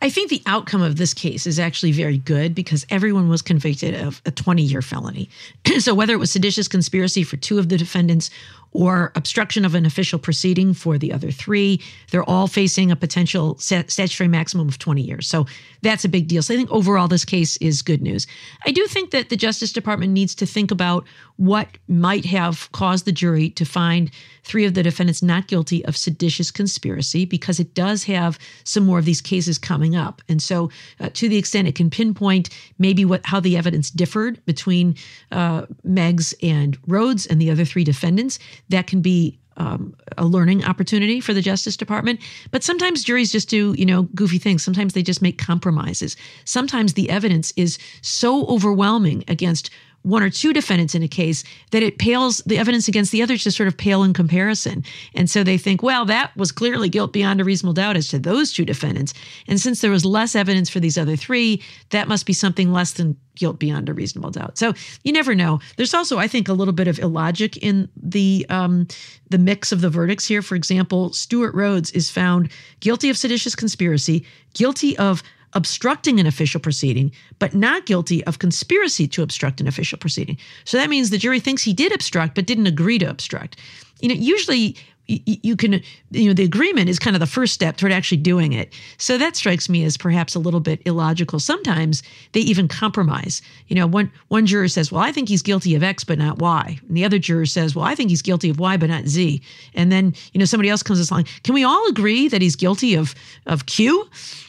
I 0.00 0.10
think 0.10 0.30
the 0.30 0.42
outcome 0.46 0.82
of 0.82 0.96
this 0.96 1.12
case 1.12 1.46
is 1.46 1.58
actually 1.58 1.92
very 1.92 2.18
good 2.18 2.54
because 2.54 2.86
everyone 2.88 3.28
was 3.28 3.42
convicted 3.42 3.94
of 3.94 4.22
a 4.24 4.30
20 4.30 4.62
year 4.62 4.82
felony. 4.82 5.28
so, 5.78 5.94
whether 5.94 6.12
it 6.12 6.18
was 6.18 6.30
seditious 6.30 6.68
conspiracy 6.68 7.24
for 7.24 7.36
two 7.36 7.58
of 7.58 7.68
the 7.68 7.76
defendants 7.76 8.30
or 8.72 9.12
obstruction 9.14 9.64
of 9.64 9.74
an 9.74 9.86
official 9.86 10.18
proceeding 10.18 10.74
for 10.74 10.98
the 10.98 11.12
other 11.12 11.30
three. 11.30 11.80
They're 12.10 12.28
all 12.28 12.46
facing 12.46 12.90
a 12.90 12.96
potential 12.96 13.56
statutory 13.58 14.28
maximum 14.28 14.68
of 14.68 14.78
20 14.78 15.02
years. 15.02 15.26
So 15.26 15.46
that's 15.82 16.04
a 16.04 16.08
big 16.08 16.28
deal. 16.28 16.42
So 16.42 16.54
I 16.54 16.56
think 16.56 16.70
overall, 16.70 17.08
this 17.08 17.24
case 17.24 17.56
is 17.58 17.82
good 17.82 18.02
news. 18.02 18.26
I 18.66 18.72
do 18.72 18.86
think 18.86 19.10
that 19.12 19.28
the 19.28 19.36
Justice 19.36 19.72
Department 19.72 20.12
needs 20.12 20.34
to 20.36 20.46
think 20.46 20.70
about 20.70 21.04
what 21.36 21.68
might 21.86 22.24
have 22.24 22.70
caused 22.72 23.04
the 23.04 23.12
jury 23.12 23.50
to 23.50 23.64
find 23.64 24.10
three 24.42 24.64
of 24.64 24.74
the 24.74 24.82
defendants 24.82 25.22
not 25.22 25.46
guilty 25.46 25.84
of 25.84 25.96
seditious 25.96 26.50
conspiracy 26.50 27.24
because 27.24 27.60
it 27.60 27.74
does 27.74 28.04
have 28.04 28.38
some 28.64 28.84
more 28.84 28.98
of 28.98 29.04
these 29.04 29.20
cases 29.20 29.58
coming 29.58 29.94
up. 29.94 30.20
And 30.28 30.42
so, 30.42 30.70
uh, 31.00 31.10
to 31.14 31.28
the 31.28 31.36
extent 31.36 31.68
it 31.68 31.74
can 31.74 31.90
pinpoint 31.90 32.50
maybe 32.78 33.04
what 33.04 33.24
how 33.24 33.40
the 33.40 33.56
evidence 33.56 33.90
differed 33.90 34.44
between 34.46 34.96
uh, 35.30 35.66
Meggs 35.84 36.34
and 36.42 36.76
Rhodes 36.86 37.26
and 37.26 37.40
the 37.40 37.50
other 37.50 37.64
three 37.64 37.84
defendants, 37.84 38.38
that 38.68 38.86
can 38.86 39.00
be 39.00 39.38
um, 39.58 39.94
a 40.16 40.24
learning 40.24 40.64
opportunity 40.64 41.20
for 41.20 41.34
the 41.34 41.42
Justice 41.42 41.76
Department. 41.76 42.20
But 42.50 42.64
sometimes 42.64 43.04
juries 43.04 43.30
just 43.30 43.48
do, 43.48 43.74
you 43.76 43.84
know, 43.84 44.04
goofy 44.14 44.38
things. 44.38 44.62
Sometimes 44.62 44.94
they 44.94 45.02
just 45.02 45.22
make 45.22 45.38
compromises. 45.38 46.16
Sometimes 46.44 46.94
the 46.94 47.10
evidence 47.10 47.52
is 47.56 47.78
so 48.00 48.46
overwhelming 48.46 49.24
against 49.28 49.70
one 50.02 50.22
or 50.22 50.30
two 50.30 50.52
defendants 50.52 50.94
in 50.94 51.02
a 51.02 51.08
case 51.08 51.44
that 51.70 51.82
it 51.82 51.98
pales 51.98 52.38
the 52.46 52.58
evidence 52.58 52.88
against 52.88 53.12
the 53.12 53.22
others 53.22 53.44
just 53.44 53.56
sort 53.56 53.66
of 53.66 53.76
pale 53.76 54.02
in 54.02 54.12
comparison. 54.12 54.84
And 55.14 55.28
so 55.28 55.42
they 55.42 55.58
think, 55.58 55.82
well, 55.82 56.04
that 56.06 56.34
was 56.36 56.52
clearly 56.52 56.88
guilt 56.88 57.12
beyond 57.12 57.40
a 57.40 57.44
reasonable 57.44 57.74
doubt 57.74 57.96
as 57.96 58.08
to 58.08 58.18
those 58.18 58.52
two 58.52 58.64
defendants. 58.64 59.12
And 59.48 59.60
since 59.60 59.80
there 59.80 59.90
was 59.90 60.04
less 60.04 60.34
evidence 60.34 60.70
for 60.70 60.80
these 60.80 60.96
other 60.96 61.16
three, 61.16 61.62
that 61.90 62.08
must 62.08 62.26
be 62.26 62.32
something 62.32 62.72
less 62.72 62.92
than 62.92 63.16
guilt 63.34 63.58
beyond 63.58 63.88
a 63.88 63.94
reasonable 63.94 64.30
doubt. 64.30 64.58
So 64.58 64.74
you 65.04 65.12
never 65.12 65.34
know. 65.34 65.60
There's 65.76 65.94
also, 65.94 66.18
I 66.18 66.28
think, 66.28 66.48
a 66.48 66.52
little 66.52 66.74
bit 66.74 66.88
of 66.88 66.98
illogic 66.98 67.56
in 67.58 67.88
the 67.96 68.46
um, 68.48 68.86
the 69.30 69.38
mix 69.38 69.72
of 69.72 69.80
the 69.80 69.90
verdicts 69.90 70.26
here. 70.26 70.42
For 70.42 70.54
example, 70.54 71.12
Stewart 71.12 71.54
Rhodes 71.54 71.90
is 71.92 72.10
found 72.10 72.50
guilty 72.80 73.10
of 73.10 73.16
seditious 73.16 73.54
conspiracy, 73.54 74.26
guilty 74.54 74.96
of 74.98 75.22
obstructing 75.54 76.20
an 76.20 76.26
official 76.26 76.60
proceeding, 76.60 77.12
but 77.38 77.54
not 77.54 77.86
guilty 77.86 78.24
of 78.24 78.38
conspiracy 78.38 79.06
to 79.08 79.22
obstruct 79.22 79.60
an 79.60 79.68
official 79.68 79.98
proceeding. 79.98 80.38
So 80.64 80.76
that 80.76 80.90
means 80.90 81.10
the 81.10 81.18
jury 81.18 81.40
thinks 81.40 81.62
he 81.62 81.72
did 81.72 81.92
obstruct, 81.92 82.34
but 82.34 82.46
didn't 82.46 82.66
agree 82.66 82.98
to 82.98 83.08
obstruct. 83.08 83.56
You 84.00 84.08
know, 84.08 84.14
usually 84.14 84.76
you 85.08 85.56
can 85.56 85.80
you 86.10 86.28
know 86.28 86.34
the 86.34 86.44
agreement 86.44 86.90
is 86.90 86.98
kind 86.98 87.16
of 87.16 87.20
the 87.20 87.26
first 87.26 87.54
step 87.54 87.78
toward 87.78 87.92
actually 87.92 88.18
doing 88.18 88.52
it. 88.52 88.74
So 88.98 89.16
that 89.16 89.36
strikes 89.36 89.68
me 89.68 89.82
as 89.84 89.96
perhaps 89.96 90.34
a 90.34 90.38
little 90.38 90.60
bit 90.60 90.82
illogical. 90.84 91.40
Sometimes 91.40 92.02
they 92.32 92.40
even 92.40 92.68
compromise. 92.68 93.40
You 93.68 93.76
know 93.76 93.86
one 93.86 94.12
one 94.28 94.44
juror 94.44 94.68
says 94.68 94.92
well 94.92 95.02
i 95.02 95.10
think 95.10 95.28
he's 95.28 95.42
guilty 95.42 95.74
of 95.74 95.82
x 95.82 96.04
but 96.04 96.18
not 96.18 96.38
y. 96.38 96.78
And 96.86 96.96
the 96.96 97.06
other 97.06 97.18
juror 97.18 97.46
says 97.46 97.74
well 97.74 97.86
i 97.86 97.94
think 97.94 98.10
he's 98.10 98.22
guilty 98.22 98.50
of 98.50 98.60
y 98.60 98.76
but 98.76 98.90
not 98.90 99.06
z. 99.06 99.40
And 99.74 99.90
then 99.90 100.14
you 100.32 100.38
know 100.38 100.44
somebody 100.44 100.68
else 100.68 100.82
comes 100.82 101.10
along 101.10 101.24
can 101.42 101.54
we 101.54 101.64
all 101.64 101.88
agree 101.88 102.28
that 102.28 102.42
he's 102.42 102.56
guilty 102.56 102.94
of 102.94 103.14
of 103.46 103.64
q 103.64 104.08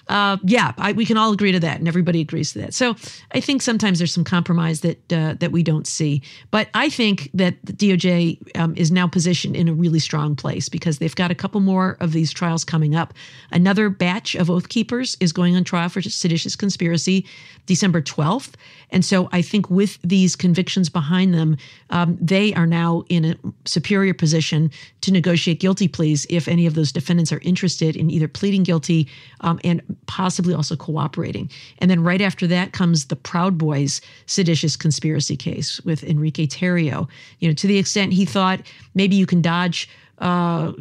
uh, 0.09 0.37
yeah, 0.43 0.73
I, 0.79 0.91
we 0.91 1.05
can 1.05 1.17
all 1.17 1.31
agree 1.31 1.51
to 1.51 1.59
that, 1.59 1.77
and 1.77 1.87
everybody 1.87 2.19
agrees 2.19 2.53
to 2.53 2.59
that. 2.59 2.73
So 2.73 2.95
I 3.31 3.39
think 3.39 3.61
sometimes 3.61 3.99
there's 3.99 4.13
some 4.13 4.23
compromise 4.23 4.81
that 4.81 5.13
uh, 5.13 5.35
that 5.35 5.51
we 5.51 5.61
don't 5.61 5.85
see. 5.85 6.23
But 6.49 6.67
I 6.73 6.89
think 6.89 7.29
that 7.35 7.55
the 7.63 7.73
DOJ 7.73 8.57
um, 8.57 8.73
is 8.75 8.91
now 8.91 9.07
positioned 9.07 9.55
in 9.55 9.69
a 9.69 9.73
really 9.73 9.99
strong 9.99 10.35
place 10.35 10.67
because 10.67 10.97
they've 10.97 11.15
got 11.15 11.29
a 11.29 11.35
couple 11.35 11.61
more 11.61 11.95
of 11.99 12.11
these 12.11 12.33
trials 12.33 12.65
coming 12.65 12.95
up. 12.95 13.13
Another 13.51 13.89
batch 13.89 14.33
of 14.33 14.49
oath 14.49 14.69
keepers 14.69 15.15
is 15.19 15.31
going 15.31 15.55
on 15.55 15.63
trial 15.63 15.89
for 15.89 16.01
seditious 16.01 16.55
conspiracy 16.55 17.25
December 17.67 18.01
12th, 18.01 18.53
and 18.89 19.05
so 19.05 19.29
I 19.31 19.43
think 19.43 19.69
with 19.69 19.99
these 20.03 20.35
convictions 20.35 20.89
behind 20.89 21.35
them, 21.35 21.55
um, 21.91 22.17
they 22.19 22.51
are 22.55 22.65
now 22.65 23.03
in 23.09 23.25
a 23.25 23.35
superior 23.65 24.15
position 24.15 24.71
to 25.01 25.11
negotiate 25.11 25.59
guilty 25.59 25.87
pleas 25.87 26.25
if 26.29 26.47
any 26.47 26.65
of 26.65 26.73
those 26.73 26.91
defendants 26.91 27.31
are 27.31 27.39
interested 27.43 27.95
in 27.95 28.09
either 28.09 28.27
pleading 28.27 28.63
guilty 28.63 29.07
um, 29.41 29.59
and 29.63 29.83
possibly 30.07 30.53
also 30.53 30.75
cooperating. 30.75 31.49
And 31.79 31.89
then 31.89 32.03
right 32.03 32.21
after 32.21 32.47
that 32.47 32.71
comes 32.73 33.05
the 33.05 33.15
Proud 33.15 33.57
Boys 33.57 34.01
seditious 34.25 34.75
conspiracy 34.75 35.35
case 35.35 35.79
with 35.81 36.03
Enrique 36.03 36.47
Tarrio. 36.47 37.07
You 37.39 37.49
know, 37.49 37.53
to 37.55 37.67
the 37.67 37.77
extent 37.77 38.13
he 38.13 38.25
thought 38.25 38.61
maybe 38.95 39.15
you 39.15 39.25
can 39.25 39.41
dodge 39.41 39.89
uh, 40.19 40.73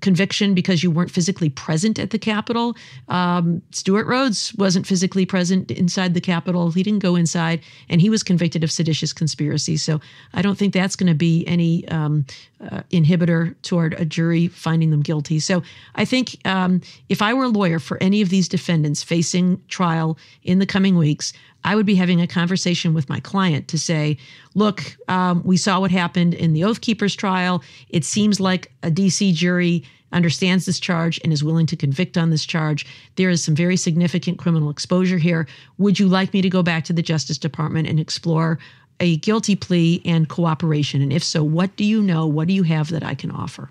conviction 0.00 0.54
because 0.54 0.82
you 0.82 0.90
weren't 0.90 1.10
physically 1.10 1.48
present 1.48 1.98
at 1.98 2.10
the 2.10 2.18
Capitol. 2.18 2.76
Um, 3.08 3.62
Stewart 3.70 4.06
Rhodes 4.06 4.54
wasn't 4.54 4.86
physically 4.86 5.26
present 5.26 5.70
inside 5.70 6.14
the 6.14 6.20
Capitol. 6.20 6.70
He 6.70 6.82
didn't 6.82 7.00
go 7.00 7.16
inside, 7.16 7.60
and 7.88 8.00
he 8.00 8.10
was 8.10 8.22
convicted 8.22 8.64
of 8.64 8.70
seditious 8.70 9.12
conspiracy. 9.12 9.76
So 9.76 10.00
I 10.34 10.42
don't 10.42 10.56
think 10.56 10.72
that's 10.72 10.96
going 10.96 11.08
to 11.08 11.14
be 11.14 11.46
any 11.46 11.86
um, 11.88 12.24
uh, 12.60 12.82
inhibitor 12.90 13.54
toward 13.62 13.94
a 13.94 14.04
jury 14.04 14.48
finding 14.48 14.90
them 14.90 15.02
guilty. 15.02 15.38
So 15.38 15.62
I 15.94 16.04
think 16.04 16.38
um, 16.46 16.80
if 17.08 17.20
I 17.20 17.34
were 17.34 17.44
a 17.44 17.48
lawyer 17.48 17.78
for 17.78 18.02
any 18.02 18.22
of 18.22 18.30
these 18.30 18.48
defendants 18.48 19.02
facing 19.02 19.60
trial 19.68 20.18
in 20.42 20.58
the 20.58 20.66
coming 20.66 20.96
weeks, 20.96 21.32
I 21.66 21.74
would 21.74 21.84
be 21.84 21.96
having 21.96 22.20
a 22.20 22.28
conversation 22.28 22.94
with 22.94 23.08
my 23.08 23.18
client 23.18 23.66
to 23.68 23.78
say, 23.78 24.16
look, 24.54 24.96
um, 25.08 25.42
we 25.44 25.56
saw 25.56 25.80
what 25.80 25.90
happened 25.90 26.32
in 26.32 26.52
the 26.52 26.62
Oath 26.62 26.80
Keepers 26.80 27.16
trial. 27.16 27.62
It 27.88 28.04
seems 28.04 28.38
like 28.38 28.70
a 28.84 28.90
DC 28.90 29.34
jury 29.34 29.82
understands 30.12 30.64
this 30.64 30.78
charge 30.78 31.20
and 31.24 31.32
is 31.32 31.42
willing 31.42 31.66
to 31.66 31.76
convict 31.76 32.16
on 32.16 32.30
this 32.30 32.46
charge. 32.46 32.86
There 33.16 33.28
is 33.28 33.42
some 33.42 33.56
very 33.56 33.76
significant 33.76 34.38
criminal 34.38 34.70
exposure 34.70 35.18
here. 35.18 35.48
Would 35.78 35.98
you 35.98 36.06
like 36.06 36.32
me 36.32 36.40
to 36.40 36.48
go 36.48 36.62
back 36.62 36.84
to 36.84 36.92
the 36.92 37.02
Justice 37.02 37.36
Department 37.36 37.88
and 37.88 37.98
explore 37.98 38.60
a 39.00 39.16
guilty 39.16 39.56
plea 39.56 40.00
and 40.04 40.28
cooperation? 40.28 41.02
And 41.02 41.12
if 41.12 41.24
so, 41.24 41.42
what 41.42 41.74
do 41.74 41.84
you 41.84 42.00
know? 42.00 42.28
What 42.28 42.46
do 42.46 42.54
you 42.54 42.62
have 42.62 42.90
that 42.90 43.02
I 43.02 43.16
can 43.16 43.32
offer? 43.32 43.70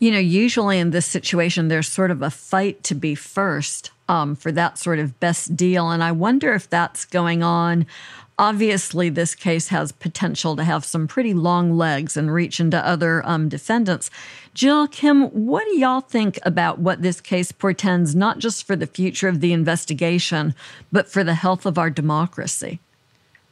You 0.00 0.10
know, 0.10 0.18
usually 0.18 0.78
in 0.78 0.90
this 0.90 1.06
situation, 1.06 1.68
there's 1.68 1.86
sort 1.86 2.10
of 2.10 2.22
a 2.22 2.30
fight 2.30 2.82
to 2.84 2.94
be 2.94 3.14
first 3.14 3.90
um, 4.08 4.34
for 4.34 4.50
that 4.50 4.76
sort 4.76 4.98
of 4.98 5.20
best 5.20 5.54
deal. 5.54 5.90
And 5.90 6.02
I 6.02 6.10
wonder 6.10 6.52
if 6.52 6.68
that's 6.68 7.04
going 7.04 7.42
on. 7.42 7.86
Obviously, 8.38 9.10
this 9.10 9.34
case 9.34 9.68
has 9.68 9.92
potential 9.92 10.56
to 10.56 10.64
have 10.64 10.84
some 10.86 11.06
pretty 11.06 11.34
long 11.34 11.76
legs 11.76 12.16
and 12.16 12.32
reach 12.32 12.58
into 12.58 12.84
other 12.84 13.22
um, 13.26 13.50
defendants. 13.50 14.10
Jill, 14.54 14.88
Kim, 14.88 15.24
what 15.28 15.64
do 15.66 15.78
y'all 15.78 16.00
think 16.00 16.38
about 16.44 16.78
what 16.78 17.02
this 17.02 17.20
case 17.20 17.52
portends, 17.52 18.16
not 18.16 18.38
just 18.38 18.66
for 18.66 18.74
the 18.74 18.86
future 18.86 19.28
of 19.28 19.40
the 19.40 19.52
investigation, 19.52 20.54
but 20.90 21.06
for 21.06 21.22
the 21.22 21.34
health 21.34 21.66
of 21.66 21.76
our 21.76 21.90
democracy? 21.90 22.80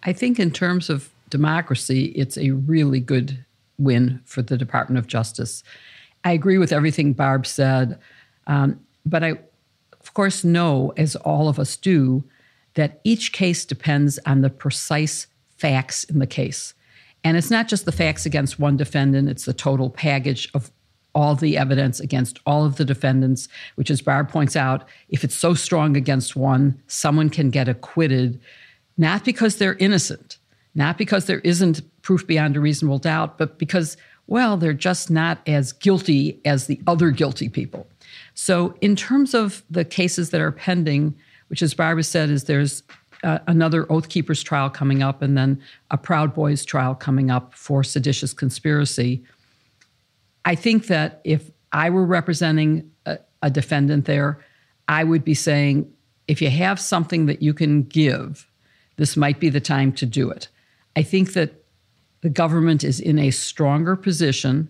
I 0.02 0.14
think, 0.14 0.40
in 0.40 0.50
terms 0.50 0.88
of 0.88 1.10
democracy, 1.28 2.06
it's 2.16 2.38
a 2.38 2.52
really 2.52 3.00
good 3.00 3.44
win 3.78 4.22
for 4.24 4.40
the 4.40 4.56
Department 4.56 4.98
of 4.98 5.06
Justice. 5.06 5.62
I 6.28 6.32
agree 6.32 6.58
with 6.58 6.74
everything 6.74 7.14
Barb 7.14 7.46
said, 7.46 7.98
um, 8.46 8.78
but 9.06 9.24
I, 9.24 9.30
of 9.98 10.12
course, 10.12 10.44
know, 10.44 10.92
as 10.98 11.16
all 11.16 11.48
of 11.48 11.58
us 11.58 11.74
do, 11.74 12.22
that 12.74 13.00
each 13.02 13.32
case 13.32 13.64
depends 13.64 14.18
on 14.26 14.42
the 14.42 14.50
precise 14.50 15.26
facts 15.56 16.04
in 16.04 16.18
the 16.18 16.26
case. 16.26 16.74
And 17.24 17.38
it's 17.38 17.50
not 17.50 17.66
just 17.66 17.86
the 17.86 17.92
facts 17.92 18.26
against 18.26 18.60
one 18.60 18.76
defendant, 18.76 19.30
it's 19.30 19.46
the 19.46 19.54
total 19.54 19.88
package 19.88 20.50
of 20.52 20.70
all 21.14 21.34
the 21.34 21.56
evidence 21.56 21.98
against 21.98 22.40
all 22.44 22.66
of 22.66 22.76
the 22.76 22.84
defendants, 22.84 23.48
which, 23.76 23.90
as 23.90 24.02
Barb 24.02 24.28
points 24.28 24.54
out, 24.54 24.86
if 25.08 25.24
it's 25.24 25.34
so 25.34 25.54
strong 25.54 25.96
against 25.96 26.36
one, 26.36 26.78
someone 26.88 27.30
can 27.30 27.48
get 27.48 27.70
acquitted, 27.70 28.38
not 28.98 29.24
because 29.24 29.56
they're 29.56 29.76
innocent, 29.76 30.36
not 30.74 30.98
because 30.98 31.24
there 31.24 31.40
isn't 31.40 31.80
proof 32.02 32.26
beyond 32.26 32.54
a 32.54 32.60
reasonable 32.60 32.98
doubt, 32.98 33.38
but 33.38 33.58
because 33.58 33.96
well, 34.28 34.56
they're 34.58 34.74
just 34.74 35.10
not 35.10 35.40
as 35.46 35.72
guilty 35.72 36.40
as 36.44 36.66
the 36.66 36.80
other 36.86 37.10
guilty 37.10 37.48
people. 37.48 37.86
So, 38.34 38.74
in 38.80 38.94
terms 38.94 39.34
of 39.34 39.64
the 39.68 39.84
cases 39.84 40.30
that 40.30 40.40
are 40.40 40.52
pending, 40.52 41.16
which, 41.48 41.62
as 41.62 41.74
Barbara 41.74 42.04
said, 42.04 42.30
is 42.30 42.44
there's 42.44 42.82
uh, 43.24 43.38
another 43.46 43.90
Oath 43.90 44.08
Keepers 44.08 44.42
trial 44.42 44.70
coming 44.70 45.02
up, 45.02 45.22
and 45.22 45.36
then 45.36 45.60
a 45.90 45.98
Proud 45.98 46.34
Boys 46.34 46.64
trial 46.64 46.94
coming 46.94 47.30
up 47.30 47.54
for 47.54 47.82
seditious 47.82 48.32
conspiracy. 48.32 49.24
I 50.44 50.54
think 50.54 50.86
that 50.86 51.20
if 51.24 51.50
I 51.72 51.90
were 51.90 52.06
representing 52.06 52.90
a, 53.06 53.18
a 53.42 53.50
defendant 53.50 54.04
there, 54.04 54.44
I 54.86 55.04
would 55.04 55.24
be 55.24 55.34
saying, 55.34 55.90
if 56.28 56.40
you 56.40 56.50
have 56.50 56.78
something 56.78 57.26
that 57.26 57.42
you 57.42 57.54
can 57.54 57.82
give, 57.82 58.46
this 58.96 59.16
might 59.16 59.40
be 59.40 59.48
the 59.48 59.60
time 59.60 59.92
to 59.92 60.06
do 60.06 60.30
it. 60.30 60.48
I 60.96 61.02
think 61.02 61.32
that 61.32 61.57
the 62.28 62.34
government 62.34 62.84
is 62.84 63.00
in 63.00 63.18
a 63.18 63.30
stronger 63.30 63.96
position. 63.96 64.68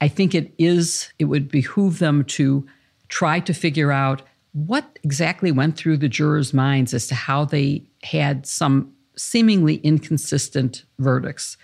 I 0.00 0.06
think 0.06 0.32
it 0.32 0.54
is, 0.58 1.12
it 1.18 1.24
would 1.24 1.50
behoove 1.50 1.98
them 1.98 2.22
to 2.26 2.64
try 3.08 3.40
to 3.40 3.52
figure 3.52 3.90
out 3.90 4.22
what 4.52 4.96
exactly 5.02 5.50
went 5.50 5.76
through 5.76 5.96
the 5.96 6.08
jurors' 6.08 6.54
minds 6.54 6.94
as 6.94 7.08
to 7.08 7.16
how 7.16 7.44
they 7.44 7.82
had 8.04 8.46
some 8.46 8.92
seemingly 9.16 9.78
inconsistent 9.78 10.84
verdicts. 11.00 11.56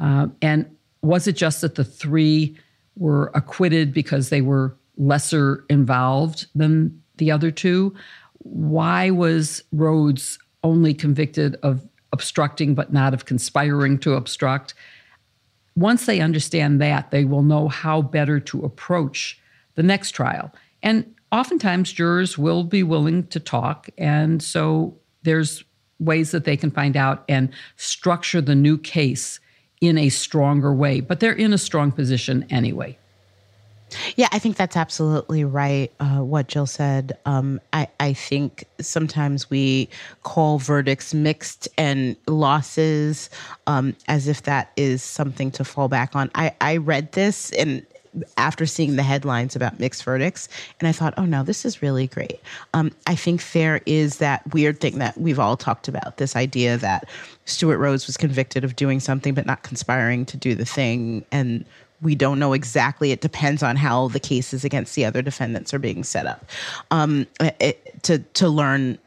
Uh, 0.00 0.26
and 0.42 0.68
was 1.00 1.28
it 1.28 1.36
just 1.36 1.60
that 1.60 1.76
the 1.76 1.84
three 1.84 2.58
were 2.96 3.30
acquitted 3.36 3.94
because 3.94 4.30
they 4.30 4.40
were 4.40 4.76
lesser 4.96 5.64
involved 5.70 6.46
than 6.56 7.00
the 7.18 7.30
other 7.30 7.52
two? 7.52 7.94
Why 8.38 9.10
was 9.10 9.62
Rhodes 9.70 10.40
only 10.64 10.92
convicted 10.92 11.54
of 11.62 11.86
obstructing 12.16 12.74
but 12.74 12.94
not 12.94 13.12
of 13.12 13.26
conspiring 13.26 13.98
to 13.98 14.14
obstruct. 14.14 14.72
Once 15.74 16.06
they 16.06 16.20
understand 16.20 16.80
that, 16.80 17.10
they 17.10 17.26
will 17.26 17.42
know 17.42 17.68
how 17.68 18.00
better 18.00 18.40
to 18.40 18.64
approach 18.64 19.38
the 19.74 19.82
next 19.82 20.12
trial. 20.12 20.50
And 20.82 21.14
oftentimes, 21.30 21.92
jurors 21.92 22.38
will 22.38 22.64
be 22.64 22.82
willing 22.82 23.26
to 23.26 23.38
talk. 23.38 23.90
And 23.98 24.42
so 24.42 24.96
there's 25.24 25.62
ways 25.98 26.30
that 26.30 26.44
they 26.44 26.56
can 26.56 26.70
find 26.70 26.96
out 26.96 27.22
and 27.28 27.50
structure 27.76 28.40
the 28.40 28.54
new 28.54 28.78
case 28.78 29.38
in 29.82 29.98
a 29.98 30.08
stronger 30.08 30.72
way. 30.72 31.00
But 31.00 31.20
they're 31.20 31.32
in 31.32 31.52
a 31.52 31.58
strong 31.58 31.92
position 31.92 32.46
anyway. 32.48 32.96
Yeah, 34.16 34.28
I 34.32 34.38
think 34.38 34.56
that's 34.56 34.76
absolutely 34.76 35.44
right. 35.44 35.92
Uh, 36.00 36.18
what 36.18 36.48
Jill 36.48 36.66
said. 36.66 37.16
Um, 37.24 37.60
I, 37.72 37.88
I 38.00 38.12
think 38.12 38.64
sometimes 38.80 39.48
we 39.48 39.88
call 40.22 40.58
verdicts 40.58 41.14
mixed 41.14 41.68
and 41.78 42.16
losses 42.26 43.30
um, 43.66 43.94
as 44.08 44.26
if 44.28 44.42
that 44.42 44.72
is 44.76 45.02
something 45.02 45.50
to 45.52 45.64
fall 45.64 45.88
back 45.88 46.16
on. 46.16 46.30
I, 46.34 46.52
I 46.60 46.78
read 46.78 47.12
this 47.12 47.52
and 47.52 47.86
after 48.36 48.64
seeing 48.66 48.96
the 48.96 49.02
headlines 49.02 49.54
about 49.56 49.78
mixed 49.78 50.02
verdicts, 50.04 50.48
and 50.80 50.88
I 50.88 50.92
thought, 50.92 51.14
oh 51.18 51.26
no, 51.26 51.42
this 51.42 51.64
is 51.64 51.82
really 51.82 52.06
great. 52.06 52.40
Um, 52.74 52.90
I 53.06 53.14
think 53.14 53.52
there 53.52 53.82
is 53.86 54.18
that 54.18 54.54
weird 54.54 54.80
thing 54.80 54.98
that 54.98 55.18
we've 55.18 55.38
all 55.38 55.56
talked 55.56 55.86
about 55.86 56.16
this 56.16 56.34
idea 56.34 56.78
that 56.78 57.04
Stewart 57.44 57.78
Rhodes 57.78 58.06
was 58.06 58.16
convicted 58.16 58.64
of 58.64 58.74
doing 58.74 59.00
something 59.00 59.34
but 59.34 59.44
not 59.44 59.62
conspiring 59.62 60.24
to 60.26 60.36
do 60.36 60.54
the 60.54 60.64
thing, 60.64 61.24
and 61.30 61.64
we 62.02 62.14
don't 62.14 62.38
know 62.38 62.52
exactly. 62.52 63.12
It 63.12 63.20
depends 63.20 63.62
on 63.62 63.76
how 63.76 64.08
the 64.08 64.20
cases 64.20 64.64
against 64.64 64.94
the 64.94 65.04
other 65.04 65.22
defendants 65.22 65.72
are 65.72 65.78
being 65.78 66.04
set 66.04 66.26
up 66.26 66.44
um, 66.90 67.26
it, 67.40 68.02
to 68.02 68.18
to 68.18 68.48
learn 68.48 68.98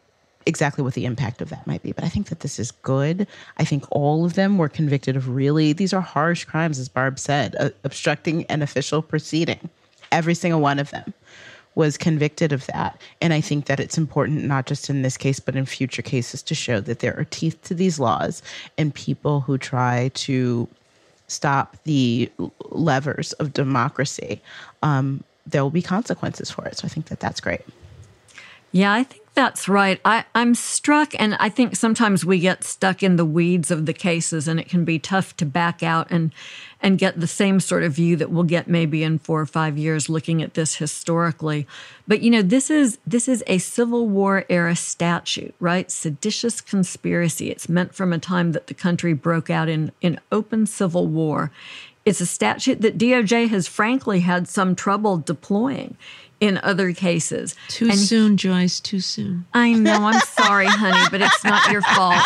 exactly 0.45 0.83
what 0.83 0.95
the 0.95 1.05
impact 1.05 1.41
of 1.41 1.49
that 1.49 1.67
might 1.67 1.83
be. 1.83 1.91
But 1.91 2.03
I 2.03 2.09
think 2.09 2.29
that 2.29 2.39
this 2.39 2.59
is 2.59 2.71
good. 2.71 3.27
I 3.57 3.63
think 3.63 3.85
all 3.91 4.25
of 4.25 4.33
them 4.33 4.57
were 4.57 4.69
convicted 4.69 5.15
of 5.15 5.29
really 5.29 5.73
these 5.73 5.93
are 5.93 6.01
harsh 6.01 6.45
crimes, 6.45 6.79
as 6.79 6.89
Barb 6.89 7.19
said, 7.19 7.55
uh, 7.59 7.69
obstructing 7.83 8.45
an 8.45 8.61
official 8.61 9.01
proceeding. 9.01 9.69
Every 10.11 10.33
single 10.33 10.59
one 10.59 10.79
of 10.79 10.89
them 10.89 11.13
was 11.75 11.97
convicted 11.97 12.51
of 12.51 12.65
that. 12.67 12.99
And 13.21 13.31
I 13.31 13.41
think 13.41 13.65
that 13.65 13.79
it's 13.79 13.97
important, 13.97 14.43
not 14.43 14.65
just 14.65 14.89
in 14.89 15.03
this 15.03 15.17
case, 15.17 15.39
but 15.39 15.55
in 15.55 15.65
future 15.65 16.01
cases, 16.01 16.41
to 16.43 16.55
show 16.55 16.79
that 16.81 16.99
there 16.99 17.17
are 17.17 17.25
teeth 17.25 17.61
to 17.63 17.75
these 17.75 17.99
laws 17.99 18.41
and 18.77 18.93
people 18.93 19.41
who 19.41 19.57
try 19.57 20.09
to 20.15 20.67
stop 21.29 21.77
the 21.85 22.29
levers 22.71 23.33
of 23.33 23.53
democracy, 23.53 24.41
um, 24.83 25.23
there 25.45 25.63
will 25.63 25.71
be 25.71 25.81
consequences 25.81 26.51
for 26.51 26.65
it. 26.65 26.77
So 26.77 26.85
I 26.85 26.89
think 26.89 27.07
that 27.07 27.19
that's 27.19 27.39
great. 27.39 27.61
Yeah, 28.71 28.93
I 28.93 29.03
think 29.03 29.23
that's 29.33 29.69
right. 29.69 30.01
I, 30.03 30.25
I'm 30.35 30.53
struck, 30.53 31.13
and 31.17 31.35
I 31.35 31.49
think 31.49 31.75
sometimes 31.75 32.25
we 32.25 32.39
get 32.39 32.63
stuck 32.63 33.01
in 33.01 33.15
the 33.15 33.25
weeds 33.25 33.71
of 33.71 33.85
the 33.85 33.93
cases, 33.93 34.47
and 34.47 34.59
it 34.59 34.67
can 34.67 34.83
be 34.83 34.99
tough 34.99 35.35
to 35.37 35.45
back 35.45 35.81
out 35.81 36.11
and 36.11 36.31
and 36.81 36.97
get 36.97 37.19
the 37.19 37.27
same 37.27 37.59
sort 37.59 37.83
of 37.83 37.93
view 37.93 38.15
that 38.15 38.31
we'll 38.31 38.43
get 38.43 38.67
maybe 38.67 39.03
in 39.03 39.19
four 39.19 39.41
or 39.41 39.45
five 39.45 39.77
years 39.77 40.07
looking 40.07 40.41
at 40.41 40.53
this 40.53 40.75
historically. 40.75 41.67
But 42.07 42.21
you 42.21 42.29
know, 42.29 42.41
this 42.41 42.69
is 42.69 42.97
this 43.07 43.27
is 43.27 43.43
a 43.47 43.59
Civil 43.59 44.07
War 44.07 44.45
era 44.49 44.75
statute, 44.75 45.55
right? 45.59 45.89
Seditious 45.89 46.61
conspiracy. 46.61 47.49
It's 47.49 47.69
meant 47.69 47.95
from 47.95 48.11
a 48.11 48.19
time 48.19 48.51
that 48.51 48.67
the 48.67 48.73
country 48.73 49.13
broke 49.13 49.49
out 49.49 49.69
in 49.69 49.91
in 50.01 50.19
open 50.31 50.65
civil 50.65 51.07
war. 51.07 51.51
It's 52.05 52.21
a 52.21 52.25
statute 52.25 52.81
that 52.81 52.97
DOJ 52.97 53.49
has 53.49 53.67
frankly 53.67 54.21
had 54.21 54.47
some 54.47 54.75
trouble 54.75 55.17
deploying 55.17 55.95
in 56.39 56.57
other 56.63 56.93
cases. 56.93 57.55
Too 57.67 57.85
And 57.89 57.97
soon, 57.97 58.37
Joyce, 58.37 58.79
too 58.79 58.99
soon. 58.99 59.45
I 59.53 59.73
know. 59.73 60.05
I'm 60.05 60.19
sorry, 60.21 60.67
honey, 60.67 61.05
but 61.11 61.21
it's 61.21 61.43
not 61.43 61.71
your 61.71 61.81
fault. 61.81 62.23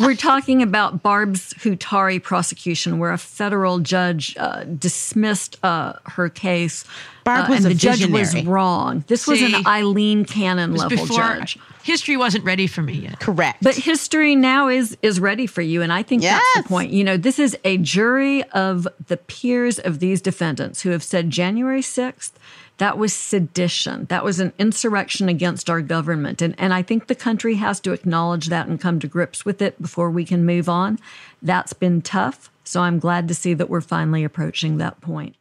We're 0.00 0.16
talking 0.16 0.62
about 0.62 1.02
Barb's 1.02 1.54
Hutaree 1.54 2.22
prosecution, 2.22 2.98
where 2.98 3.12
a 3.12 3.18
federal 3.18 3.78
judge 3.78 4.36
uh, 4.36 4.64
dismissed 4.64 5.58
uh, 5.64 5.94
her 6.06 6.28
case. 6.28 6.84
Barb 7.24 7.46
uh, 7.46 7.50
was 7.50 7.64
and 7.64 7.66
a 7.66 7.68
the 7.68 7.74
judge 7.80 8.04
was 8.06 8.44
wrong. 8.44 9.04
This 9.06 9.28
was 9.28 9.38
See, 9.38 9.54
an 9.54 9.64
Aileen 9.64 10.24
Cannon 10.24 10.72
was 10.72 10.82
level 10.82 10.98
before 10.98 11.18
judge. 11.18 11.56
history 11.84 12.16
wasn't 12.16 12.44
ready 12.44 12.66
for 12.66 12.82
me 12.82 12.94
yet. 12.94 13.20
Correct. 13.20 13.62
But 13.62 13.76
history 13.76 14.34
now 14.34 14.66
is 14.66 14.98
is 15.02 15.20
ready 15.20 15.46
for 15.46 15.62
you, 15.62 15.82
and 15.82 15.92
I 15.92 16.02
think 16.02 16.22
that's 16.22 16.44
the 16.56 16.64
point. 16.64 16.90
You 16.90 17.04
know, 17.04 17.16
this 17.16 17.38
is 17.38 17.56
a 17.64 17.78
jury 17.78 18.42
of 18.50 18.88
the 19.06 19.16
peers 19.16 19.78
of 19.78 20.00
these 20.00 20.20
defendants 20.20 20.82
who 20.82 20.90
have 20.90 21.04
said 21.04 21.30
January 21.30 21.82
sixth. 21.82 22.36
That 22.82 22.98
was 22.98 23.12
sedition. 23.12 24.06
That 24.06 24.24
was 24.24 24.40
an 24.40 24.52
insurrection 24.58 25.28
against 25.28 25.70
our 25.70 25.80
government. 25.80 26.42
And, 26.42 26.56
and 26.58 26.74
I 26.74 26.82
think 26.82 27.06
the 27.06 27.14
country 27.14 27.54
has 27.54 27.78
to 27.78 27.92
acknowledge 27.92 28.48
that 28.48 28.66
and 28.66 28.80
come 28.80 28.98
to 28.98 29.06
grips 29.06 29.44
with 29.44 29.62
it 29.62 29.80
before 29.80 30.10
we 30.10 30.24
can 30.24 30.44
move 30.44 30.68
on. 30.68 30.98
That's 31.40 31.74
been 31.74 32.02
tough. 32.02 32.50
So 32.64 32.80
I'm 32.80 32.98
glad 32.98 33.28
to 33.28 33.36
see 33.36 33.54
that 33.54 33.70
we're 33.70 33.82
finally 33.82 34.24
approaching 34.24 34.78
that 34.78 35.00
point. 35.00 35.36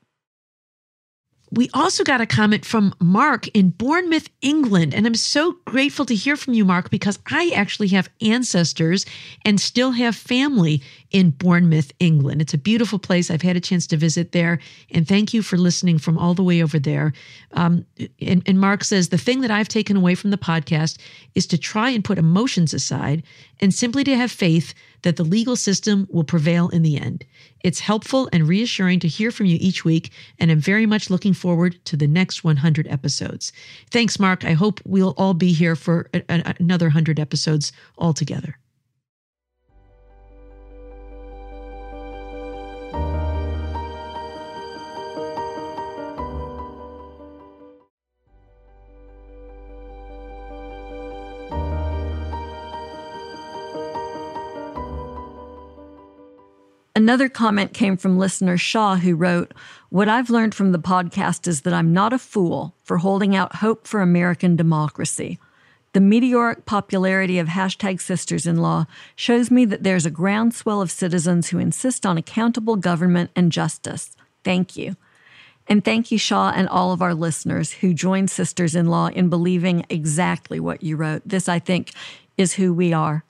We 1.54 1.70
also 1.74 2.06
got 2.06 2.22
a 2.22 2.26
comment 2.26 2.64
from 2.64 2.94
Mark 3.00 3.48
in 3.50 3.72
Bournemouth, 3.72 4.30
England. 4.42 4.94
And 4.94 5.06
I'm 5.06 5.16
so 5.16 5.58
grateful 5.66 6.06
to 6.06 6.16
hear 6.16 6.38
from 6.38 6.54
you, 6.54 6.64
Mark, 6.64 6.90
because 6.90 7.20
I 7.30 7.52
actually 7.54 7.90
have 7.90 8.10
ancestors 8.22 9.06
and 9.44 9.60
still 9.60 9.92
have 9.92 10.16
family 10.16 10.82
in 11.12 11.32
Bournemouth, 11.32 11.92
England. 12.00 12.42
It's 12.42 12.54
a 12.54 12.58
beautiful 12.58 13.00
place. 13.00 13.30
I've 13.30 13.42
had 13.42 13.58
a 13.58 13.62
chance 13.62 13.86
to 13.88 13.98
visit 13.98 14.32
there. 14.32 14.60
And 14.92 15.06
thank 15.06 15.34
you 15.34 15.42
for 15.42 15.58
listening 15.58 15.98
from 15.98 16.18
all 16.18 16.34
the 16.34 16.44
way 16.44 16.64
over 16.64 16.80
there. 16.80 17.12
Um, 17.52 17.86
and, 18.22 18.42
and 18.46 18.60
Mark 18.60 18.86
says 18.86 19.10
the 19.10 19.18
thing 19.18 19.42
that 19.42 19.52
I've 19.52 19.68
taken 19.68 19.98
away 19.98 20.16
from 20.16 20.32
the 20.32 20.38
podcast 20.38 21.00
is 21.36 21.46
to 21.48 21.58
try 21.58 21.90
and 21.90 22.04
put 22.04 22.18
emotions 22.18 22.74
aside 22.74 23.24
and 23.60 23.74
simply 23.74 24.06
to 24.06 24.16
have 24.16 24.32
faith 24.32 24.74
that 25.04 25.16
the 25.16 25.24
legal 25.24 25.56
system 25.56 26.08
will 26.12 26.24
prevail 26.24 26.70
in 26.70 26.82
the 26.82 26.98
end. 26.98 27.26
It's 27.64 27.80
helpful 27.80 28.30
and 28.32 28.48
reassuring 28.48 29.00
to 29.02 29.08
hear 29.08 29.32
from 29.32 29.46
you 29.46 29.58
each 29.60 29.86
week, 29.86 30.12
and 30.40 30.52
I'm 30.52 30.60
very 30.60 30.86
much 30.86 31.10
looking 31.10 31.34
forward 31.34 31.84
to 31.86 31.98
the 31.98 32.08
next 32.08 32.44
100 32.44 32.88
episodes. 32.88 33.52
Thanks, 33.90 34.20
Mark. 34.20 34.44
I 34.46 34.54
hope 34.54 34.80
we'll 34.86 35.14
all 35.18 35.34
be 35.34 35.54
here 35.54 35.76
for 35.76 36.10
a- 36.14 36.24
a- 36.30 36.56
another 36.60 36.88
100 36.88 37.20
episodes 37.20 37.72
altogether. 37.98 38.58
Another 56.94 57.30
comment 57.30 57.74
came 57.74 57.96
from 57.96 58.18
listener 58.18 58.58
Shaw, 58.58 58.98
who 58.98 59.16
wrote, 59.16 59.54
What 59.90 60.10
I've 60.10 60.30
learned 60.30 60.54
from 60.54 60.74
the 60.74 60.80
podcast 60.80 61.48
is 61.48 61.62
that 61.62 61.74
I'm 61.74 61.94
not 61.94 62.12
a 62.12 62.20
fool 62.20 62.76
for 62.84 62.98
holding 62.98 63.34
out 63.34 63.58
hope 63.58 63.88
for 63.88 64.02
American 64.02 64.58
democracy. 64.58 65.40
The 65.94 66.02
meteoric 66.02 66.66
popularity 66.66 67.40
of 67.40 67.48
hashtag 67.48 68.02
sisters 68.02 68.46
in 68.46 68.58
law 68.58 68.88
shows 69.16 69.50
me 69.50 69.64
that 69.66 69.84
there's 69.84 70.06
a 70.06 70.12
groundswell 70.12 70.82
of 70.82 70.92
citizens 70.92 71.50
who 71.50 71.60
insist 71.60 72.06
on 72.06 72.18
accountable 72.18 72.76
government 72.76 73.32
and 73.38 73.54
justice. 73.54 74.16
Thank 74.44 74.76
you. 74.76 74.98
And 75.68 75.86
thank 75.86 76.12
you, 76.12 76.18
Shaw, 76.18 76.52
and 76.54 76.68
all 76.68 76.92
of 76.92 77.02
our 77.02 77.14
listeners 77.14 77.72
who 77.72 77.94
join 77.94 78.28
Sisters 78.28 78.76
in 78.76 78.88
Law 78.88 79.08
in 79.08 79.30
believing 79.30 79.86
exactly 79.90 80.60
what 80.60 80.84
you 80.84 80.98
wrote. 80.98 81.22
This, 81.26 81.48
I 81.48 81.60
think, 81.60 81.92
is 82.38 82.54
who 82.54 82.74
we 82.74 82.92
are. 82.92 83.24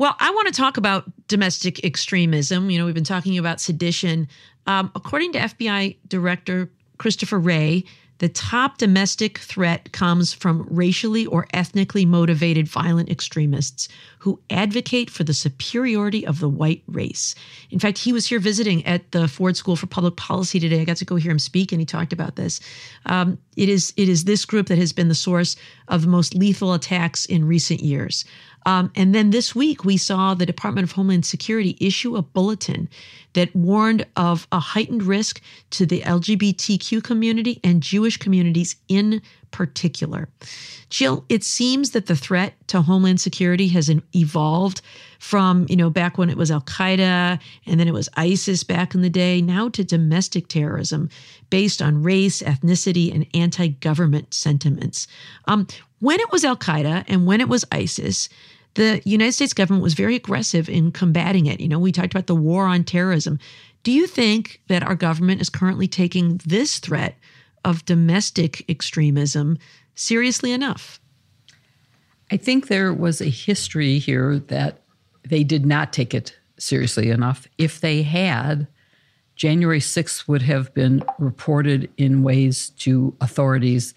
Well, 0.00 0.16
I 0.18 0.30
want 0.30 0.46
to 0.46 0.54
talk 0.54 0.78
about 0.78 1.04
domestic 1.28 1.84
extremism. 1.84 2.70
You 2.70 2.78
know, 2.78 2.86
we've 2.86 2.94
been 2.94 3.04
talking 3.04 3.36
about 3.36 3.60
sedition. 3.60 4.28
Um, 4.66 4.90
according 4.94 5.32
to 5.32 5.40
FBI 5.40 5.98
Director 6.08 6.70
Christopher 6.96 7.38
Wray, 7.38 7.84
the 8.20 8.28
top 8.28 8.76
domestic 8.76 9.38
threat 9.38 9.92
comes 9.92 10.34
from 10.34 10.66
racially 10.70 11.24
or 11.24 11.46
ethnically 11.54 12.04
motivated 12.04 12.68
violent 12.68 13.08
extremists 13.08 13.88
who 14.18 14.38
advocate 14.50 15.08
for 15.08 15.24
the 15.24 15.32
superiority 15.32 16.26
of 16.26 16.38
the 16.38 16.48
white 16.48 16.82
race. 16.86 17.34
In 17.70 17.78
fact, 17.78 17.96
he 17.96 18.12
was 18.12 18.26
here 18.26 18.38
visiting 18.38 18.84
at 18.84 19.12
the 19.12 19.26
Ford 19.26 19.56
School 19.56 19.74
for 19.74 19.86
Public 19.86 20.16
Policy 20.16 20.60
today. 20.60 20.82
I 20.82 20.84
got 20.84 20.98
to 20.98 21.06
go 21.06 21.16
hear 21.16 21.32
him 21.32 21.38
speak, 21.38 21.72
and 21.72 21.80
he 21.80 21.86
talked 21.86 22.12
about 22.12 22.36
this. 22.36 22.60
Um, 23.06 23.38
it 23.56 23.70
is 23.70 23.94
it 23.96 24.08
is 24.08 24.24
this 24.24 24.44
group 24.44 24.66
that 24.68 24.76
has 24.76 24.92
been 24.92 25.08
the 25.08 25.14
source 25.14 25.56
of 25.88 26.02
the 26.02 26.08
most 26.08 26.34
lethal 26.34 26.74
attacks 26.74 27.24
in 27.24 27.46
recent 27.46 27.80
years. 27.80 28.26
Um, 28.66 28.90
and 28.94 29.14
then 29.14 29.30
this 29.30 29.54
week, 29.54 29.84
we 29.84 29.96
saw 29.96 30.34
the 30.34 30.46
Department 30.46 30.84
of 30.84 30.92
Homeland 30.92 31.24
Security 31.24 31.76
issue 31.80 32.16
a 32.16 32.22
bulletin 32.22 32.88
that 33.32 33.54
warned 33.54 34.06
of 34.16 34.46
a 34.52 34.58
heightened 34.58 35.02
risk 35.02 35.40
to 35.70 35.86
the 35.86 36.00
LGBTQ 36.00 37.02
community 37.02 37.60
and 37.62 37.82
Jewish 37.82 38.16
communities 38.16 38.76
in 38.88 39.22
particular. 39.50 40.28
Jill, 40.90 41.24
it 41.28 41.44
seems 41.44 41.90
that 41.90 42.06
the 42.06 42.16
threat 42.16 42.54
to 42.68 42.82
Homeland 42.82 43.20
Security 43.20 43.68
has 43.68 43.90
evolved 44.14 44.82
from, 45.18 45.66
you 45.68 45.76
know, 45.76 45.90
back 45.90 46.18
when 46.18 46.30
it 46.30 46.36
was 46.36 46.50
Al 46.50 46.62
Qaeda 46.62 47.38
and 47.66 47.80
then 47.80 47.86
it 47.86 47.94
was 47.94 48.08
ISIS 48.16 48.64
back 48.64 48.94
in 48.94 49.02
the 49.02 49.10
day, 49.10 49.40
now 49.40 49.68
to 49.68 49.84
domestic 49.84 50.48
terrorism 50.48 51.08
based 51.48 51.80
on 51.80 52.02
race, 52.02 52.42
ethnicity, 52.42 53.14
and 53.14 53.26
anti 53.34 53.68
government 53.68 54.34
sentiments. 54.34 55.06
Um, 55.46 55.66
when 56.00 56.18
it 56.20 56.30
was 56.32 56.44
Al 56.44 56.56
Qaeda 56.56 57.04
and 57.06 57.26
when 57.26 57.40
it 57.40 57.48
was 57.48 57.64
ISIS, 57.70 58.28
the 58.74 59.00
United 59.04 59.32
States 59.32 59.52
government 59.52 59.82
was 59.82 59.94
very 59.94 60.16
aggressive 60.16 60.68
in 60.68 60.92
combating 60.92 61.46
it. 61.46 61.60
You 61.60 61.68
know, 61.68 61.78
we 61.78 61.92
talked 61.92 62.12
about 62.12 62.26
the 62.26 62.34
war 62.34 62.66
on 62.66 62.84
terrorism. 62.84 63.38
Do 63.82 63.92
you 63.92 64.06
think 64.06 64.60
that 64.68 64.82
our 64.82 64.94
government 64.94 65.40
is 65.40 65.48
currently 65.48 65.88
taking 65.88 66.40
this 66.44 66.78
threat 66.78 67.16
of 67.64 67.84
domestic 67.84 68.68
extremism 68.68 69.58
seriously 69.94 70.52
enough? 70.52 71.00
I 72.30 72.36
think 72.36 72.68
there 72.68 72.92
was 72.92 73.20
a 73.20 73.28
history 73.28 73.98
here 73.98 74.38
that 74.38 74.82
they 75.24 75.42
did 75.42 75.66
not 75.66 75.92
take 75.92 76.14
it 76.14 76.36
seriously 76.58 77.10
enough. 77.10 77.48
If 77.58 77.80
they 77.80 78.02
had, 78.02 78.68
January 79.34 79.80
6th 79.80 80.28
would 80.28 80.42
have 80.42 80.72
been 80.74 81.02
reported 81.18 81.90
in 81.96 82.22
ways 82.22 82.70
to 82.70 83.16
authorities 83.20 83.94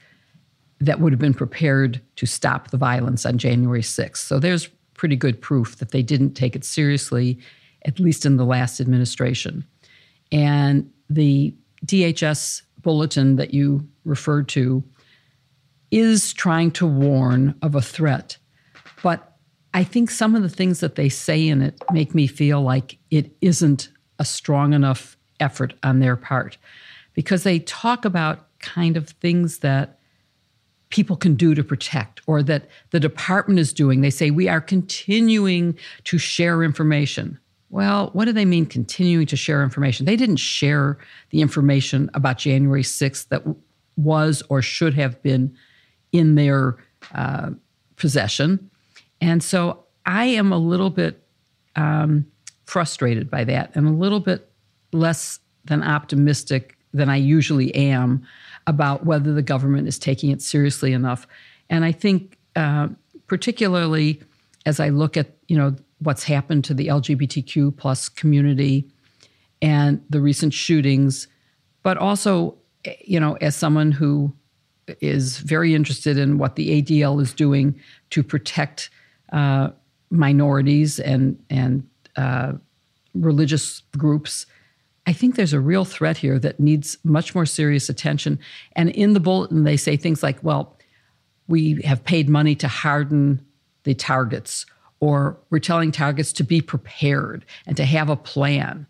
that 0.85 0.99
would 0.99 1.13
have 1.13 1.19
been 1.19 1.33
prepared 1.33 2.01
to 2.17 2.25
stop 2.25 2.71
the 2.71 2.77
violence 2.77 3.25
on 3.25 3.37
January 3.37 3.81
6th. 3.81 4.17
So 4.17 4.37
there's 4.37 4.67
pretty 4.95 5.15
good 5.15 5.41
proof 5.41 5.77
that 5.77 5.91
they 5.91 6.01
didn't 6.01 6.33
take 6.33 6.55
it 6.55 6.65
seriously, 6.65 7.39
at 7.85 7.99
least 7.99 8.25
in 8.25 8.37
the 8.37 8.45
last 8.45 8.81
administration. 8.81 9.65
And 10.31 10.91
the 11.09 11.55
DHS 11.85 12.63
bulletin 12.81 13.37
that 13.37 13.53
you 13.53 13.87
referred 14.03 14.49
to 14.49 14.83
is 15.89 16.33
trying 16.33 16.71
to 16.71 16.85
warn 16.85 17.55
of 17.61 17.75
a 17.75 17.81
threat. 17.81 18.37
But 19.01 19.37
I 19.73 19.83
think 19.83 20.11
some 20.11 20.35
of 20.35 20.41
the 20.41 20.49
things 20.49 20.81
that 20.81 20.95
they 20.95 21.07
say 21.07 21.47
in 21.47 21.61
it 21.61 21.81
make 21.91 22.13
me 22.13 22.27
feel 22.27 22.61
like 22.61 22.97
it 23.09 23.31
isn't 23.41 23.89
a 24.19 24.25
strong 24.25 24.73
enough 24.73 25.17
effort 25.39 25.73
on 25.81 25.99
their 25.99 26.15
part 26.15 26.57
because 27.13 27.43
they 27.43 27.59
talk 27.59 28.05
about 28.05 28.47
kind 28.59 28.97
of 28.97 29.09
things 29.09 29.59
that 29.59 29.99
people 30.93 31.15
can 31.15 31.33
do 31.33 31.55
to 31.55 31.63
protect 31.63 32.21
or 32.27 32.43
that 32.43 32.67
the 32.91 32.99
department 32.99 33.59
is 33.59 33.73
doing. 33.73 34.01
They 34.01 34.11
say 34.11 34.29
we 34.29 34.47
are 34.47 34.61
continuing 34.61 35.75
to 36.03 36.19
share 36.19 36.61
information. 36.61 37.39
Well, 37.71 38.11
what 38.13 38.25
do 38.25 38.31
they 38.31 38.45
mean 38.45 38.67
continuing 38.67 39.25
to 39.25 39.35
share 39.35 39.63
information? 39.63 40.05
They 40.05 40.15
didn't 40.15 40.35
share 40.35 40.99
the 41.31 41.41
information 41.41 42.11
about 42.13 42.37
January 42.37 42.83
6th 42.83 43.27
that 43.29 43.41
was 43.97 44.43
or 44.49 44.61
should 44.61 44.93
have 44.93 45.19
been 45.23 45.57
in 46.11 46.35
their 46.35 46.77
uh, 47.15 47.49
possession. 47.95 48.69
And 49.19 49.41
so 49.41 49.83
I 50.05 50.25
am 50.25 50.51
a 50.51 50.59
little 50.59 50.91
bit 50.91 51.23
um, 51.75 52.27
frustrated 52.65 53.31
by 53.31 53.45
that 53.45 53.71
and 53.73 53.87
a 53.87 53.91
little 53.91 54.19
bit 54.19 54.47
less 54.91 55.39
than 55.65 55.81
optimistic 55.81 56.77
than 56.93 57.09
I 57.09 57.15
usually 57.15 57.73
am 57.73 58.27
about 58.67 59.05
whether 59.05 59.33
the 59.33 59.41
government 59.41 59.87
is 59.87 59.99
taking 59.99 60.31
it 60.31 60.41
seriously 60.41 60.93
enough. 60.93 61.27
And 61.69 61.83
I 61.83 61.91
think, 61.91 62.37
uh, 62.55 62.89
particularly 63.27 64.21
as 64.65 64.79
I 64.79 64.89
look 64.89 65.17
at 65.17 65.35
you 65.47 65.57
know 65.57 65.75
what's 65.99 66.23
happened 66.23 66.63
to 66.65 66.73
the 66.73 66.87
LGBTQ 66.87 67.75
plus 67.77 68.09
community 68.09 68.87
and 69.61 70.03
the 70.09 70.21
recent 70.21 70.53
shootings, 70.53 71.27
but 71.83 71.97
also 71.97 72.55
you 73.01 73.19
know 73.19 73.33
as 73.35 73.55
someone 73.55 73.91
who 73.91 74.33
is 74.99 75.37
very 75.37 75.73
interested 75.73 76.17
in 76.17 76.37
what 76.37 76.55
the 76.55 76.81
ADL 76.81 77.21
is 77.21 77.33
doing 77.33 77.79
to 78.09 78.23
protect 78.23 78.89
uh, 79.31 79.69
minorities 80.09 80.99
and 80.99 81.41
and 81.49 81.87
uh, 82.15 82.53
religious 83.13 83.81
groups. 83.97 84.45
I 85.05 85.13
think 85.13 85.35
there's 85.35 85.53
a 85.53 85.59
real 85.59 85.85
threat 85.85 86.17
here 86.17 86.39
that 86.39 86.59
needs 86.59 86.97
much 87.03 87.35
more 87.35 87.45
serious 87.45 87.89
attention. 87.89 88.39
And 88.73 88.89
in 88.89 89.13
the 89.13 89.19
bulletin, 89.19 89.63
they 89.63 89.77
say 89.77 89.97
things 89.97 90.23
like, 90.23 90.43
"Well, 90.43 90.77
we 91.47 91.81
have 91.83 92.03
paid 92.03 92.29
money 92.29 92.55
to 92.55 92.67
harden 92.67 93.45
the 93.83 93.93
targets, 93.93 94.65
or 94.99 95.37
we're 95.49 95.59
telling 95.59 95.91
targets 95.91 96.31
to 96.33 96.43
be 96.43 96.61
prepared 96.61 97.45
and 97.67 97.75
to 97.77 97.85
have 97.85 98.09
a 98.09 98.15
plan." 98.15 98.87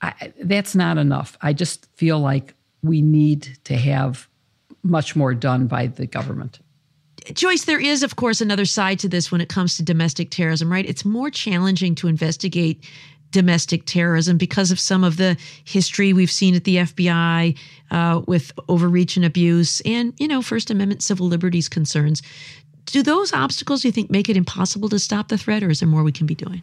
I, 0.00 0.32
that's 0.40 0.76
not 0.76 0.96
enough. 0.96 1.36
I 1.42 1.52
just 1.52 1.86
feel 1.96 2.20
like 2.20 2.54
we 2.82 3.02
need 3.02 3.58
to 3.64 3.76
have 3.76 4.28
much 4.84 5.16
more 5.16 5.34
done 5.34 5.66
by 5.66 5.88
the 5.88 6.06
government. 6.06 6.60
Joyce, 7.32 7.64
there 7.64 7.80
is, 7.80 8.02
of 8.02 8.16
course, 8.16 8.40
another 8.40 8.64
side 8.64 8.98
to 9.00 9.08
this 9.08 9.30
when 9.30 9.40
it 9.40 9.48
comes 9.48 9.76
to 9.76 9.82
domestic 9.82 10.30
terrorism, 10.30 10.70
right? 10.70 10.86
It's 10.86 11.04
more 11.04 11.30
challenging 11.30 11.94
to 11.96 12.08
investigate 12.08 12.84
domestic 13.30 13.84
terrorism 13.84 14.38
because 14.38 14.70
of 14.70 14.80
some 14.80 15.04
of 15.04 15.16
the 15.16 15.36
history 15.64 16.12
we've 16.12 16.30
seen 16.30 16.54
at 16.54 16.64
the 16.64 16.76
FBI 16.76 17.56
uh, 17.90 18.22
with 18.26 18.52
overreach 18.68 19.16
and 19.16 19.24
abuse 19.24 19.80
and, 19.82 20.14
you 20.18 20.28
know, 20.28 20.42
First 20.42 20.70
Amendment 20.70 21.02
civil 21.02 21.26
liberties 21.26 21.68
concerns. 21.68 22.22
Do 22.86 23.02
those 23.02 23.32
obstacles, 23.32 23.84
you 23.84 23.92
think, 23.92 24.10
make 24.10 24.28
it 24.28 24.36
impossible 24.36 24.88
to 24.88 24.98
stop 24.98 25.28
the 25.28 25.36
threat, 25.36 25.62
or 25.62 25.68
is 25.68 25.80
there 25.80 25.88
more 25.88 26.02
we 26.02 26.12
can 26.12 26.26
be 26.26 26.34
doing? 26.34 26.62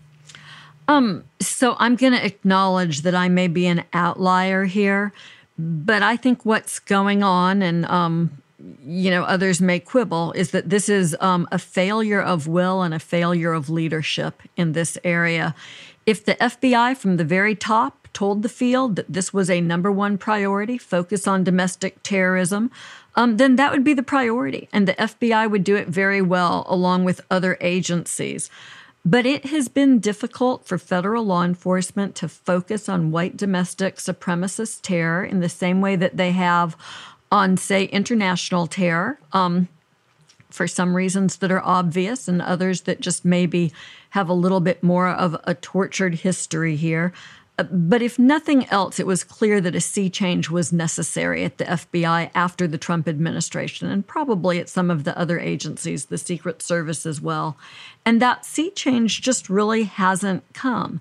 Um, 0.88 1.24
so 1.40 1.76
I'm 1.80 1.96
going 1.96 2.14
to 2.14 2.26
acknowledge 2.26 3.02
that 3.02 3.16
I 3.16 3.30
may 3.30 3.48
be 3.48 3.68
an 3.68 3.84
outlier 3.94 4.66
here, 4.66 5.14
but 5.58 6.04
I 6.04 6.18
think 6.18 6.46
what's 6.46 6.80
going 6.80 7.24
on, 7.24 7.62
and 7.62 7.86
um, 7.86 8.32
you 8.86 9.12
know, 9.12 9.24
others 9.24 9.62
may 9.62 9.80
quibble, 9.80 10.32
is 10.34 10.52
that 10.52 10.70
this 10.70 10.90
is 10.90 11.16
um, 11.20 11.48
a 11.52 11.60
failure 11.60 12.22
of 12.22 12.48
will 12.48 12.82
and 12.82 12.94
a 12.94 13.00
failure 13.00 13.54
of 13.54 13.70
leadership 13.70 14.42
in 14.58 14.74
this 14.74 14.98
area. 15.04 15.56
If 16.06 16.24
the 16.24 16.36
FBI 16.36 16.96
from 16.98 17.18
the 17.18 17.24
very 17.24 17.56
top 17.56 18.08
told 18.14 18.44
the 18.44 18.50
field 18.50 18.96
that 18.96 19.12
this 19.12 19.34
was 19.34 19.50
a 19.50 19.60
number 19.60 19.92
one 19.92 20.18
priority, 20.18 20.78
focus 20.78 21.28
on 21.28 21.44
domestic 21.44 22.02
terrorism, 22.04 22.72
um, 23.16 23.38
then 23.38 23.56
that 23.56 23.72
would 23.72 23.84
be 23.84 23.94
the 23.94 24.04
priority. 24.04 24.70
And 24.72 24.88
the 24.88 24.94
FBI 24.94 25.50
would 25.50 25.64
do 25.64 25.76
it 25.76 25.88
very 25.88 26.22
well 26.22 26.66
along 26.70 27.06
with 27.06 27.22
other 27.32 27.58
agencies. 27.60 28.50
But 29.04 29.26
it 29.26 29.46
has 29.46 29.68
been 29.68 30.00
difficult 30.00 30.66
for 30.66 30.78
federal 30.78 31.26
law 31.26 31.44
enforcement 31.44 32.16
to 32.16 32.30
focus 32.30 32.90
on 32.90 33.12
white 33.12 33.38
domestic 33.38 33.98
supremacist 33.98 34.82
terror 34.82 35.24
in 35.24 35.42
the 35.42 35.50
same 35.50 35.80
way 35.80 35.96
that 35.96 36.18
they 36.18 36.32
have 36.32 36.76
on, 37.32 37.58
say, 37.58 37.86
international 37.86 38.66
terror. 38.66 39.20
Um, 39.32 39.68
for 40.50 40.68
some 40.68 40.96
reasons 40.96 41.38
that 41.38 41.52
are 41.52 41.64
obvious, 41.64 42.28
and 42.28 42.42
others 42.42 42.82
that 42.82 43.02
just 43.02 43.26
maybe 43.26 43.72
have 44.12 44.30
a 44.30 44.34
little 44.34 44.60
bit 44.60 44.84
more 44.84 45.10
of 45.10 45.36
a 45.44 45.54
tortured 45.54 46.16
history 46.16 46.76
here. 46.76 47.14
Uh, 47.58 47.64
but 47.64 48.02
if 48.02 48.20
nothing 48.20 48.66
else, 48.70 49.00
it 49.00 49.08
was 49.08 49.24
clear 49.24 49.62
that 49.62 49.76
a 49.76 49.82
sea 49.82 50.10
change 50.10 50.50
was 50.50 50.74
necessary 50.74 51.44
at 51.44 51.58
the 51.58 51.66
FBI 51.66 52.30
after 52.36 52.68
the 52.68 52.78
Trump 52.78 53.08
administration, 53.08 53.90
and 53.90 54.06
probably 54.06 54.60
at 54.60 54.70
some 54.70 54.92
of 54.92 55.04
the 55.04 55.18
other 55.18 55.40
agencies, 55.40 56.06
the 56.06 56.18
Secret 56.18 56.62
Service 56.62 57.06
as 57.06 57.22
well. 57.22 57.58
And 58.06 58.22
that 58.22 58.46
sea 58.46 58.72
change 58.72 59.22
just 59.22 59.50
really 59.50 59.84
hasn't 59.84 60.44
come. 60.54 61.00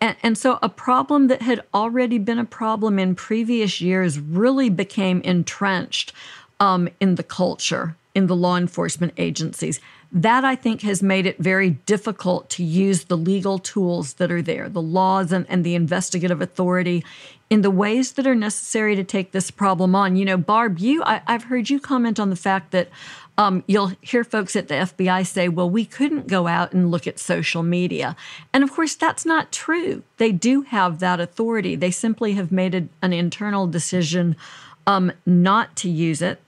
And, 0.00 0.16
and, 0.22 0.36
so 0.36 0.58
a 0.62 0.68
problem 0.68 1.28
that 1.28 1.40
had 1.40 1.62
already 1.72 2.18
been 2.18 2.38
a 2.38 2.44
problem 2.44 2.98
in 2.98 3.14
previous 3.14 3.80
years 3.80 4.18
really 4.18 4.68
became 4.68 5.22
entrenched 5.22 6.12
um, 6.60 6.88
in 7.00 7.14
the 7.14 7.22
culture, 7.22 7.96
in 8.14 8.26
the 8.26 8.36
law 8.36 8.56
enforcement 8.56 9.12
agencies. 9.16 9.80
That 10.12 10.44
I 10.44 10.54
think 10.54 10.82
has 10.82 11.02
made 11.02 11.26
it 11.26 11.38
very 11.38 11.70
difficult 11.70 12.48
to 12.50 12.62
use 12.62 13.04
the 13.04 13.16
legal 13.16 13.58
tools 13.58 14.14
that 14.14 14.30
are 14.30 14.42
there, 14.42 14.68
the 14.68 14.80
laws 14.80 15.32
and, 15.32 15.44
and 15.48 15.64
the 15.64 15.74
investigative 15.74 16.40
authority 16.40 17.04
in 17.50 17.62
the 17.62 17.70
ways 17.70 18.12
that 18.12 18.26
are 18.26 18.34
necessary 18.34 18.94
to 18.96 19.04
take 19.04 19.32
this 19.32 19.50
problem 19.50 19.94
on. 19.94 20.16
You 20.16 20.24
know, 20.24 20.36
Barb, 20.36 20.78
you 20.78 21.02
I, 21.02 21.20
have 21.26 21.44
heard 21.44 21.68
you 21.68 21.80
comment 21.80 22.20
on 22.20 22.30
the 22.30 22.36
fact 22.36 22.70
that 22.70 22.88
um, 23.36 23.64
you'll 23.66 23.92
hear 24.00 24.22
folks 24.22 24.54
at 24.54 24.68
the 24.68 24.74
FBI 24.74 25.26
say, 25.26 25.48
well, 25.48 25.68
we 25.68 25.84
couldn't 25.84 26.28
go 26.28 26.46
out 26.46 26.72
and 26.72 26.90
look 26.90 27.06
at 27.06 27.18
social 27.18 27.62
media. 27.62 28.14
And 28.52 28.62
of 28.62 28.72
course, 28.72 28.94
that's 28.94 29.26
not 29.26 29.50
true. 29.50 30.04
They 30.18 30.30
do 30.30 30.62
have 30.62 31.00
that 31.00 31.18
authority. 31.18 31.74
They 31.74 31.90
simply 31.90 32.34
have 32.34 32.52
made 32.52 32.74
a, 32.74 32.88
an 33.02 33.12
internal 33.12 33.66
decision 33.66 34.36
um, 34.86 35.12
not 35.26 35.74
to 35.76 35.90
use 35.90 36.22
it. 36.22 36.40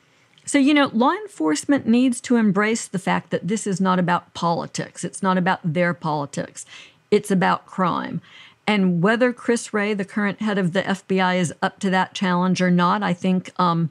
So, 0.47 0.59
you 0.59 0.72
know, 0.72 0.90
law 0.92 1.11
enforcement 1.11 1.86
needs 1.86 2.20
to 2.22 2.36
embrace 2.36 2.86
the 2.86 3.01
fact 3.01 3.30
that 3.30 3.49
this 3.49 3.66
is 3.66 3.80
not 3.80 3.99
about 3.99 4.32
politics. 4.32 5.03
It's 5.03 5.22
not 5.22 5.36
about 5.36 5.59
their 5.64 5.92
politics. 5.92 6.64
It's 7.11 7.32
about 7.32 7.66
crime. 7.66 8.22
And 8.64 9.03
whether 9.03 9.32
Chris 9.32 9.74
Wray, 9.74 9.92
the 9.92 10.05
current 10.05 10.40
head 10.40 10.57
of 10.57 10.72
the 10.72 10.82
FBI, 10.82 11.38
is 11.38 11.53
up 11.62 11.80
to 11.80 11.90
that 11.90 12.14
challenge 12.14 12.62
or 12.62 12.70
not, 12.70 13.03
I 13.03 13.12
think 13.12 13.51
um, 13.59 13.90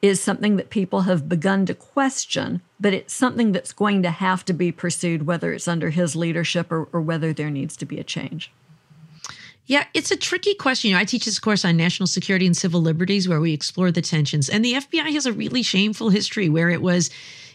is 0.00 0.20
something 0.20 0.56
that 0.56 0.70
people 0.70 1.02
have 1.02 1.28
begun 1.28 1.66
to 1.66 1.74
question. 1.74 2.62
But 2.80 2.94
it's 2.94 3.12
something 3.12 3.52
that's 3.52 3.72
going 3.72 4.02
to 4.02 4.10
have 4.10 4.46
to 4.46 4.54
be 4.54 4.72
pursued, 4.72 5.26
whether 5.26 5.52
it's 5.52 5.68
under 5.68 5.90
his 5.90 6.16
leadership 6.16 6.72
or, 6.72 6.88
or 6.92 7.02
whether 7.02 7.34
there 7.34 7.50
needs 7.50 7.76
to 7.78 7.86
be 7.86 7.98
a 7.98 8.04
change. 8.04 8.50
Yeah, 9.66 9.84
it's 9.94 10.12
a 10.12 10.16
tricky 10.16 10.54
question. 10.54 10.90
You 10.90 10.96
know, 10.96 11.00
I 11.00 11.04
teach 11.04 11.24
this 11.24 11.40
course 11.40 11.64
on 11.64 11.76
national 11.76 12.06
security 12.06 12.46
and 12.46 12.56
civil 12.56 12.80
liberties 12.80 13.28
where 13.28 13.40
we 13.40 13.52
explore 13.52 13.90
the 13.90 14.02
tensions. 14.02 14.48
And 14.48 14.64
the 14.64 14.74
FBI 14.74 15.12
has 15.12 15.26
a 15.26 15.32
really 15.32 15.62
shameful 15.62 16.10
history 16.10 16.48
where 16.48 16.70
it 16.70 16.82
was 16.82 17.10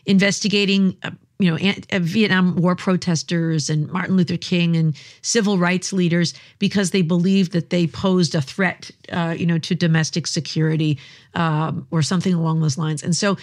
investigating, 0.06 0.98
uh, 1.04 1.12
you 1.40 1.50
know, 1.50 1.74
uh, 1.92 2.00
Vietnam 2.00 2.58
War 2.58 2.76
protesters 2.76 3.70
and 3.70 3.90
Martin 3.92 4.18
Luther 4.18 4.36
King 4.36 4.76
and 4.76 4.96
civil 5.22 5.58
rights 5.58 5.94
leaders 5.94 6.34
because 6.60 6.92
they 6.92 7.02
believed 7.02 7.54
that 7.54 7.70
they 7.70 7.88
posed 7.88 8.36
a 8.36 8.42
threat, 8.42 8.92
uh, 9.12 9.34
you 9.38 9.46
know, 9.46 9.58
to 9.60 9.74
domestic 9.74 10.28
security 10.28 11.00
um, 11.36 11.88
or 11.92 12.02
something 12.02 12.34
along 12.34 12.60
those 12.60 12.78
lines. 12.78 13.04
And 13.04 13.16
so 13.16 13.38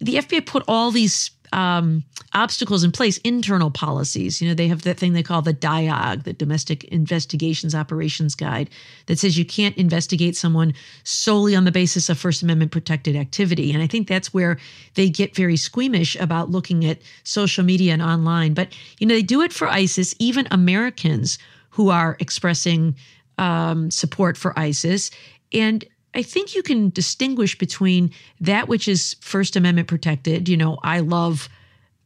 the 0.00 0.16
FBI 0.16 0.44
put 0.44 0.64
all 0.68 0.90
these 0.90 1.30
um, 1.52 2.02
obstacles 2.32 2.82
in 2.82 2.92
place, 2.92 3.18
internal 3.18 3.70
policies. 3.70 4.40
You 4.40 4.48
know, 4.48 4.54
they 4.54 4.68
have 4.68 4.82
that 4.82 4.98
thing 4.98 5.12
they 5.12 5.22
call 5.22 5.42
the 5.42 5.54
DIOG, 5.54 6.24
the 6.24 6.32
Domestic 6.32 6.84
Investigations 6.84 7.74
Operations 7.74 8.34
Guide, 8.34 8.70
that 9.06 9.18
says 9.18 9.38
you 9.38 9.44
can't 9.44 9.76
investigate 9.76 10.36
someone 10.36 10.74
solely 11.04 11.54
on 11.54 11.64
the 11.64 11.72
basis 11.72 12.08
of 12.08 12.18
First 12.18 12.42
Amendment 12.42 12.72
protected 12.72 13.16
activity. 13.16 13.72
And 13.72 13.82
I 13.82 13.86
think 13.86 14.08
that's 14.08 14.32
where 14.32 14.58
they 14.94 15.10
get 15.10 15.36
very 15.36 15.56
squeamish 15.56 16.16
about 16.16 16.50
looking 16.50 16.84
at 16.84 17.00
social 17.24 17.64
media 17.64 17.92
and 17.92 18.02
online. 18.02 18.54
But, 18.54 18.74
you 18.98 19.06
know, 19.06 19.14
they 19.14 19.22
do 19.22 19.42
it 19.42 19.52
for 19.52 19.68
ISIS, 19.68 20.14
even 20.18 20.48
Americans 20.50 21.38
who 21.70 21.90
are 21.90 22.16
expressing 22.18 22.94
um, 23.38 23.90
support 23.90 24.36
for 24.36 24.58
ISIS. 24.58 25.10
And 25.52 25.84
I 26.14 26.22
think 26.22 26.54
you 26.54 26.62
can 26.62 26.90
distinguish 26.90 27.56
between 27.56 28.10
that 28.40 28.68
which 28.68 28.86
is 28.86 29.16
First 29.20 29.56
Amendment 29.56 29.88
protected. 29.88 30.48
You 30.48 30.56
know, 30.56 30.78
I 30.82 31.00
love 31.00 31.48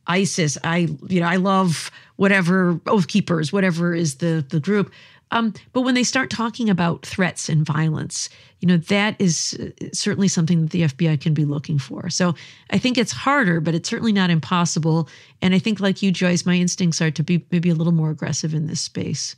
ISIS. 0.07 0.57
I 0.65 0.89
you 1.09 1.21
know 1.21 1.27
I 1.27 1.37
love 1.37 1.91
whatever 2.17 2.81
Oath 2.87 3.09
Keepers, 3.09 3.53
whatever 3.53 3.95
is 3.95 4.17
the 4.17 4.45
the 4.49 4.61
group. 4.61 4.93
Um, 5.33 5.55
but 5.73 5.81
when 5.81 5.97
they 5.97 6.05
start 6.05 6.31
talking 6.31 6.71
about 6.71 7.05
threats 7.05 7.49
and 7.49 7.67
violence, 7.67 8.29
you 8.61 8.69
know 8.69 8.77
that 8.77 9.17
is 9.21 9.59
uh, 9.61 9.87
certainly 9.93 10.29
something 10.29 10.63
that 10.63 10.71
the 10.71 10.83
FBI 10.83 11.21
can 11.21 11.35
be 11.35 11.45
looking 11.45 11.79
for. 11.79 12.09
So 12.11 12.35
I 12.71 12.79
think 12.79 12.97
it's 12.97 13.13
harder, 13.13 13.61
but 13.61 13.75
it's 13.75 13.89
certainly 13.89 14.13
not 14.13 14.31
impossible. 14.31 15.09
And 15.43 15.55
I 15.55 15.59
think, 15.59 15.81
like 15.81 16.01
you, 16.01 16.13
Joyce, 16.13 16.47
my 16.47 16.55
instincts 16.55 17.03
are 17.03 17.11
to 17.11 17.23
be 17.25 17.45
maybe 17.51 17.71
a 17.71 17.75
little 17.75 17.93
more 17.93 18.11
aggressive 18.11 18.55
in 18.55 18.69
this 18.69 18.81
space. 18.81 19.35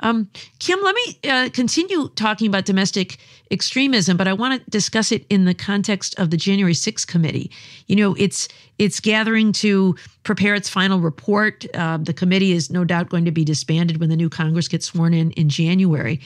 Um, 0.00 0.28
Kim, 0.58 0.78
let 0.82 0.94
me 0.94 1.18
uh, 1.28 1.48
continue 1.52 2.08
talking 2.10 2.46
about 2.46 2.64
domestic 2.64 3.18
extremism, 3.50 4.16
but 4.16 4.28
I 4.28 4.32
want 4.32 4.62
to 4.62 4.70
discuss 4.70 5.10
it 5.12 5.26
in 5.28 5.44
the 5.44 5.54
context 5.54 6.18
of 6.18 6.30
the 6.30 6.36
January 6.36 6.74
6th 6.74 7.06
committee. 7.06 7.50
You 7.86 7.96
know, 7.96 8.14
it's 8.18 8.48
it's 8.78 9.00
gathering 9.00 9.50
to 9.52 9.96
prepare 10.22 10.54
its 10.54 10.68
final 10.68 11.00
report. 11.00 11.66
Uh, 11.74 11.98
the 11.98 12.12
committee 12.12 12.52
is 12.52 12.70
no 12.70 12.84
doubt 12.84 13.08
going 13.08 13.24
to 13.24 13.32
be 13.32 13.44
disbanded 13.44 13.98
when 13.98 14.08
the 14.08 14.16
new 14.16 14.28
Congress 14.28 14.68
gets 14.68 14.86
sworn 14.86 15.14
in 15.14 15.32
in 15.32 15.48
January. 15.48 16.20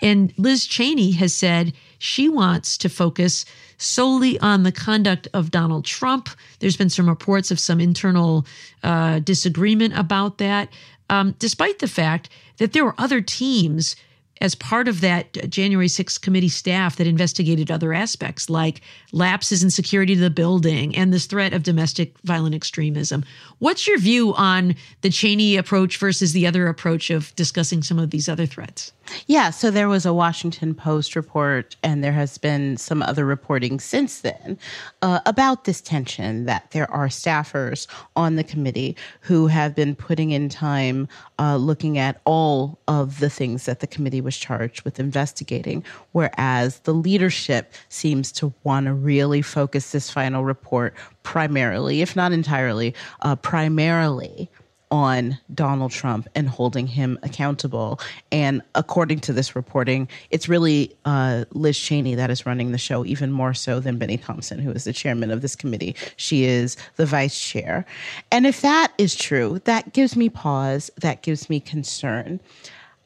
And 0.00 0.32
Liz 0.38 0.66
Cheney 0.66 1.10
has 1.12 1.34
said 1.34 1.72
she 1.98 2.28
wants 2.28 2.78
to 2.78 2.88
focus 2.88 3.44
solely 3.78 4.38
on 4.40 4.62
the 4.62 4.72
conduct 4.72 5.26
of 5.34 5.50
Donald 5.50 5.84
Trump. 5.84 6.28
There's 6.60 6.76
been 6.76 6.90
some 6.90 7.08
reports 7.08 7.50
of 7.50 7.58
some 7.58 7.80
internal 7.80 8.46
uh, 8.82 9.18
disagreement 9.20 9.98
about 9.98 10.38
that 10.38 10.68
um, 11.10 11.34
despite 11.38 11.78
the 11.78 11.88
fact 11.88 12.28
that 12.58 12.72
there 12.72 12.84
were 12.84 12.94
other 12.98 13.20
teams 13.20 13.96
as 14.40 14.54
part 14.54 14.88
of 14.88 15.00
that 15.00 15.32
January 15.50 15.88
6th 15.88 16.20
committee 16.20 16.48
staff 16.48 16.96
that 16.96 17.06
investigated 17.06 17.70
other 17.70 17.92
aspects 17.92 18.48
like 18.48 18.80
lapses 19.12 19.62
in 19.62 19.70
security 19.70 20.14
to 20.14 20.20
the 20.20 20.30
building 20.30 20.94
and 20.94 21.12
this 21.12 21.26
threat 21.26 21.52
of 21.52 21.62
domestic 21.62 22.18
violent 22.20 22.54
extremism. 22.54 23.24
What's 23.58 23.86
your 23.86 23.98
view 23.98 24.34
on 24.34 24.76
the 25.00 25.10
Cheney 25.10 25.56
approach 25.56 25.98
versus 25.98 26.32
the 26.32 26.46
other 26.46 26.68
approach 26.68 27.10
of 27.10 27.34
discussing 27.34 27.82
some 27.82 27.98
of 27.98 28.10
these 28.10 28.28
other 28.28 28.46
threats? 28.46 28.92
Yeah, 29.26 29.50
so 29.50 29.70
there 29.70 29.88
was 29.88 30.06
a 30.06 30.14
Washington 30.14 30.74
Post 30.74 31.16
report, 31.16 31.76
and 31.82 32.02
there 32.02 32.12
has 32.12 32.38
been 32.38 32.76
some 32.76 33.02
other 33.02 33.24
reporting 33.24 33.80
since 33.80 34.20
then 34.20 34.58
uh, 35.02 35.20
about 35.26 35.64
this 35.64 35.80
tension 35.80 36.44
that 36.46 36.70
there 36.70 36.90
are 36.90 37.08
staffers 37.08 37.86
on 38.16 38.36
the 38.36 38.44
committee 38.44 38.96
who 39.20 39.46
have 39.46 39.74
been 39.74 39.94
putting 39.94 40.30
in 40.30 40.48
time 40.48 41.08
uh, 41.38 41.56
looking 41.56 41.98
at 41.98 42.20
all 42.24 42.78
of 42.88 43.20
the 43.20 43.30
things 43.30 43.64
that 43.66 43.80
the 43.80 43.86
committee 43.86 44.20
was 44.20 44.36
charged 44.36 44.82
with 44.82 45.00
investigating, 45.00 45.84
whereas 46.12 46.80
the 46.80 46.94
leadership 46.94 47.72
seems 47.88 48.32
to 48.32 48.52
want 48.64 48.86
to 48.86 48.94
really 48.94 49.42
focus 49.42 49.92
this 49.92 50.10
final 50.10 50.44
report 50.44 50.94
primarily, 51.22 52.00
if 52.00 52.16
not 52.16 52.32
entirely, 52.32 52.94
uh, 53.22 53.36
primarily 53.36 54.50
on 54.90 55.38
Donald 55.54 55.90
Trump 55.90 56.28
and 56.34 56.48
holding 56.48 56.86
him 56.86 57.18
accountable. 57.22 58.00
And 58.32 58.62
according 58.74 59.20
to 59.20 59.32
this 59.32 59.54
reporting, 59.54 60.08
it's 60.30 60.48
really 60.48 60.96
uh, 61.04 61.44
Liz 61.52 61.78
Cheney 61.78 62.14
that 62.14 62.30
is 62.30 62.46
running 62.46 62.72
the 62.72 62.78
show, 62.78 63.04
even 63.04 63.32
more 63.32 63.54
so 63.54 63.80
than 63.80 63.98
Benny 63.98 64.16
Thompson, 64.16 64.58
who 64.58 64.70
is 64.72 64.84
the 64.84 64.92
chairman 64.92 65.30
of 65.30 65.42
this 65.42 65.56
committee. 65.56 65.94
She 66.16 66.44
is 66.44 66.76
the 66.96 67.06
vice 67.06 67.38
chair. 67.38 67.84
And 68.30 68.46
if 68.46 68.60
that 68.62 68.92
is 68.98 69.14
true, 69.14 69.60
that 69.64 69.92
gives 69.92 70.16
me 70.16 70.28
pause, 70.28 70.90
that 71.00 71.22
gives 71.22 71.50
me 71.50 71.60
concern. 71.60 72.40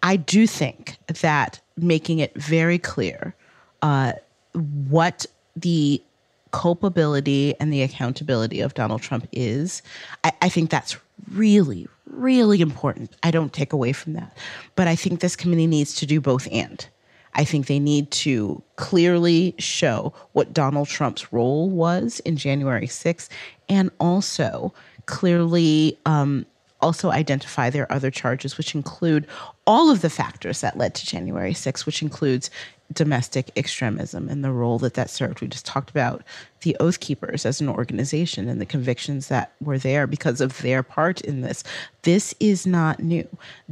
I 0.02 0.16
do 0.16 0.46
think 0.46 0.96
that 1.20 1.60
making 1.76 2.18
it 2.18 2.34
very 2.34 2.78
clear 2.78 3.34
uh, 3.82 4.12
what 4.52 5.26
the 5.56 6.02
culpability 6.52 7.54
and 7.58 7.72
the 7.72 7.82
accountability 7.82 8.60
of 8.60 8.74
Donald 8.74 9.02
Trump 9.02 9.26
is, 9.32 9.82
I, 10.22 10.32
I 10.42 10.48
think 10.48 10.70
that's 10.70 10.96
really, 11.32 11.88
really 12.06 12.60
important. 12.60 13.10
I 13.22 13.30
don't 13.30 13.52
take 13.52 13.72
away 13.72 13.92
from 13.92 14.12
that. 14.14 14.36
But 14.76 14.86
I 14.86 14.94
think 14.94 15.20
this 15.20 15.36
committee 15.36 15.66
needs 15.66 15.94
to 15.96 16.06
do 16.06 16.20
both 16.20 16.46
and. 16.52 16.86
I 17.34 17.44
think 17.44 17.66
they 17.66 17.78
need 17.78 18.10
to 18.10 18.62
clearly 18.76 19.54
show 19.58 20.12
what 20.32 20.52
Donald 20.52 20.88
Trump's 20.88 21.32
role 21.32 21.70
was 21.70 22.20
in 22.20 22.36
January 22.36 22.86
6th 22.86 23.30
and 23.70 23.90
also 23.98 24.74
clearly 25.06 25.98
um, 26.04 26.44
also 26.82 27.10
identify 27.10 27.70
their 27.70 27.90
other 27.90 28.10
charges, 28.10 28.58
which 28.58 28.74
include 28.74 29.26
all 29.66 29.90
of 29.90 30.02
the 30.02 30.10
factors 30.10 30.60
that 30.60 30.76
led 30.76 30.94
to 30.96 31.06
January 31.06 31.54
6th, 31.54 31.86
which 31.86 32.02
includes 32.02 32.50
domestic 32.92 33.50
extremism 33.56 34.28
and 34.28 34.44
the 34.44 34.52
role 34.52 34.78
that 34.78 34.94
that 34.94 35.10
served. 35.10 35.40
We 35.40 35.48
just 35.48 35.66
talked 35.66 35.90
about 35.90 36.22
the 36.62 36.76
Oath 36.80 37.00
Keepers 37.00 37.44
as 37.44 37.60
an 37.60 37.68
organization 37.68 38.48
and 38.48 38.60
the 38.60 38.66
convictions 38.66 39.28
that 39.28 39.52
were 39.60 39.78
there 39.78 40.06
because 40.06 40.40
of 40.40 40.60
their 40.62 40.82
part 40.82 41.20
in 41.20 41.40
this. 41.40 41.64
This 42.02 42.34
is 42.40 42.66
not 42.66 43.00
new. 43.00 43.28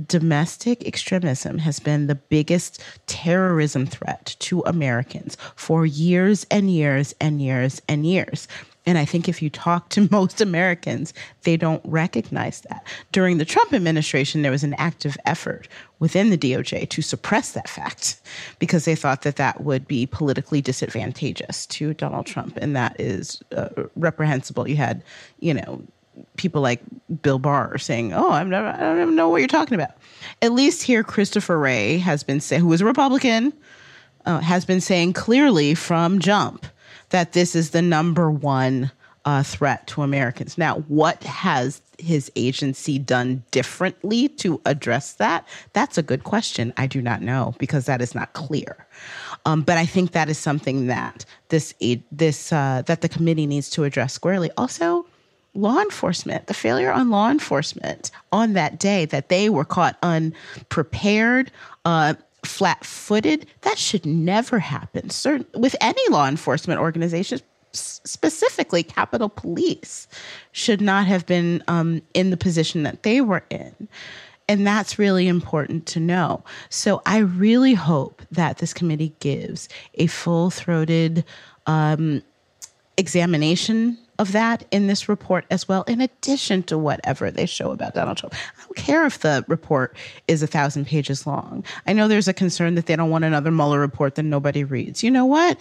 Domestic 0.07 0.87
extremism 0.87 1.59
has 1.59 1.79
been 1.79 2.07
the 2.07 2.14
biggest 2.14 2.83
terrorism 3.07 3.87
threat 3.87 4.37
to 4.41 4.61
Americans 4.62 5.37
for 5.55 5.87
years 5.87 6.47
and 6.51 6.71
years 6.71 7.14
and 7.21 7.41
years 7.41 7.81
and 7.89 8.07
years. 8.07 8.49
And 8.91 8.99
I 8.99 9.05
think 9.05 9.28
if 9.28 9.41
you 9.41 9.51
talk 9.51 9.88
to 9.91 10.09
most 10.11 10.41
Americans, 10.41 11.14
they 11.45 11.57
don't 11.57 11.80
recognize 11.84 12.62
that. 12.62 12.84
During 13.12 13.38
the 13.38 13.45
Trump 13.45 13.72
administration, 13.72 14.43
there 14.43 14.51
was 14.51 14.64
an 14.64 14.74
active 14.78 15.16
effort 15.24 15.68
within 16.01 16.30
the 16.30 16.36
DOJ 16.36 16.88
to 16.88 17.01
suppress 17.01 17.53
that 17.53 17.68
fact 17.68 18.20
because 18.59 18.86
they 18.86 18.97
thought 18.97 19.22
that 19.22 19.36
that 19.36 19.61
would 19.61 19.86
be 19.86 20.07
politically 20.07 20.61
disadvantageous 20.61 21.66
to 21.66 21.95
Donald 21.95 22.26
Trump. 22.26 22.57
And 22.57 22.74
that 22.74 23.01
is 23.01 23.41
uh, 23.57 23.68
reprehensible. 23.95 24.68
You 24.68 24.74
had, 24.74 25.05
you 25.38 25.55
know, 25.55 25.84
people 26.36 26.61
like 26.61 26.80
Bill 27.22 27.38
Barr 27.38 27.78
saying, 27.78 28.12
"Oh, 28.12 28.32
I'm 28.32 28.51
never, 28.51 28.66
I 28.66 28.80
don't 28.80 29.01
even 29.01 29.14
know 29.14 29.28
what 29.28 29.36
you're 29.36 29.47
talking 29.47 29.76
about." 29.76 29.93
At 30.43 30.51
least 30.51 30.82
here, 30.82 31.05
Christopher 31.05 31.61
Wray 31.61 31.99
has 31.99 32.24
been 32.24 32.41
saying, 32.41 32.62
who 32.62 32.66
was 32.66 32.80
a 32.80 32.84
Republican, 32.84 33.53
uh, 34.26 34.41
has 34.41 34.64
been 34.64 34.80
saying 34.80 35.12
clearly 35.12 35.76
from 35.76 36.18
jump 36.18 36.66
that 37.11 37.32
this 37.32 37.54
is 37.54 37.70
the 37.70 37.82
number 37.82 38.30
one 38.30 38.90
uh, 39.24 39.42
threat 39.42 39.86
to 39.88 40.02
Americans. 40.02 40.56
Now, 40.56 40.76
what 40.88 41.22
has 41.24 41.82
his 41.98 42.32
agency 42.36 42.98
done 42.98 43.44
differently 43.50 44.28
to 44.28 44.61
address 44.64 45.14
that? 45.14 45.46
That's 45.74 45.98
a 45.98 46.02
good 46.02 46.24
question. 46.24 46.72
I 46.76 46.86
do 46.86 47.02
not 47.02 47.20
know 47.20 47.54
because 47.58 47.86
that 47.86 48.00
is 48.00 48.14
not 48.14 48.32
clear. 48.32 48.86
Um, 49.44 49.62
but 49.62 49.76
I 49.76 49.86
think 49.86 50.12
that 50.12 50.28
is 50.28 50.38
something 50.38 50.86
that 50.86 51.24
this 51.48 51.74
this 52.11 52.52
uh, 52.52 52.82
that 52.86 53.00
the 53.02 53.08
committee 53.08 53.46
needs 53.46 53.70
to 53.70 53.84
address 53.84 54.12
squarely. 54.14 54.50
Also, 54.56 55.06
law 55.54 55.78
enforcement, 55.80 56.46
the 56.46 56.54
failure 56.54 56.92
on 56.92 57.11
law 57.11 57.30
enforcement 57.30 58.11
on 58.32 58.52
that 58.54 58.78
day 58.78 59.04
that 59.06 59.28
they 59.28 59.48
were 59.48 59.64
caught 59.64 59.98
unprepared. 60.02 61.50
Uh, 61.84 62.14
flat 62.45 62.84
footed. 62.84 63.47
That 63.62 63.78
should 63.78 64.07
never 64.07 64.59
happen. 64.59 65.11
Certain, 65.11 65.47
with 65.61 65.76
any 65.80 66.03
law 66.11 66.26
enforcement 66.28 66.80
organization, 66.80 67.41
specifically 67.72 68.82
Capitol 68.82 69.28
Police, 69.28 70.09
should 70.53 70.80
not 70.80 71.07
have 71.07 71.26
been 71.26 71.62
um, 71.68 72.03
in 72.14 72.30
the 72.30 72.36
position 72.36 72.82
that 72.82 73.03
they 73.03 73.20
were 73.20 73.45
in. 73.51 73.88
And 74.49 74.66
that's 74.66 74.99
really 74.99 75.28
important 75.28 75.86
to 75.86 76.01
know. 76.01 76.43
So 76.70 77.03
I 77.07 77.18
really 77.18 77.74
hope 77.74 78.22
that 78.32 78.59
this 78.59 78.74
committee 78.74 79.14
gives 79.20 79.68
a 79.95 80.09
full 80.09 80.51
throated 80.51 81.24
um, 81.66 82.22
examination 82.97 83.97
of 84.21 84.33
that 84.33 84.66
in 84.71 84.87
this 84.87 85.09
report 85.09 85.47
as 85.51 85.66
well, 85.66 85.83
in 85.85 86.03
addition 86.03 86.62
to 86.64 86.77
whatever 86.77 87.31
they 87.31 87.47
show 87.47 87.71
about 87.71 87.95
Donald 87.95 88.18
Trump. 88.18 88.35
I 88.35 88.61
don't 88.61 88.77
care 88.77 89.07
if 89.07 89.21
the 89.21 89.47
report 89.49 89.97
is 90.29 90.43
a 90.43 90.47
thousand 90.47 90.87
pages 90.87 91.27
long. 91.27 91.64
I 91.87 91.95
know 91.95 92.07
there's 92.07 92.29
a 92.29 92.35
concern 92.35 92.75
that 92.75 92.85
they 92.85 92.97
don't 92.97 93.09
want 93.09 93.25
another 93.25 93.51
Mueller 93.51 93.81
report 93.81 94.16
that 94.16 94.25
nobody 94.25 94.62
reads. 94.62 95.03
You 95.03 95.11
know 95.11 95.25
what? 95.25 95.59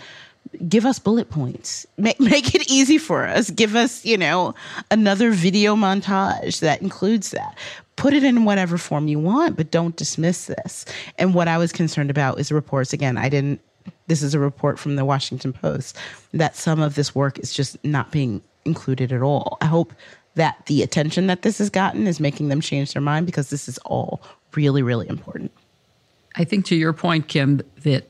Give 0.68 0.86
us 0.86 1.00
bullet 1.00 1.30
points. 1.30 1.88
Make, 1.98 2.20
make 2.20 2.54
it 2.54 2.70
easy 2.70 2.98
for 2.98 3.26
us. 3.26 3.50
Give 3.50 3.78
us, 3.78 4.04
you 4.04 4.18
know, 4.18 4.56
another 4.92 5.32
video 5.32 5.78
montage 5.78 6.60
that 6.60 6.82
includes 6.82 7.32
that 7.32 7.58
put 7.96 8.14
it 8.14 8.24
in 8.24 8.46
whatever 8.46 8.78
form 8.78 9.10
you 9.10 9.20
want, 9.20 9.58
but 9.58 9.72
don't 9.72 9.98
dismiss 9.98 10.46
this. 10.46 10.86
And 11.18 11.34
what 11.34 11.50
I 11.50 11.58
was 11.58 11.74
concerned 11.74 12.10
about 12.10 12.40
is 12.40 12.50
reports. 12.50 12.94
Again, 12.94 13.18
I 13.18 13.28
didn't 13.28 13.60
this 14.08 14.24
is 14.24 14.34
a 14.34 14.40
report 14.40 14.80
from 14.80 14.96
the 14.96 15.06
Washington 15.06 15.54
Post 15.54 15.96
that 16.34 16.56
some 16.56 16.82
of 16.82 16.96
this 16.96 17.16
work 17.16 17.40
is 17.40 17.54
just 17.54 17.78
not 17.84 18.12
being 18.12 18.42
included 18.66 19.12
at 19.12 19.22
all. 19.22 19.58
I 19.62 19.66
hope 19.66 19.94
that 20.36 20.66
the 20.68 20.84
attention 20.84 21.28
that 21.28 21.42
this 21.42 21.58
has 21.58 21.70
gotten 21.70 22.08
is 22.08 22.20
making 22.20 22.50
them 22.50 22.62
change 22.62 22.94
their 22.94 23.02
mind 23.02 23.26
because 23.26 23.50
this 23.50 23.68
is 23.68 23.78
all 23.80 24.22
really, 24.56 24.82
really 24.82 25.08
important. 25.10 25.52
I 26.36 26.44
think 26.44 26.66
to 26.66 26.76
your 26.76 26.94
point, 26.94 27.28
Kim, 27.28 27.62
that 27.84 28.08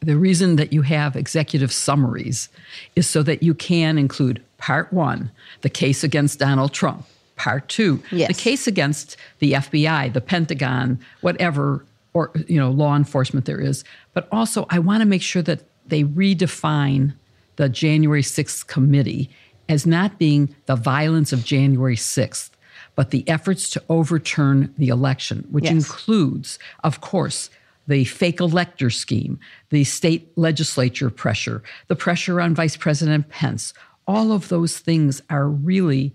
the 0.00 0.16
reason 0.16 0.56
that 0.56 0.72
you 0.72 0.82
have 0.82 1.16
executive 1.16 1.72
summaries 1.72 2.48
is 2.94 3.08
so 3.08 3.22
that 3.24 3.42
you 3.42 3.54
can 3.54 3.98
include 3.98 4.42
part 4.58 4.92
one, 4.92 5.30
the 5.62 5.70
case 5.70 6.04
against 6.04 6.38
Donald 6.38 6.72
Trump, 6.72 7.04
part 7.34 7.68
two, 7.68 8.02
yes. 8.12 8.28
the 8.28 8.40
case 8.40 8.66
against 8.66 9.16
the 9.40 9.52
FBI, 9.52 10.12
the 10.12 10.20
Pentagon, 10.20 10.98
whatever 11.20 11.84
or 12.16 12.30
you 12.48 12.58
know 12.58 12.70
law 12.70 12.96
enforcement 12.96 13.44
there 13.44 13.60
is 13.60 13.84
but 14.14 14.26
also 14.32 14.66
i 14.70 14.78
want 14.78 15.02
to 15.02 15.06
make 15.06 15.20
sure 15.20 15.42
that 15.42 15.60
they 15.86 16.02
redefine 16.02 17.12
the 17.56 17.68
january 17.68 18.22
6th 18.22 18.66
committee 18.66 19.28
as 19.68 19.86
not 19.86 20.18
being 20.18 20.54
the 20.66 20.76
violence 20.76 21.32
of 21.32 21.44
january 21.44 21.96
6th 21.96 22.50
but 22.94 23.10
the 23.10 23.28
efforts 23.28 23.68
to 23.70 23.82
overturn 23.88 24.72
the 24.78 24.88
election 24.88 25.46
which 25.50 25.64
yes. 25.64 25.72
includes 25.72 26.58
of 26.84 27.00
course 27.00 27.50
the 27.86 28.04
fake 28.04 28.40
elector 28.40 28.90
scheme 28.90 29.38
the 29.70 29.84
state 29.84 30.30
legislature 30.36 31.10
pressure 31.10 31.62
the 31.88 31.96
pressure 31.96 32.40
on 32.40 32.54
vice 32.54 32.76
president 32.76 33.28
pence 33.28 33.72
all 34.06 34.32
of 34.32 34.48
those 34.48 34.78
things 34.78 35.20
are 35.30 35.48
really 35.48 36.14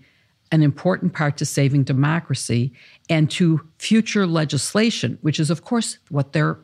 an 0.52 0.62
important 0.62 1.14
part 1.14 1.38
to 1.38 1.46
saving 1.46 1.82
democracy 1.82 2.72
and 3.08 3.30
to 3.30 3.66
future 3.78 4.26
legislation, 4.26 5.18
which 5.22 5.40
is, 5.40 5.50
of 5.50 5.64
course, 5.64 5.98
what 6.10 6.32
they're 6.32 6.58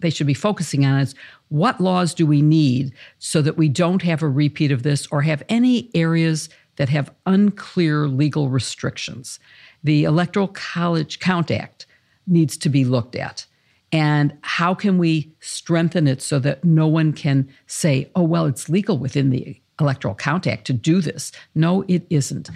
they 0.00 0.10
should 0.10 0.26
be 0.26 0.34
focusing 0.34 0.84
on 0.84 1.00
is 1.00 1.14
what 1.48 1.80
laws 1.80 2.14
do 2.14 2.26
we 2.26 2.42
need 2.42 2.92
so 3.18 3.42
that 3.42 3.56
we 3.56 3.68
don't 3.68 4.02
have 4.02 4.22
a 4.22 4.28
repeat 4.28 4.72
of 4.72 4.82
this 4.82 5.06
or 5.08 5.22
have 5.22 5.42
any 5.48 5.90
areas 5.94 6.48
that 6.76 6.88
have 6.88 7.12
unclear 7.26 8.06
legal 8.06 8.48
restrictions. 8.48 9.38
The 9.84 10.04
Electoral 10.04 10.48
College 10.48 11.18
Count 11.18 11.50
Act 11.50 11.86
needs 12.26 12.56
to 12.58 12.68
be 12.68 12.84
looked 12.84 13.16
at. 13.16 13.46
And 13.92 14.36
how 14.42 14.74
can 14.74 14.98
we 14.98 15.32
strengthen 15.40 16.06
it 16.06 16.22
so 16.22 16.38
that 16.38 16.64
no 16.64 16.86
one 16.86 17.12
can 17.12 17.48
say, 17.66 18.10
oh, 18.14 18.22
well, 18.22 18.46
it's 18.46 18.68
legal 18.68 18.98
within 18.98 19.30
the 19.30 19.60
Electoral 19.80 20.14
Count 20.14 20.46
Act 20.46 20.66
to 20.66 20.72
do 20.72 21.00
this? 21.00 21.32
No, 21.54 21.84
it 21.88 22.06
isn't. 22.08 22.50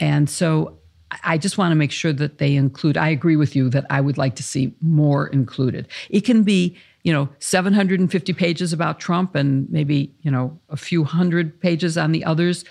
And 0.00 0.28
so 0.28 0.78
I 1.24 1.38
just 1.38 1.58
want 1.58 1.72
to 1.72 1.76
make 1.76 1.92
sure 1.92 2.12
that 2.12 2.38
they 2.38 2.56
include. 2.56 2.96
I 2.96 3.08
agree 3.08 3.36
with 3.36 3.54
you 3.56 3.68
that 3.70 3.86
I 3.90 4.00
would 4.00 4.18
like 4.18 4.36
to 4.36 4.42
see 4.42 4.74
more 4.80 5.28
included. 5.28 5.88
It 6.08 6.22
can 6.22 6.42
be 6.42 6.76
you 7.02 7.12
know, 7.12 7.28
750 7.38 8.32
pages 8.34 8.72
about 8.72 9.00
Trump 9.00 9.34
and 9.34 9.70
maybe, 9.70 10.10
you 10.22 10.30
know, 10.30 10.58
a 10.68 10.76
few 10.76 11.04
hundred 11.04 11.58
pages 11.60 11.96
on 11.96 12.12
the 12.12 12.24
others, 12.24 12.64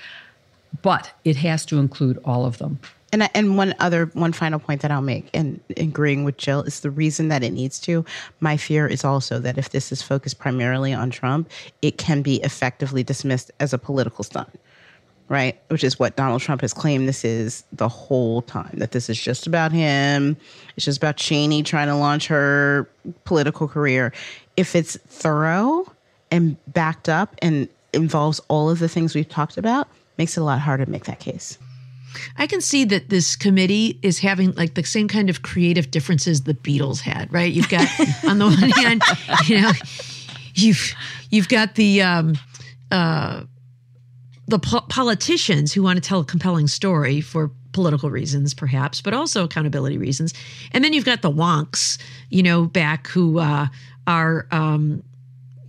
but 0.81 1.11
it 1.23 1.35
has 1.37 1.65
to 1.67 1.79
include 1.79 2.19
all 2.23 2.45
of 2.45 2.57
them. 2.57 2.79
And 3.11 3.27
and 3.33 3.57
one 3.57 3.73
other 3.79 4.05
one 4.13 4.33
final 4.33 4.59
point 4.59 4.81
that 4.81 4.91
I'll 4.91 5.01
make, 5.01 5.29
and 5.33 5.59
agreeing 5.77 6.25
with 6.25 6.37
Jill, 6.37 6.61
is 6.61 6.81
the 6.81 6.91
reason 6.91 7.29
that 7.29 7.43
it 7.43 7.51
needs 7.51 7.79
to. 7.81 8.05
My 8.39 8.55
fear 8.55 8.85
is 8.85 9.03
also 9.03 9.39
that 9.39 9.57
if 9.57 9.71
this 9.71 9.91
is 9.91 10.03
focused 10.03 10.37
primarily 10.37 10.93
on 10.93 11.09
Trump, 11.09 11.49
it 11.81 11.97
can 11.97 12.21
be 12.21 12.35
effectively 12.43 13.03
dismissed 13.03 13.49
as 13.59 13.73
a 13.73 13.79
political 13.79 14.23
stunt, 14.23 14.59
right? 15.29 15.61
Which 15.67 15.83
is 15.83 15.99
what 15.99 16.15
Donald 16.15 16.41
Trump 16.41 16.61
has 16.61 16.73
claimed 16.73 17.07
this 17.07 17.23
is 17.23 17.63
the 17.71 17.87
whole 17.87 18.41
time. 18.41 18.73
That 18.77 18.91
this 18.91 19.09
is 19.09 19.19
just 19.19 19.47
about 19.47 19.71
him. 19.71 20.35
It's 20.75 20.85
just 20.85 20.97
about 20.97 21.17
Cheney 21.17 21.63
trying 21.63 21.87
to 21.87 21.95
launch 21.95 22.27
her 22.27 22.89
political 23.23 23.67
career. 23.67 24.11
If 24.57 24.75
it's 24.75 24.97
thorough 25.07 25.85
and 26.31 26.57
backed 26.73 27.07
up 27.07 27.35
and 27.41 27.69
involves 27.93 28.41
all 28.49 28.69
of 28.69 28.79
the 28.79 28.89
things 28.89 29.15
we've 29.15 29.29
talked 29.29 29.57
about, 29.57 29.87
makes 30.17 30.35
it 30.35 30.41
a 30.41 30.43
lot 30.43 30.59
harder 30.59 30.85
to 30.85 30.91
make 30.91 31.05
that 31.05 31.19
case. 31.19 31.57
I 32.37 32.47
can 32.47 32.59
see 32.59 32.85
that 32.85 33.09
this 33.09 33.35
committee 33.35 33.99
is 34.01 34.17
having 34.17 34.53
like 34.53 34.73
the 34.73 34.83
same 34.83 35.07
kind 35.07 35.29
of 35.29 35.43
creative 35.43 35.91
differences 35.91 36.41
the 36.41 36.55
Beatles 36.55 37.01
had, 37.01 37.31
right? 37.31 37.53
You've 37.53 37.69
got 37.69 37.87
on 38.27 38.39
the 38.39 38.45
one 38.45 38.57
hand, 38.77 39.03
you 39.45 39.61
know, 39.61 39.71
you've 40.55 40.93
you've 41.29 41.47
got 41.47 41.75
the 41.75 42.01
um, 42.01 42.33
uh, 42.91 43.43
the 44.49 44.59
po- 44.59 44.81
politicians 44.81 45.73
who 45.73 45.81
want 45.83 45.97
to 45.97 46.01
tell 46.01 46.19
a 46.19 46.25
compelling 46.25 46.67
story 46.67 47.21
for 47.21 47.51
political 47.71 48.09
reasons, 48.09 48.53
perhaps, 48.53 49.01
but 49.01 49.13
also 49.13 49.43
accountability 49.43 49.97
reasons, 49.97 50.33
and 50.71 50.83
then 50.83 50.93
you've 50.93 51.05
got 51.05 51.21
the 51.21 51.31
wonks, 51.31 51.97
you 52.29 52.43
know, 52.43 52.65
back 52.65 53.07
who 53.07 53.39
uh, 53.39 53.67
are. 54.07 54.47
Um, 54.51 55.03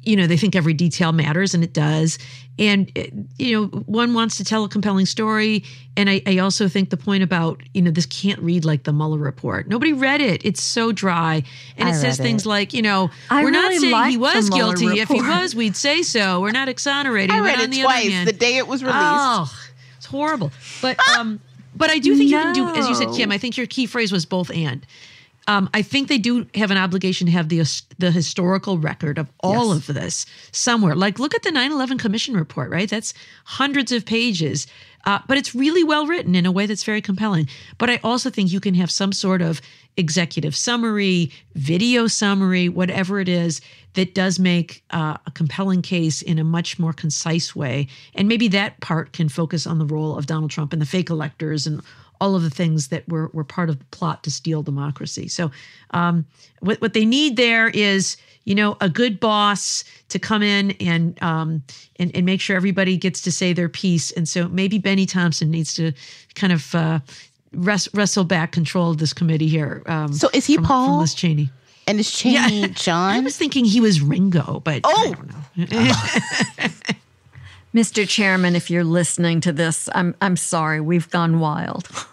you 0.03 0.17
know 0.17 0.27
they 0.27 0.37
think 0.37 0.57
every 0.57 0.73
detail 0.73 1.13
matters 1.13 1.55
and 1.55 1.63
it 1.63 1.73
does. 1.73 2.19
And 2.59 2.91
you 3.39 3.53
know 3.53 3.67
one 3.87 4.15
wants 4.15 4.37
to 4.37 4.45
tell 4.45 4.65
a 4.65 4.69
compelling 4.69 5.07
story. 5.07 5.65
And 5.97 6.09
I, 6.09 6.23
I, 6.27 6.39
also 6.39 6.69
think 6.69 6.91
the 6.91 6.97
point 6.97 7.23
about 7.23 7.63
you 7.75 7.83
know 7.83 7.91
this 7.91 8.07
can't 8.07 8.39
read 8.41 8.65
like 8.65 8.85
the 8.85 8.93
Mueller 8.93 9.19
report. 9.19 9.69
Nobody 9.69 9.93
read 9.93 10.21
it. 10.21 10.45
It's 10.45 10.63
so 10.63 10.93
dry. 10.93 11.43
And 11.77 11.89
it 11.89 11.95
says 11.95 12.19
things 12.19 12.47
like 12.47 12.73
you 12.73 12.83
know 12.83 13.11
I 13.29 13.43
we're 13.43 13.51
really 13.51 13.75
not 13.75 13.81
saying 13.81 14.11
he 14.11 14.17
was 14.17 14.51
guilty. 14.51 14.87
Report. 14.87 14.99
if 14.99 15.09
he 15.09 15.21
was 15.21 15.55
we'd 15.55 15.77
say 15.77 16.03
so. 16.03 16.41
We're 16.41 16.51
not 16.51 16.69
exonerating. 16.69 17.35
I 17.35 17.41
read 17.41 17.57
but 17.57 17.65
it 17.65 17.71
the 17.71 17.83
twice 17.83 18.09
hand, 18.09 18.29
the 18.29 18.33
day 18.33 18.57
it 18.57 18.67
was 18.67 18.83
released. 18.83 18.99
oh 19.01 19.53
it's 19.97 20.07
horrible. 20.07 20.51
But 20.81 20.99
um 21.17 21.41
but 21.75 21.91
I 21.91 21.99
do 21.99 22.17
think 22.17 22.31
you 22.31 22.39
can 22.39 22.55
do 22.55 22.69
as 22.69 22.89
you 22.89 22.95
said 22.95 23.13
Kim 23.15 23.31
I 23.31 23.39
think 23.39 23.57
your 23.57 23.67
key 23.67 23.87
phrase 23.87 24.13
was 24.13 24.27
both 24.27 24.51
and 24.51 24.87
um, 25.47 25.69
I 25.75 25.83
think 25.83 26.09
they 26.09 26.19
do 26.19 26.47
have 26.55 26.71
an 26.71 26.77
obligation 26.77 27.27
to 27.27 27.33
have 27.33 27.49
the 27.49 27.63
the 27.99 28.11
historical 28.11 28.79
record 28.79 29.19
of 29.19 29.31
all 29.41 29.73
of 29.73 29.87
this 29.87 30.27
somewhere. 30.53 30.95
Like, 30.95 31.19
look 31.19 31.35
at 31.35 31.43
the 31.43 31.51
9/11 31.51 31.99
Commission 31.99 32.35
report, 32.35 32.71
right? 32.71 32.89
That's 32.89 33.15
hundreds 33.45 33.93
of 33.93 34.05
pages, 34.05 34.67
uh, 35.05 35.21
but 35.27 35.39
it's 35.39 35.55
really 35.55 35.85
well 35.85 36.07
written 36.07 36.35
in 36.35 36.47
a 36.47 36.53
way 36.53 36.67
that's 36.67 36.85
very 36.85 37.01
compelling. 37.01 37.49
But 37.79 37.91
I 37.91 38.01
also 38.05 38.31
think 38.31 38.53
you 38.53 38.61
can 38.61 38.75
have 38.75 38.91
some 38.91 39.13
sort 39.13 39.43
of 39.43 39.61
executive 39.97 40.57
summary, 40.57 41.31
video 41.55 42.07
summary, 42.07 42.69
whatever 42.69 43.21
it 43.21 43.29
is 43.29 43.61
that 43.95 44.15
does 44.15 44.39
make 44.39 44.85
uh, 44.91 45.17
a 45.27 45.31
compelling 45.33 45.83
case 45.83 46.23
in 46.23 46.39
a 46.39 46.45
much 46.45 46.79
more 46.79 46.93
concise 46.93 47.57
way. 47.57 47.89
And 48.15 48.29
maybe 48.29 48.49
that 48.49 48.81
part 48.81 49.13
can 49.13 49.29
focus 49.29 49.67
on 49.67 49.79
the 49.79 49.85
role 49.85 50.17
of 50.17 50.27
Donald 50.27 50.51
Trump 50.51 50.73
and 50.73 50.81
the 50.81 50.87
fake 50.87 51.11
electors 51.11 51.67
and 51.67 51.83
all 52.21 52.35
of 52.35 52.43
the 52.43 52.51
things 52.51 52.89
that 52.89 53.09
were, 53.09 53.31
were 53.33 53.45
part 53.45 53.71
of 53.71 53.79
the 53.79 53.85
plot 53.87 54.23
to 54.25 54.31
steal 54.31 54.63
democracy. 54.63 55.29
So, 55.29 55.51
um, 55.93 56.27
what, 56.61 56.81
what 56.81 56.93
they 56.93 57.05
need 57.05 57.37
there 57.37 57.69
is, 57.69 58.17
you 58.45 58.55
know, 58.55 58.77
a 58.81 58.89
good 58.89 59.19
boss 59.21 59.85
to 60.09 60.19
come 60.19 60.43
in 60.43 60.73
and, 60.81 61.21
um, 61.23 61.63
and 61.97 62.11
and 62.15 62.25
make 62.27 62.41
sure 62.41 62.57
everybody 62.57 62.97
gets 62.97 63.21
to 63.23 63.33
say 63.33 63.53
their 63.53 63.69
piece. 63.69 64.11
And 64.13 64.29
so 64.29 64.49
maybe 64.49 64.79
Benny 64.79 65.07
Thompson 65.07 65.51
needs 65.51 65.73
to 65.75 65.93
kind 66.35 66.53
of 66.53 66.75
uh, 66.75 67.01
wrest, 67.53 67.89
wrestle 67.95 68.25
back 68.25 68.53
control 68.53 68.91
of 68.91 68.99
this 68.99 69.13
committee 69.13 69.49
here. 69.49 69.83
Um, 69.87 70.13
So 70.13 70.29
is 70.33 70.47
he 70.47 70.57
from, 70.57 70.65
Paul? 70.65 70.87
From 70.87 71.01
Liz 71.01 71.15
Cheney. 71.15 71.51
And 71.87 71.99
is 72.01 72.11
Cheney 72.11 72.65
I 72.65 72.69
John? 72.69 73.15
I 73.17 73.21
was 73.21 73.37
thinking 73.37 73.65
he 73.65 73.81
was 73.81 74.01
Ringo, 74.01 74.61
but 74.65 74.81
Oh! 74.85 74.91
I 75.11 75.13
don't 75.15 75.29
know. 75.29 75.93
Mr. 77.75 78.09
Chairman, 78.09 78.57
if 78.57 78.69
you're 78.69 78.83
listening 78.85 79.41
to 79.43 79.53
this, 79.53 79.89
I'm 79.95 80.15
I'm 80.21 80.37
sorry, 80.37 80.81
we've 80.81 81.09
gone 81.11 81.39
wild. 81.39 81.89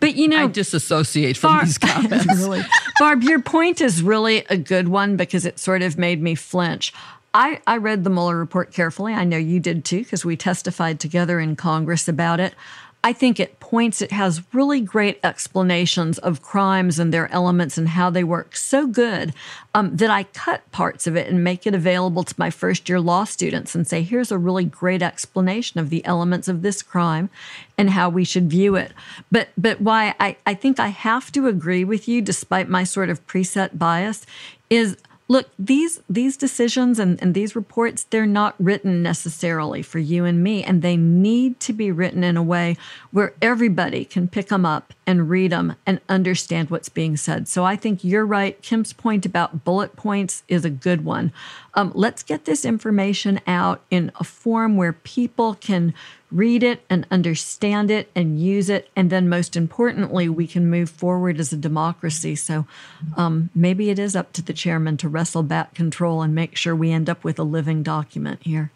but 0.00 0.16
you 0.16 0.26
know, 0.26 0.44
I 0.44 0.46
disassociate 0.48 1.36
from 1.36 1.52
Barb, 1.52 1.66
these 1.66 1.78
comments. 1.78 2.26
really. 2.26 2.62
Barb, 2.98 3.22
your 3.22 3.40
point 3.40 3.80
is 3.80 4.02
really 4.02 4.44
a 4.50 4.56
good 4.56 4.88
one 4.88 5.16
because 5.16 5.46
it 5.46 5.60
sort 5.60 5.82
of 5.82 5.96
made 5.96 6.20
me 6.20 6.34
flinch. 6.34 6.92
I, 7.32 7.60
I 7.66 7.78
read 7.78 8.04
the 8.04 8.10
Mueller 8.10 8.36
report 8.36 8.72
carefully. 8.72 9.12
I 9.12 9.24
know 9.24 9.36
you 9.36 9.58
did 9.58 9.84
too, 9.84 10.04
because 10.04 10.24
we 10.24 10.36
testified 10.36 11.00
together 11.00 11.40
in 11.40 11.56
Congress 11.56 12.06
about 12.06 12.38
it. 12.38 12.54
I 13.04 13.12
think 13.12 13.38
it 13.38 13.60
points, 13.60 14.00
it 14.00 14.12
has 14.12 14.42
really 14.54 14.80
great 14.80 15.20
explanations 15.22 16.16
of 16.18 16.40
crimes 16.40 16.98
and 16.98 17.12
their 17.12 17.30
elements 17.30 17.76
and 17.76 17.90
how 17.90 18.08
they 18.08 18.24
work 18.24 18.56
so 18.56 18.86
good 18.86 19.34
um, 19.74 19.94
that 19.98 20.08
I 20.08 20.22
cut 20.22 20.68
parts 20.72 21.06
of 21.06 21.14
it 21.14 21.28
and 21.28 21.44
make 21.44 21.66
it 21.66 21.74
available 21.74 22.24
to 22.24 22.34
my 22.38 22.48
first 22.48 22.88
year 22.88 22.98
law 22.98 23.24
students 23.24 23.74
and 23.74 23.86
say, 23.86 24.00
here's 24.00 24.32
a 24.32 24.38
really 24.38 24.64
great 24.64 25.02
explanation 25.02 25.80
of 25.80 25.90
the 25.90 26.02
elements 26.06 26.48
of 26.48 26.62
this 26.62 26.82
crime 26.82 27.28
and 27.76 27.90
how 27.90 28.08
we 28.08 28.24
should 28.24 28.48
view 28.48 28.74
it. 28.74 28.92
But 29.30 29.50
but 29.58 29.82
why 29.82 30.14
I, 30.18 30.38
I 30.46 30.54
think 30.54 30.80
I 30.80 30.88
have 30.88 31.30
to 31.32 31.46
agree 31.46 31.84
with 31.84 32.08
you, 32.08 32.22
despite 32.22 32.70
my 32.70 32.84
sort 32.84 33.10
of 33.10 33.26
preset 33.26 33.78
bias, 33.78 34.24
is 34.70 34.96
look 35.26 35.48
these 35.58 36.00
these 36.08 36.36
decisions 36.36 36.98
and, 36.98 37.20
and 37.22 37.34
these 37.34 37.56
reports 37.56 38.04
they're 38.04 38.26
not 38.26 38.54
written 38.58 39.02
necessarily 39.02 39.80
for 39.80 39.98
you 39.98 40.24
and 40.24 40.42
me 40.42 40.62
and 40.62 40.82
they 40.82 40.96
need 40.96 41.58
to 41.60 41.72
be 41.72 41.90
written 41.90 42.22
in 42.22 42.36
a 42.36 42.42
way 42.42 42.76
where 43.10 43.32
everybody 43.40 44.04
can 44.04 44.28
pick 44.28 44.48
them 44.48 44.66
up 44.66 44.92
and 45.06 45.30
read 45.30 45.52
them 45.52 45.76
and 45.86 46.00
understand 46.08 46.70
what's 46.70 46.88
being 46.88 47.16
said. 47.16 47.48
So 47.48 47.64
i 47.64 47.76
think 47.76 48.04
you're 48.04 48.26
right. 48.26 48.60
Kim's 48.62 48.92
point 48.92 49.24
about 49.24 49.64
bullet 49.64 49.96
points 49.96 50.42
is 50.48 50.64
a 50.64 50.70
good 50.70 51.04
one 51.04 51.32
um, 51.74 51.92
let's 51.94 52.22
get 52.22 52.44
this 52.44 52.64
information 52.64 53.40
out 53.46 53.82
in 53.90 54.12
a 54.18 54.24
form 54.24 54.76
where 54.76 54.92
people 54.92 55.54
can 55.54 55.94
read 56.30 56.62
it 56.62 56.82
and 56.90 57.06
understand 57.10 57.90
it 57.90 58.10
and 58.14 58.40
use 58.40 58.68
it. 58.68 58.88
And 58.96 59.10
then, 59.10 59.28
most 59.28 59.56
importantly, 59.56 60.28
we 60.28 60.46
can 60.46 60.68
move 60.68 60.90
forward 60.90 61.38
as 61.38 61.52
a 61.52 61.56
democracy. 61.56 62.36
So 62.36 62.66
um, 63.16 63.50
maybe 63.54 63.90
it 63.90 63.98
is 63.98 64.16
up 64.16 64.32
to 64.34 64.42
the 64.42 64.52
chairman 64.52 64.96
to 64.98 65.08
wrestle 65.08 65.42
back 65.42 65.74
control 65.74 66.22
and 66.22 66.34
make 66.34 66.56
sure 66.56 66.74
we 66.74 66.90
end 66.90 67.08
up 67.08 67.24
with 67.24 67.38
a 67.38 67.44
living 67.44 67.82
document 67.82 68.40
here. 68.42 68.70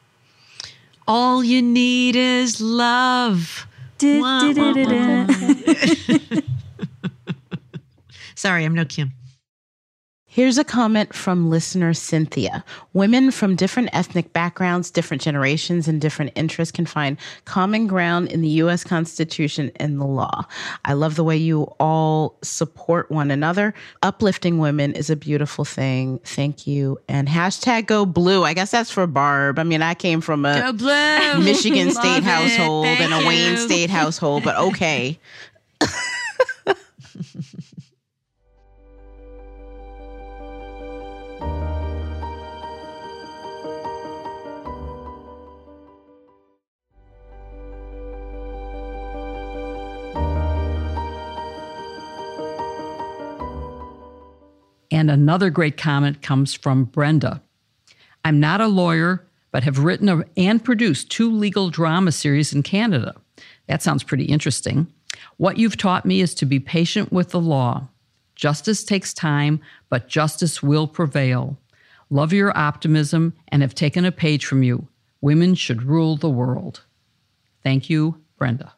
All 1.07 1.43
you 1.43 1.63
need 1.63 2.17
is 2.17 2.61
love. 2.61 3.67
Sorry, 8.35 8.65
I'm 8.65 8.75
no 8.75 8.85
Kim. 8.85 9.13
Here's 10.39 10.57
a 10.57 10.63
comment 10.63 11.17
from 11.17 11.51
listener 11.51 11.93
Cynthia. 11.93 12.65
Women 12.93 13.33
from 13.33 13.57
different 13.57 13.89
ethnic 13.93 14.33
backgrounds, 14.33 14.89
different 14.89 15.21
generations, 15.21 15.89
and 15.89 16.01
different 16.01 16.31
interests 16.37 16.71
can 16.71 16.87
find 16.87 17.17
common 17.45 17.89
ground 17.89 18.29
in 18.29 18.41
the 18.41 18.49
U.S. 18.63 18.85
Constitution 18.85 19.73
and 19.75 20.01
the 20.01 20.05
law. 20.05 20.47
I 20.85 20.93
love 20.93 21.17
the 21.17 21.25
way 21.25 21.37
you 21.37 21.63
all 21.81 22.39
support 22.43 23.11
one 23.11 23.33
another. 23.33 23.75
Uplifting 24.05 24.59
women 24.59 24.93
is 24.93 25.11
a 25.11 25.17
beautiful 25.17 25.65
thing. 25.65 26.21
Thank 26.23 26.69
you. 26.69 27.01
And 27.09 27.27
hashtag 27.27 27.87
go 27.87 28.07
blue. 28.07 28.45
I 28.45 28.55
guess 28.55 28.71
that's 28.71 28.93
for 28.93 29.09
Barb. 29.09 29.59
I 29.59 29.65
mean, 29.65 29.83
I 29.83 29.95
came 29.95 30.21
from 30.21 30.45
a 30.47 30.73
Michigan 31.41 31.91
State 31.91 32.19
it. 32.19 32.23
household 32.23 32.85
Thank 32.85 33.01
and 33.01 33.13
a 33.13 33.27
Wayne. 33.27 33.57
State 33.57 33.91
household, 33.91 34.45
but 34.45 34.55
okay. 34.55 35.19
And 54.99 55.13
another 55.13 55.49
great 55.49 55.77
comment 55.77 56.23
comes 56.23 56.55
from 56.55 56.83
Brenda. 56.83 57.41
I'm 58.25 58.41
not 58.41 58.61
a 58.61 58.67
lawyer, 58.67 59.25
but 59.53 59.63
have 59.63 59.85
written 59.85 60.25
and 60.37 60.65
produced 60.65 61.09
two 61.09 61.31
legal 61.31 61.71
drama 61.71 62.11
series 62.11 62.53
in 62.53 62.65
Canada. 62.65 63.15
That 63.69 63.81
sounds 63.81 64.03
pretty 64.03 64.25
interesting. 64.25 64.93
What 65.37 65.57
you've 65.57 65.77
taught 65.77 66.05
me 66.05 66.21
is 66.21 66.35
to 66.35 66.47
be 66.47 66.59
patient 66.59 67.13
with 67.13 67.31
the 67.31 67.39
law. 67.39 67.87
Justice 68.35 68.83
takes 68.83 69.15
time, 69.15 69.61
but 69.89 70.09
justice 70.09 70.65
will 70.65 70.89
prevail. 70.89 71.57
Love 72.11 72.33
your 72.33 72.59
optimism 72.59 73.35
and 73.53 73.63
have 73.63 73.77
taken 73.77 74.05
a 74.05 74.11
page 74.11 74.45
from 74.45 74.65
you. 74.65 74.89
Women 75.21 75.55
should 75.55 75.85
rule 75.85 76.17
the 76.17 76.29
world. 76.29 76.83
Thank 77.63 77.89
you, 77.89 78.21
Brenda. 78.37 78.73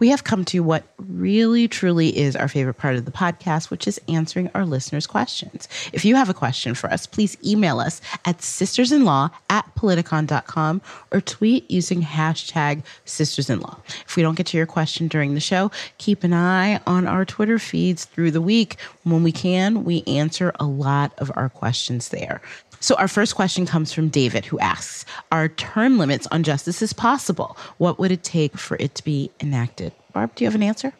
We 0.00 0.08
have 0.08 0.24
come 0.24 0.44
to 0.46 0.60
what 0.60 0.84
really 0.96 1.68
truly 1.68 2.16
is 2.18 2.34
our 2.34 2.48
favorite 2.48 2.74
part 2.74 2.96
of 2.96 3.04
the 3.04 3.10
podcast, 3.12 3.70
which 3.70 3.86
is 3.86 4.00
answering 4.08 4.50
our 4.54 4.64
listeners' 4.64 5.06
questions. 5.06 5.68
If 5.92 6.04
you 6.04 6.16
have 6.16 6.28
a 6.28 6.34
question 6.34 6.74
for 6.74 6.90
us, 6.90 7.06
please 7.06 7.36
email 7.46 7.78
us 7.78 8.00
at 8.24 8.38
sistersinlaw 8.38 9.30
at 9.50 9.72
politicon.com 9.76 10.82
or 11.12 11.20
tweet 11.20 11.70
using 11.70 12.02
hashtag 12.02 12.82
sistersinlaw. 13.06 13.78
If 14.06 14.16
we 14.16 14.22
don't 14.22 14.34
get 14.34 14.46
to 14.46 14.56
your 14.56 14.66
question 14.66 15.06
during 15.06 15.34
the 15.34 15.40
show, 15.40 15.70
keep 15.98 16.24
an 16.24 16.32
eye 16.32 16.80
on 16.86 17.06
our 17.06 17.24
Twitter 17.24 17.58
feeds 17.58 18.06
through 18.06 18.30
the 18.30 18.40
week. 18.40 18.76
When 19.04 19.22
we 19.22 19.32
can, 19.32 19.84
we 19.84 20.02
answer 20.06 20.52
a 20.58 20.64
lot 20.64 21.12
of 21.18 21.30
our 21.36 21.48
questions 21.48 22.08
there. 22.08 22.40
So, 22.80 22.94
our 22.96 23.08
first 23.08 23.34
question 23.34 23.66
comes 23.66 23.92
from 23.92 24.08
David, 24.08 24.46
who 24.46 24.58
asks 24.58 25.04
Are 25.30 25.48
term 25.48 25.98
limits 25.98 26.26
on 26.28 26.42
justices 26.42 26.92
possible? 26.92 27.56
What 27.76 27.98
would 27.98 28.10
it 28.10 28.24
take 28.24 28.56
for 28.56 28.76
it 28.80 28.94
to 28.96 29.04
be 29.04 29.30
enacted? 29.40 29.92
Barb, 30.12 30.34
do 30.34 30.44
you 30.44 30.48
have 30.48 30.54
an 30.54 30.62
answer? 30.62 30.94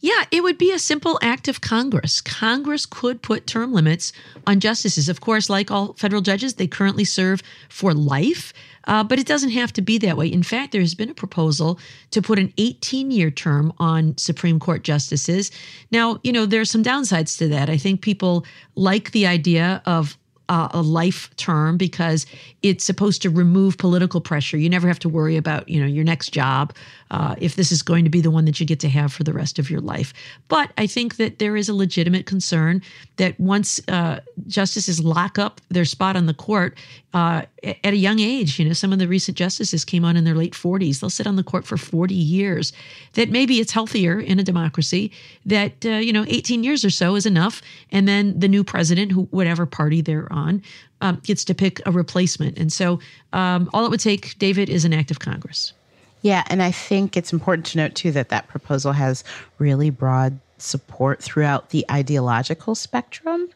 Yeah, 0.00 0.24
it 0.32 0.42
would 0.42 0.58
be 0.58 0.72
a 0.72 0.80
simple 0.80 1.16
act 1.22 1.46
of 1.46 1.60
Congress. 1.60 2.20
Congress 2.20 2.86
could 2.86 3.22
put 3.22 3.46
term 3.46 3.72
limits 3.72 4.12
on 4.48 4.58
justices. 4.58 5.08
Of 5.08 5.20
course, 5.20 5.48
like 5.48 5.70
all 5.70 5.92
federal 5.92 6.20
judges, 6.20 6.54
they 6.54 6.66
currently 6.66 7.04
serve 7.04 7.40
for 7.68 7.94
life, 7.94 8.52
uh, 8.88 9.04
but 9.04 9.20
it 9.20 9.28
doesn't 9.28 9.50
have 9.50 9.72
to 9.74 9.80
be 9.80 9.98
that 9.98 10.16
way. 10.16 10.26
In 10.26 10.42
fact, 10.42 10.72
there 10.72 10.80
has 10.80 10.96
been 10.96 11.08
a 11.08 11.14
proposal 11.14 11.78
to 12.10 12.20
put 12.20 12.40
an 12.40 12.52
18 12.58 13.12
year 13.12 13.30
term 13.30 13.72
on 13.78 14.18
Supreme 14.18 14.58
Court 14.58 14.82
justices. 14.82 15.52
Now, 15.92 16.18
you 16.24 16.32
know, 16.32 16.46
there 16.46 16.60
are 16.60 16.66
some 16.66 16.82
downsides 16.82 17.38
to 17.38 17.46
that. 17.48 17.70
I 17.70 17.76
think 17.76 18.02
people 18.02 18.44
like 18.74 19.12
the 19.12 19.28
idea 19.28 19.82
of 19.86 20.18
uh, 20.48 20.68
a 20.72 20.82
life 20.82 21.34
term 21.36 21.76
because 21.76 22.26
it's 22.62 22.84
supposed 22.84 23.22
to 23.22 23.30
remove 23.30 23.78
political 23.78 24.20
pressure. 24.20 24.56
You 24.56 24.68
never 24.68 24.88
have 24.88 24.98
to 25.00 25.08
worry 25.08 25.36
about 25.36 25.68
you 25.68 25.80
know 25.80 25.86
your 25.86 26.04
next 26.04 26.30
job 26.30 26.74
uh, 27.12 27.36
if 27.38 27.56
this 27.56 27.70
is 27.70 27.82
going 27.82 28.04
to 28.04 28.10
be 28.10 28.22
the 28.22 28.30
one 28.30 28.46
that 28.46 28.58
you 28.58 28.66
get 28.66 28.80
to 28.80 28.88
have 28.88 29.12
for 29.12 29.22
the 29.22 29.32
rest 29.32 29.58
of 29.58 29.70
your 29.70 29.80
life. 29.80 30.14
But 30.48 30.72
I 30.78 30.86
think 30.86 31.16
that 31.16 31.38
there 31.38 31.56
is 31.56 31.68
a 31.68 31.74
legitimate 31.74 32.24
concern 32.24 32.82
that 33.16 33.38
once 33.38 33.80
uh, 33.88 34.20
justices 34.46 35.04
lock 35.04 35.38
up 35.38 35.60
their 35.68 35.84
spot 35.84 36.16
on 36.16 36.24
the 36.24 36.34
court 36.34 36.78
uh, 37.12 37.42
at 37.62 37.92
a 37.92 37.96
young 37.96 38.18
age, 38.18 38.58
you 38.58 38.64
know, 38.64 38.72
some 38.72 38.94
of 38.94 38.98
the 38.98 39.06
recent 39.06 39.36
justices 39.36 39.84
came 39.84 40.06
on 40.06 40.16
in 40.16 40.24
their 40.24 40.34
late 40.34 40.54
40s. 40.54 41.00
They'll 41.00 41.10
sit 41.10 41.26
on 41.26 41.36
the 41.36 41.44
court 41.44 41.66
for 41.66 41.76
40 41.76 42.14
years. 42.14 42.72
That 43.12 43.28
maybe 43.28 43.60
it's 43.60 43.72
healthier 43.72 44.18
in 44.18 44.38
a 44.38 44.42
democracy 44.42 45.12
that 45.44 45.84
uh, 45.84 45.90
you 45.90 46.14
know 46.14 46.24
18 46.28 46.64
years 46.64 46.82
or 46.82 46.90
so 46.90 47.14
is 47.14 47.26
enough, 47.26 47.60
and 47.90 48.08
then 48.08 48.38
the 48.38 48.48
new 48.48 48.64
president, 48.64 49.12
who 49.12 49.24
whatever 49.24 49.66
party 49.66 50.00
they're 50.00 50.32
on, 50.32 50.62
um, 51.02 51.20
gets 51.24 51.44
to 51.44 51.54
pick 51.54 51.86
a 51.86 51.92
replacement. 51.92 52.58
And 52.58 52.72
so 52.72 53.00
um, 53.34 53.68
all 53.74 53.84
it 53.84 53.90
would 53.90 54.00
take, 54.00 54.38
David, 54.38 54.70
is 54.70 54.86
an 54.86 54.94
act 54.94 55.10
of 55.10 55.18
Congress. 55.18 55.74
Yeah, 56.22 56.44
and 56.48 56.62
I 56.62 56.70
think 56.70 57.16
it's 57.16 57.32
important 57.32 57.66
to 57.66 57.78
note 57.78 57.94
too 57.94 58.12
that 58.12 58.28
that 58.30 58.48
proposal 58.48 58.92
has 58.92 59.24
really 59.58 59.90
broad 59.90 60.38
support 60.58 61.20
throughout 61.20 61.70
the 61.70 61.84
ideological 61.90 62.74
spectrum. 62.76 63.48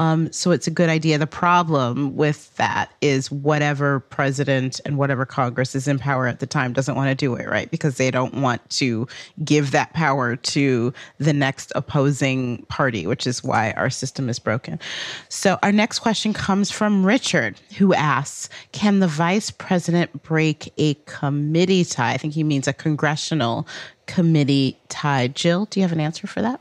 Um, 0.00 0.32
so 0.32 0.50
it's 0.50 0.66
a 0.66 0.70
good 0.70 0.88
idea. 0.88 1.18
The 1.18 1.26
problem 1.26 2.16
with 2.16 2.56
that 2.56 2.90
is 3.02 3.30
whatever 3.30 4.00
president 4.00 4.80
and 4.86 4.96
whatever 4.96 5.26
Congress 5.26 5.74
is 5.74 5.86
in 5.86 5.98
power 5.98 6.26
at 6.26 6.40
the 6.40 6.46
time 6.46 6.72
doesn't 6.72 6.94
want 6.94 7.10
to 7.10 7.14
do 7.14 7.34
it, 7.34 7.46
right? 7.46 7.70
Because 7.70 7.98
they 7.98 8.10
don't 8.10 8.32
want 8.32 8.68
to 8.70 9.06
give 9.44 9.72
that 9.72 9.92
power 9.92 10.36
to 10.36 10.94
the 11.18 11.34
next 11.34 11.70
opposing 11.74 12.64
party, 12.70 13.06
which 13.06 13.26
is 13.26 13.44
why 13.44 13.72
our 13.72 13.90
system 13.90 14.30
is 14.30 14.38
broken. 14.38 14.80
So 15.28 15.58
our 15.62 15.70
next 15.70 15.98
question 15.98 16.32
comes 16.32 16.70
from 16.70 17.04
Richard, 17.04 17.60
who 17.76 17.92
asks 17.92 18.48
Can 18.72 19.00
the 19.00 19.06
vice 19.06 19.50
president 19.50 20.22
break 20.22 20.72
a 20.78 20.94
committee 21.04 21.84
tie? 21.84 22.14
I 22.14 22.16
think 22.16 22.32
he 22.32 22.42
means 22.42 22.66
a 22.66 22.72
congressional 22.72 23.68
committee 24.06 24.78
tie. 24.88 25.28
Jill, 25.28 25.66
do 25.66 25.78
you 25.78 25.84
have 25.84 25.92
an 25.92 26.00
answer 26.00 26.26
for 26.26 26.40
that? 26.40 26.58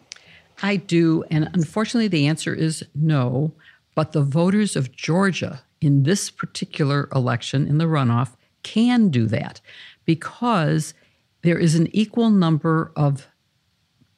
I 0.62 0.76
do. 0.76 1.24
And 1.30 1.50
unfortunately, 1.54 2.08
the 2.08 2.28
answer 2.28 2.54
is 2.54 2.84
no. 2.96 3.54
But 3.96 4.12
the 4.12 4.22
voters 4.22 4.76
of 4.76 4.92
Georgia 4.92 5.62
in 5.82 6.04
this 6.04 6.30
particular 6.30 7.10
election, 7.14 7.68
in 7.68 7.78
the 7.78 7.86
runoff, 7.86 8.36
can 8.64 9.10
do 9.10 9.26
that 9.28 9.62
because 10.06 10.94
there 11.42 11.58
is 11.58 11.76
an 11.76 11.88
equal 11.96 12.30
number 12.30 12.92
of 12.96 13.28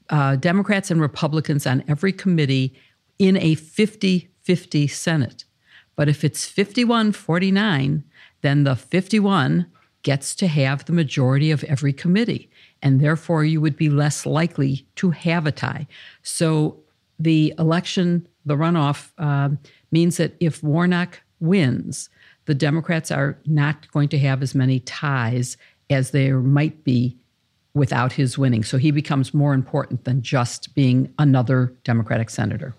uh, 0.10 0.36
Democrats 0.36 0.92
and 0.92 1.00
Republicans 1.00 1.66
on 1.66 1.84
every 1.88 2.12
committee 2.12 2.74
in 3.20 3.38
a 3.38 3.56
50 3.56 4.30
50 4.42 4.88
Senate. 4.88 5.46
But 5.96 6.10
if 6.10 6.24
it's 6.24 6.48
51 6.48 7.14
49, 7.14 8.04
then 8.42 8.64
the 8.64 8.76
51 8.76 9.68
gets 10.04 10.36
to 10.36 10.48
have 10.48 10.86
the 10.86 10.94
majority 10.94 11.52
of 11.52 11.64
every 11.66 11.94
committee 11.94 12.50
and 12.82 13.00
therefore 13.00 13.44
you 13.44 13.62
would 13.62 13.76
be 13.76 13.90
less 13.90 14.26
likely 14.26 14.86
to 14.96 15.12
have 15.12 15.46
a 15.46 15.52
tie. 15.52 15.88
So 16.24 16.78
the 17.20 17.54
election, 17.60 18.28
the 18.46 18.56
runoff, 18.56 19.12
uh, 19.18 19.56
means 19.92 20.18
that 20.18 20.34
if 20.40 20.64
Warnock 20.64 21.22
wins, 21.40 22.10
the 22.46 22.56
Democrats 22.56 23.12
are 23.12 23.38
not 23.46 23.92
going 23.92 24.10
to 24.10 24.20
have 24.20 24.42
as 24.42 24.56
many 24.56 24.80
ties 24.80 25.58
as 25.90 26.12
there 26.12 26.40
might 26.40 26.84
be 26.84 27.18
without 27.74 28.14
his 28.14 28.38
winning. 28.38 28.64
So 28.64 28.78
he 28.78 28.92
becomes 28.92 29.34
more 29.34 29.54
important 29.54 30.04
than 30.04 30.22
just 30.22 30.74
being 30.76 31.14
another 31.20 31.74
Democratic 31.84 32.30
senator. 32.30 32.74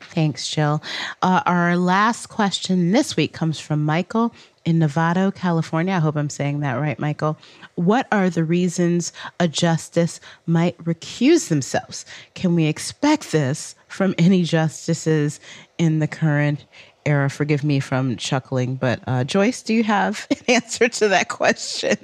Thanks, 0.00 0.48
Jill. 0.48 0.82
Uh, 1.22 1.42
our 1.46 1.76
last 1.76 2.28
question 2.28 2.92
this 2.92 3.16
week 3.16 3.32
comes 3.32 3.60
from 3.60 3.84
Michael 3.84 4.34
in 4.66 4.80
Novato, 4.80 5.32
California. 5.32 5.94
I 5.94 6.00
hope 6.00 6.16
I'm 6.16 6.28
saying 6.28 6.60
that 6.60 6.74
right, 6.74 6.98
Michael. 6.98 7.38
What 7.76 8.08
are 8.10 8.28
the 8.28 8.44
reasons 8.44 9.12
a 9.38 9.46
justice 9.46 10.20
might 10.44 10.76
recuse 10.78 11.48
themselves? 11.48 12.04
Can 12.34 12.54
we 12.56 12.66
expect 12.66 13.30
this 13.30 13.76
from 13.88 14.14
any 14.18 14.42
justices 14.42 15.40
in 15.78 16.00
the 16.00 16.08
current 16.08 16.66
era? 17.06 17.30
Forgive 17.30 17.62
me 17.62 17.78
from 17.78 18.16
chuckling, 18.16 18.74
but 18.74 19.00
uh, 19.06 19.22
Joyce, 19.22 19.62
do 19.62 19.72
you 19.72 19.84
have 19.84 20.26
an 20.30 20.38
answer 20.48 20.88
to 20.88 21.08
that 21.08 21.28
question? 21.28 21.96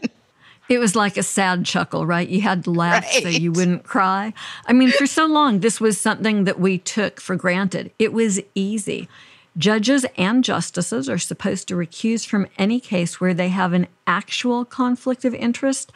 It 0.69 0.79
was 0.79 0.95
like 0.95 1.17
a 1.17 1.23
sad 1.25 1.67
chuckle, 1.67 2.07
right? 2.07 2.29
You 2.29 2.41
had 2.41 2.65
to 2.65 2.71
laugh 2.71 3.05
right. 3.05 3.23
so 3.25 3.29
you 3.29 3.51
wouldn't 3.51 3.83
cry. 3.83 4.33
I 4.67 4.73
mean, 4.73 4.93
for 4.93 5.07
so 5.07 5.27
long, 5.27 5.61
this 5.61 5.81
was 5.81 6.01
something 6.01 6.45
that 6.45 6.61
we 6.61 6.79
took 6.79 7.21
for 7.21 7.35
granted. 7.35 7.91
It 7.99 8.13
was 8.13 8.41
easy. 8.55 9.09
Judges 9.57 10.07
and 10.17 10.43
justices 10.43 11.11
are 11.11 11.19
supposed 11.19 11.69
to 11.69 11.75
recuse 11.75 12.27
from 12.27 12.47
any 12.57 12.81
case 12.81 13.21
where 13.21 13.35
they 13.35 13.49
have 13.49 13.75
an 13.75 13.87
actual 14.07 14.65
conflict 14.65 15.25
of 15.25 15.35
interest 15.35 15.93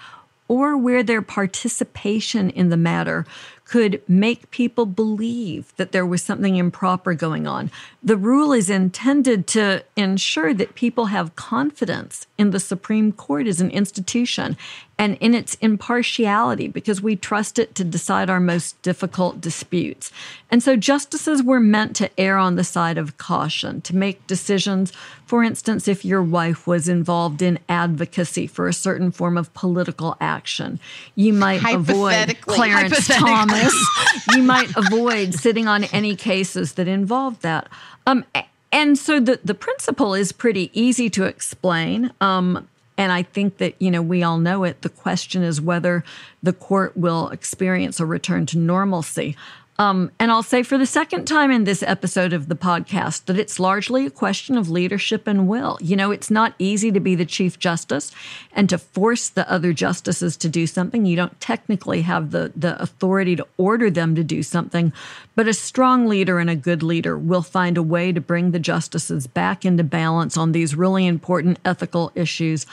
or 0.48 0.76
where 0.76 1.02
their 1.02 1.22
participation 1.22 2.50
in 2.50 2.68
the 2.68 2.76
matter 2.76 3.26
could 3.64 4.00
make 4.06 4.50
people 4.52 4.86
believe 4.86 5.74
that 5.76 5.90
there 5.90 6.06
was 6.06 6.22
something 6.22 6.54
improper 6.54 7.14
going 7.14 7.48
on. 7.48 7.70
The 8.02 8.16
rule 8.16 8.52
is 8.52 8.70
intended 8.70 9.48
to 9.48 9.84
ensure 9.96 10.54
that 10.54 10.76
people 10.76 11.06
have 11.06 11.34
confidence 11.34 12.28
in 12.38 12.50
the 12.50 12.60
Supreme 12.60 13.10
Court 13.10 13.48
as 13.48 13.60
an 13.60 13.70
institution 13.70 14.56
and 14.98 15.18
in 15.20 15.34
its 15.34 15.56
impartiality 15.56 16.68
because 16.68 17.02
we 17.02 17.16
trust 17.16 17.58
it 17.58 17.74
to 17.74 17.84
decide 17.84 18.30
our 18.30 18.40
most 18.40 18.80
difficult 18.80 19.40
disputes. 19.40 20.10
And 20.50 20.62
so 20.62 20.74
justices 20.74 21.42
were 21.42 21.60
meant 21.60 21.94
to 21.96 22.10
err 22.18 22.38
on 22.38 22.56
the 22.56 22.64
side 22.64 22.96
of 22.96 23.18
caution, 23.18 23.82
to 23.82 23.94
make 23.94 24.26
decisions. 24.26 24.92
For 25.26 25.42
instance, 25.44 25.86
if 25.86 26.04
your 26.04 26.22
wife 26.22 26.66
was 26.66 26.88
involved 26.88 27.42
in 27.42 27.58
advocacy 27.68 28.46
for 28.46 28.68
a 28.68 28.72
certain 28.72 29.10
form 29.10 29.36
of 29.36 29.52
political 29.52 30.16
action, 30.20 30.80
you 31.14 31.34
might 31.34 31.62
avoid 31.64 32.40
Clarence 32.40 33.08
Thomas. 33.08 33.74
you 34.34 34.42
might 34.42 34.74
avoid 34.76 35.34
sitting 35.34 35.68
on 35.68 35.84
any 35.84 36.16
cases 36.16 36.72
that 36.74 36.88
involved 36.88 37.42
that. 37.42 37.68
Um, 38.06 38.24
and 38.72 38.96
so 38.96 39.20
the, 39.20 39.40
the 39.44 39.54
principle 39.54 40.14
is 40.14 40.32
pretty 40.32 40.70
easy 40.72 41.10
to 41.10 41.24
explain. 41.24 42.12
Um, 42.20 42.68
and 42.98 43.12
I 43.12 43.22
think 43.22 43.58
that, 43.58 43.74
you 43.80 43.90
know, 43.90 44.02
we 44.02 44.22
all 44.22 44.38
know 44.38 44.64
it. 44.64 44.82
The 44.82 44.88
question 44.88 45.42
is 45.42 45.60
whether 45.60 46.04
the 46.42 46.52
court 46.52 46.96
will 46.96 47.28
experience 47.28 48.00
a 48.00 48.06
return 48.06 48.46
to 48.46 48.58
normalcy. 48.58 49.36
Um, 49.78 50.10
and 50.18 50.30
I'll 50.30 50.42
say 50.42 50.62
for 50.62 50.78
the 50.78 50.86
second 50.86 51.26
time 51.26 51.50
in 51.50 51.64
this 51.64 51.82
episode 51.82 52.32
of 52.32 52.48
the 52.48 52.56
podcast 52.56 53.26
that 53.26 53.38
it's 53.38 53.60
largely 53.60 54.06
a 54.06 54.10
question 54.10 54.56
of 54.56 54.70
leadership 54.70 55.26
and 55.26 55.46
will. 55.46 55.78
You 55.80 55.96
know, 55.96 56.10
it's 56.10 56.30
not 56.30 56.54
easy 56.58 56.90
to 56.92 57.00
be 57.00 57.14
the 57.14 57.26
Chief 57.26 57.58
Justice 57.58 58.10
and 58.52 58.68
to 58.70 58.78
force 58.78 59.28
the 59.28 59.50
other 59.50 59.72
justices 59.72 60.36
to 60.38 60.48
do 60.48 60.66
something. 60.66 61.04
You 61.04 61.16
don't 61.16 61.38
technically 61.40 62.02
have 62.02 62.30
the, 62.30 62.52
the 62.56 62.80
authority 62.80 63.36
to 63.36 63.46
order 63.58 63.90
them 63.90 64.14
to 64.14 64.24
do 64.24 64.42
something, 64.42 64.92
but 65.34 65.48
a 65.48 65.54
strong 65.54 66.06
leader 66.06 66.38
and 66.38 66.48
a 66.48 66.56
good 66.56 66.82
leader 66.82 67.18
will 67.18 67.42
find 67.42 67.76
a 67.76 67.82
way 67.82 68.12
to 68.12 68.20
bring 68.20 68.52
the 68.52 68.58
justices 68.58 69.26
back 69.26 69.64
into 69.64 69.84
balance 69.84 70.36
on 70.36 70.52
these 70.52 70.74
really 70.74 71.06
important 71.06 71.58
ethical 71.64 72.12
issues 72.14 72.66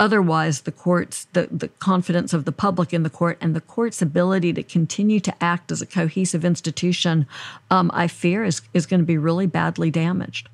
Otherwise, 0.00 0.62
the 0.62 0.72
courts, 0.72 1.26
the, 1.34 1.46
the 1.50 1.68
confidence 1.68 2.32
of 2.32 2.46
the 2.46 2.52
public 2.52 2.94
in 2.94 3.02
the 3.02 3.10
court 3.10 3.36
and 3.38 3.54
the 3.54 3.60
court's 3.60 4.00
ability 4.00 4.50
to 4.54 4.62
continue 4.62 5.20
to 5.20 5.44
act 5.44 5.70
as 5.70 5.82
a 5.82 5.86
cohesive 5.86 6.42
institution, 6.42 7.26
um, 7.70 7.90
I 7.92 8.08
fear, 8.08 8.42
is, 8.42 8.62
is 8.72 8.86
going 8.86 9.00
to 9.00 9.06
be 9.06 9.18
really 9.18 9.46
badly 9.46 9.90
damaged. 9.90 10.48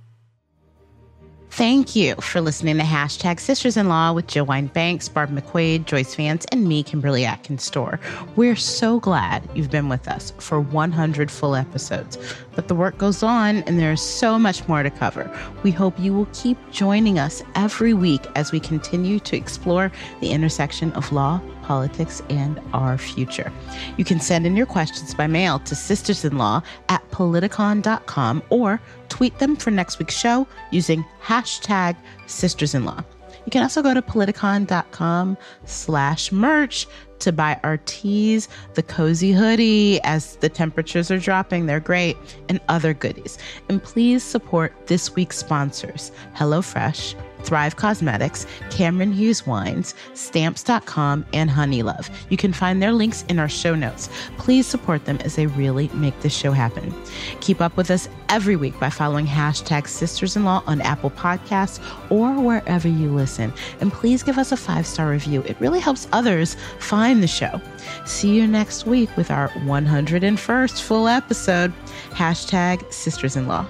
Thank 1.57 1.96
you 1.96 2.16
for 2.16 2.42
listening 2.42 2.76
to 2.76 2.82
Hashtag 2.82 3.40
Sisters 3.40 3.78
in 3.78 3.88
Law 3.88 4.12
with 4.12 4.36
Wine 4.36 4.66
Banks, 4.66 5.09
Barb 5.09 5.30
McQuade, 5.30 5.86
Joyce 5.86 6.14
Vance, 6.14 6.44
and 6.52 6.68
me, 6.68 6.82
Kimberly 6.82 7.24
Atkins 7.24 7.70
Stohr. 7.70 7.98
We're 8.36 8.57
so 8.57 9.00
glad 9.00 9.48
you've 9.54 9.70
been 9.70 9.88
with 9.88 10.07
us 10.07 10.34
for 10.36 10.61
100 10.61 11.30
full 11.30 11.57
episodes. 11.57 12.18
But 12.54 12.68
the 12.68 12.74
work 12.74 12.98
goes 12.98 13.22
on, 13.22 13.62
and 13.62 13.78
there's 13.78 14.02
so 14.02 14.38
much 14.38 14.68
more 14.68 14.82
to 14.82 14.90
cover. 14.90 15.34
We 15.62 15.70
hope 15.70 15.98
you 15.98 16.12
will 16.12 16.28
keep 16.34 16.59
joining 16.72 17.18
us 17.18 17.42
every 17.54 17.94
week 17.94 18.26
as 18.34 18.52
we 18.52 18.61
continue 18.61 19.18
to 19.20 19.34
explore 19.34 19.90
the 20.20 20.32
intersection 20.32 20.92
of 20.92 21.11
law, 21.11 21.40
politics, 21.62 22.20
and 22.28 22.61
our 22.74 22.98
future. 22.98 23.50
You 23.96 24.04
can 24.04 24.20
send 24.20 24.46
in 24.46 24.57
your 24.57 24.66
questions 24.66 25.14
by 25.14 25.26
mail 25.26 25.61
to 25.61 25.74
sistersinlaw 25.74 26.62
at 26.90 27.11
politicon.com 27.11 28.42
or 28.50 28.78
tweet 29.16 29.38
them 29.38 29.56
for 29.56 29.70
next 29.70 29.98
week's 29.98 30.14
show 30.14 30.46
using 30.70 31.02
hashtag 31.24 31.96
sistersinlaw. 32.26 33.02
You 33.46 33.50
can 33.50 33.62
also 33.62 33.80
go 33.80 33.94
to 33.94 34.02
politicon.com 34.02 35.38
slash 35.64 36.30
merch 36.32 36.86
to 37.20 37.32
buy 37.32 37.58
our 37.64 37.78
teas, 37.86 38.46
the 38.74 38.82
cozy 38.82 39.32
hoodie 39.32 40.02
as 40.02 40.36
the 40.36 40.50
temperatures 40.50 41.10
are 41.10 41.18
dropping. 41.18 41.64
They're 41.64 41.80
great, 41.80 42.14
and 42.50 42.60
other 42.68 42.92
goodies. 42.92 43.38
And 43.70 43.82
please 43.82 44.22
support 44.22 44.74
this 44.86 45.14
week's 45.14 45.38
sponsors 45.38 46.12
HelloFresh, 46.34 47.14
Thrive 47.47 47.76
Causemetics, 47.76 48.47
Cameron 48.70 49.12
Hughes 49.12 49.47
Wines, 49.47 49.94
Stamps.com, 50.14 51.24
and 51.32 51.49
Honeylove. 51.49 52.11
You 52.28 52.36
can 52.36 52.53
find 52.53 52.82
their 52.82 52.92
links 52.92 53.24
in 53.28 53.38
our 53.38 53.49
show 53.49 53.74
notes. 53.74 54.11
Please 54.36 54.66
support 54.66 55.05
them 55.05 55.18
as 55.18 55.36
they 55.36 55.47
really 55.47 55.88
make 55.94 56.18
this 56.20 56.36
show 56.36 56.51
happen. 56.51 56.92
Keep 57.40 57.61
up 57.61 57.76
with 57.76 57.90
us 57.90 58.09
every 58.28 58.57
week 58.57 58.78
by 58.80 58.90
following 58.90 59.26
hashtag 59.26 59.86
Sisters 59.86 60.36
in 60.36 60.44
Law 60.44 60.62
on 60.66 60.80
Apple 60.80 61.11
Podcasts 61.11 61.80
or 62.11 62.34
wherever 62.34 62.88
you 62.88 63.11
listen. 63.12 63.53
And 63.80 63.92
please 63.92 64.22
give 64.22 64.38
us 64.38 64.53
a 64.53 64.57
five 64.57 64.86
star 64.86 65.09
review. 65.09 65.42
It 65.42 65.61
really 65.61 65.80
helps 65.80 66.09
others 66.12 66.57
find 66.80 67.22
the 67.22 67.28
show. 67.28 67.61
See 68.05 68.34
you 68.34 68.47
next 68.47 68.86
week 68.86 69.16
with 69.16 69.30
our 69.30 69.49
101st 69.51 70.82
full 70.82 71.09
episode. 71.09 71.72
Hashtag 72.11 72.92
Sisters 72.92 73.36
in 73.36 73.47
Law. 73.47 73.66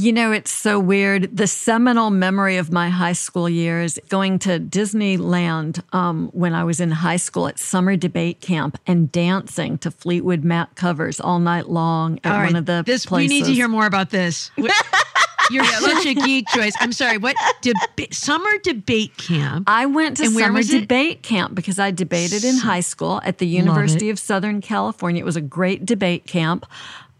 You 0.00 0.14
know, 0.14 0.32
it's 0.32 0.50
so 0.50 0.80
weird. 0.80 1.36
The 1.36 1.46
seminal 1.46 2.08
memory 2.08 2.56
of 2.56 2.72
my 2.72 2.88
high 2.88 3.12
school 3.12 3.50
years 3.50 3.98
going 4.08 4.38
to 4.40 4.58
Disneyland 4.58 5.82
um, 5.94 6.30
when 6.32 6.54
I 6.54 6.64
was 6.64 6.80
in 6.80 6.90
high 6.90 7.18
school 7.18 7.46
at 7.48 7.58
summer 7.58 7.96
debate 7.96 8.40
camp 8.40 8.80
and 8.86 9.12
dancing 9.12 9.76
to 9.76 9.90
Fleetwood 9.90 10.42
Mac 10.42 10.74
covers 10.74 11.20
all 11.20 11.38
night 11.38 11.68
long 11.68 12.18
at 12.24 12.46
one 12.46 12.56
of 12.56 12.64
the 12.64 12.82
this 12.86 13.04
places. 13.04 13.28
we 13.30 13.40
need 13.40 13.44
to 13.44 13.52
hear 13.52 13.68
more 13.68 13.84
about 13.84 14.08
this. 14.08 14.50
You're 15.50 15.64
such 15.64 16.06
a 16.06 16.14
geek, 16.14 16.46
Joyce. 16.54 16.72
I'm 16.80 16.92
sorry. 16.92 17.18
What 17.18 17.36
deba- 17.60 18.14
summer 18.14 18.56
debate 18.62 19.18
camp? 19.18 19.64
I 19.68 19.84
went 19.84 20.16
to 20.16 20.30
summer 20.30 20.62
debate 20.62 21.22
camp 21.22 21.54
because 21.54 21.78
I 21.78 21.90
debated 21.90 22.42
in 22.42 22.56
high 22.56 22.80
school 22.80 23.20
at 23.22 23.36
the 23.36 23.46
University 23.46 24.08
of 24.08 24.18
Southern 24.18 24.62
California. 24.62 25.20
It 25.20 25.26
was 25.26 25.36
a 25.36 25.42
great 25.42 25.84
debate 25.84 26.24
camp. 26.26 26.64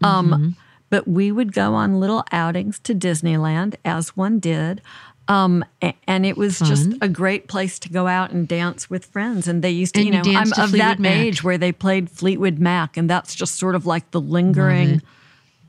Um, 0.03 0.29
Mm-hmm. 0.31 0.49
But 0.91 1.07
we 1.07 1.31
would 1.31 1.53
go 1.53 1.73
on 1.73 1.99
little 1.99 2.23
outings 2.31 2.77
to 2.79 2.93
Disneyland, 2.93 3.73
as 3.83 4.15
one 4.15 4.37
did. 4.39 4.81
Um, 5.27 5.63
and 6.07 6.25
it 6.25 6.35
was 6.37 6.59
just 6.59 6.89
a 7.01 7.07
great 7.07 7.47
place 7.47 7.79
to 7.79 7.89
go 7.89 8.05
out 8.07 8.31
and 8.31 8.45
dance 8.47 8.89
with 8.89 9.05
friends. 9.05 9.47
And 9.47 9.63
they 9.63 9.69
used 9.71 9.95
to, 9.95 10.01
And 10.01 10.09
you 10.09 10.13
you 10.15 10.33
know, 10.33 10.39
I'm 10.39 10.47
of 10.51 10.55
Fleetwood 10.71 10.79
that 10.81 10.99
Mac. 10.99 11.11
age 11.17 11.43
where 11.43 11.57
they 11.57 11.71
played 11.71 12.09
Fleetwood 12.09 12.59
Mac, 12.59 12.97
and 12.97 13.09
that's 13.09 13.33
just 13.33 13.55
sort 13.57 13.73
of 13.75 13.85
like 13.85 14.11
the 14.11 14.19
lingering. 14.21 15.01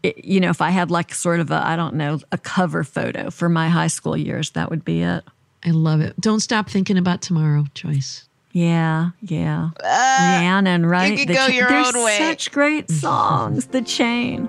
it- 0.03 0.25
you 0.25 0.41
know, 0.41 0.51
if 0.51 0.61
I 0.61 0.71
had 0.71 0.91
like 0.91 1.15
sort 1.15 1.39
of 1.39 1.53
a, 1.53 1.65
I 1.65 1.77
don't 1.77 1.95
know, 1.95 2.19
a 2.33 2.39
cover 2.39 2.83
photo 2.83 3.31
for 3.31 3.49
my 3.49 3.69
high 3.69 3.87
school 3.87 4.17
years, 4.17 4.51
that 4.51 4.69
would 4.69 4.85
be 4.85 5.03
it. 5.03 5.23
I 5.65 5.71
love 5.71 6.01
it. 6.01 6.21
Don't 6.21 6.41
stop 6.41 6.69
thinking 6.69 6.99
about 6.99 7.23
tomorrow, 7.23 7.67
Joyce. 7.75 8.25
Yeah, 8.51 9.11
yeah. 9.21 9.71
Rhiannon, 9.81 10.85
right? 10.87 11.17
could 11.17 11.29
The 11.29 11.35
go 11.35 11.47
Cha- 11.47 11.53
your 11.53 11.73
own 11.73 12.05
way. 12.05 12.19
Such 12.19 12.51
great 12.51 12.91
songs. 12.91 13.67
The 13.67 13.81
Chain. 13.83 14.49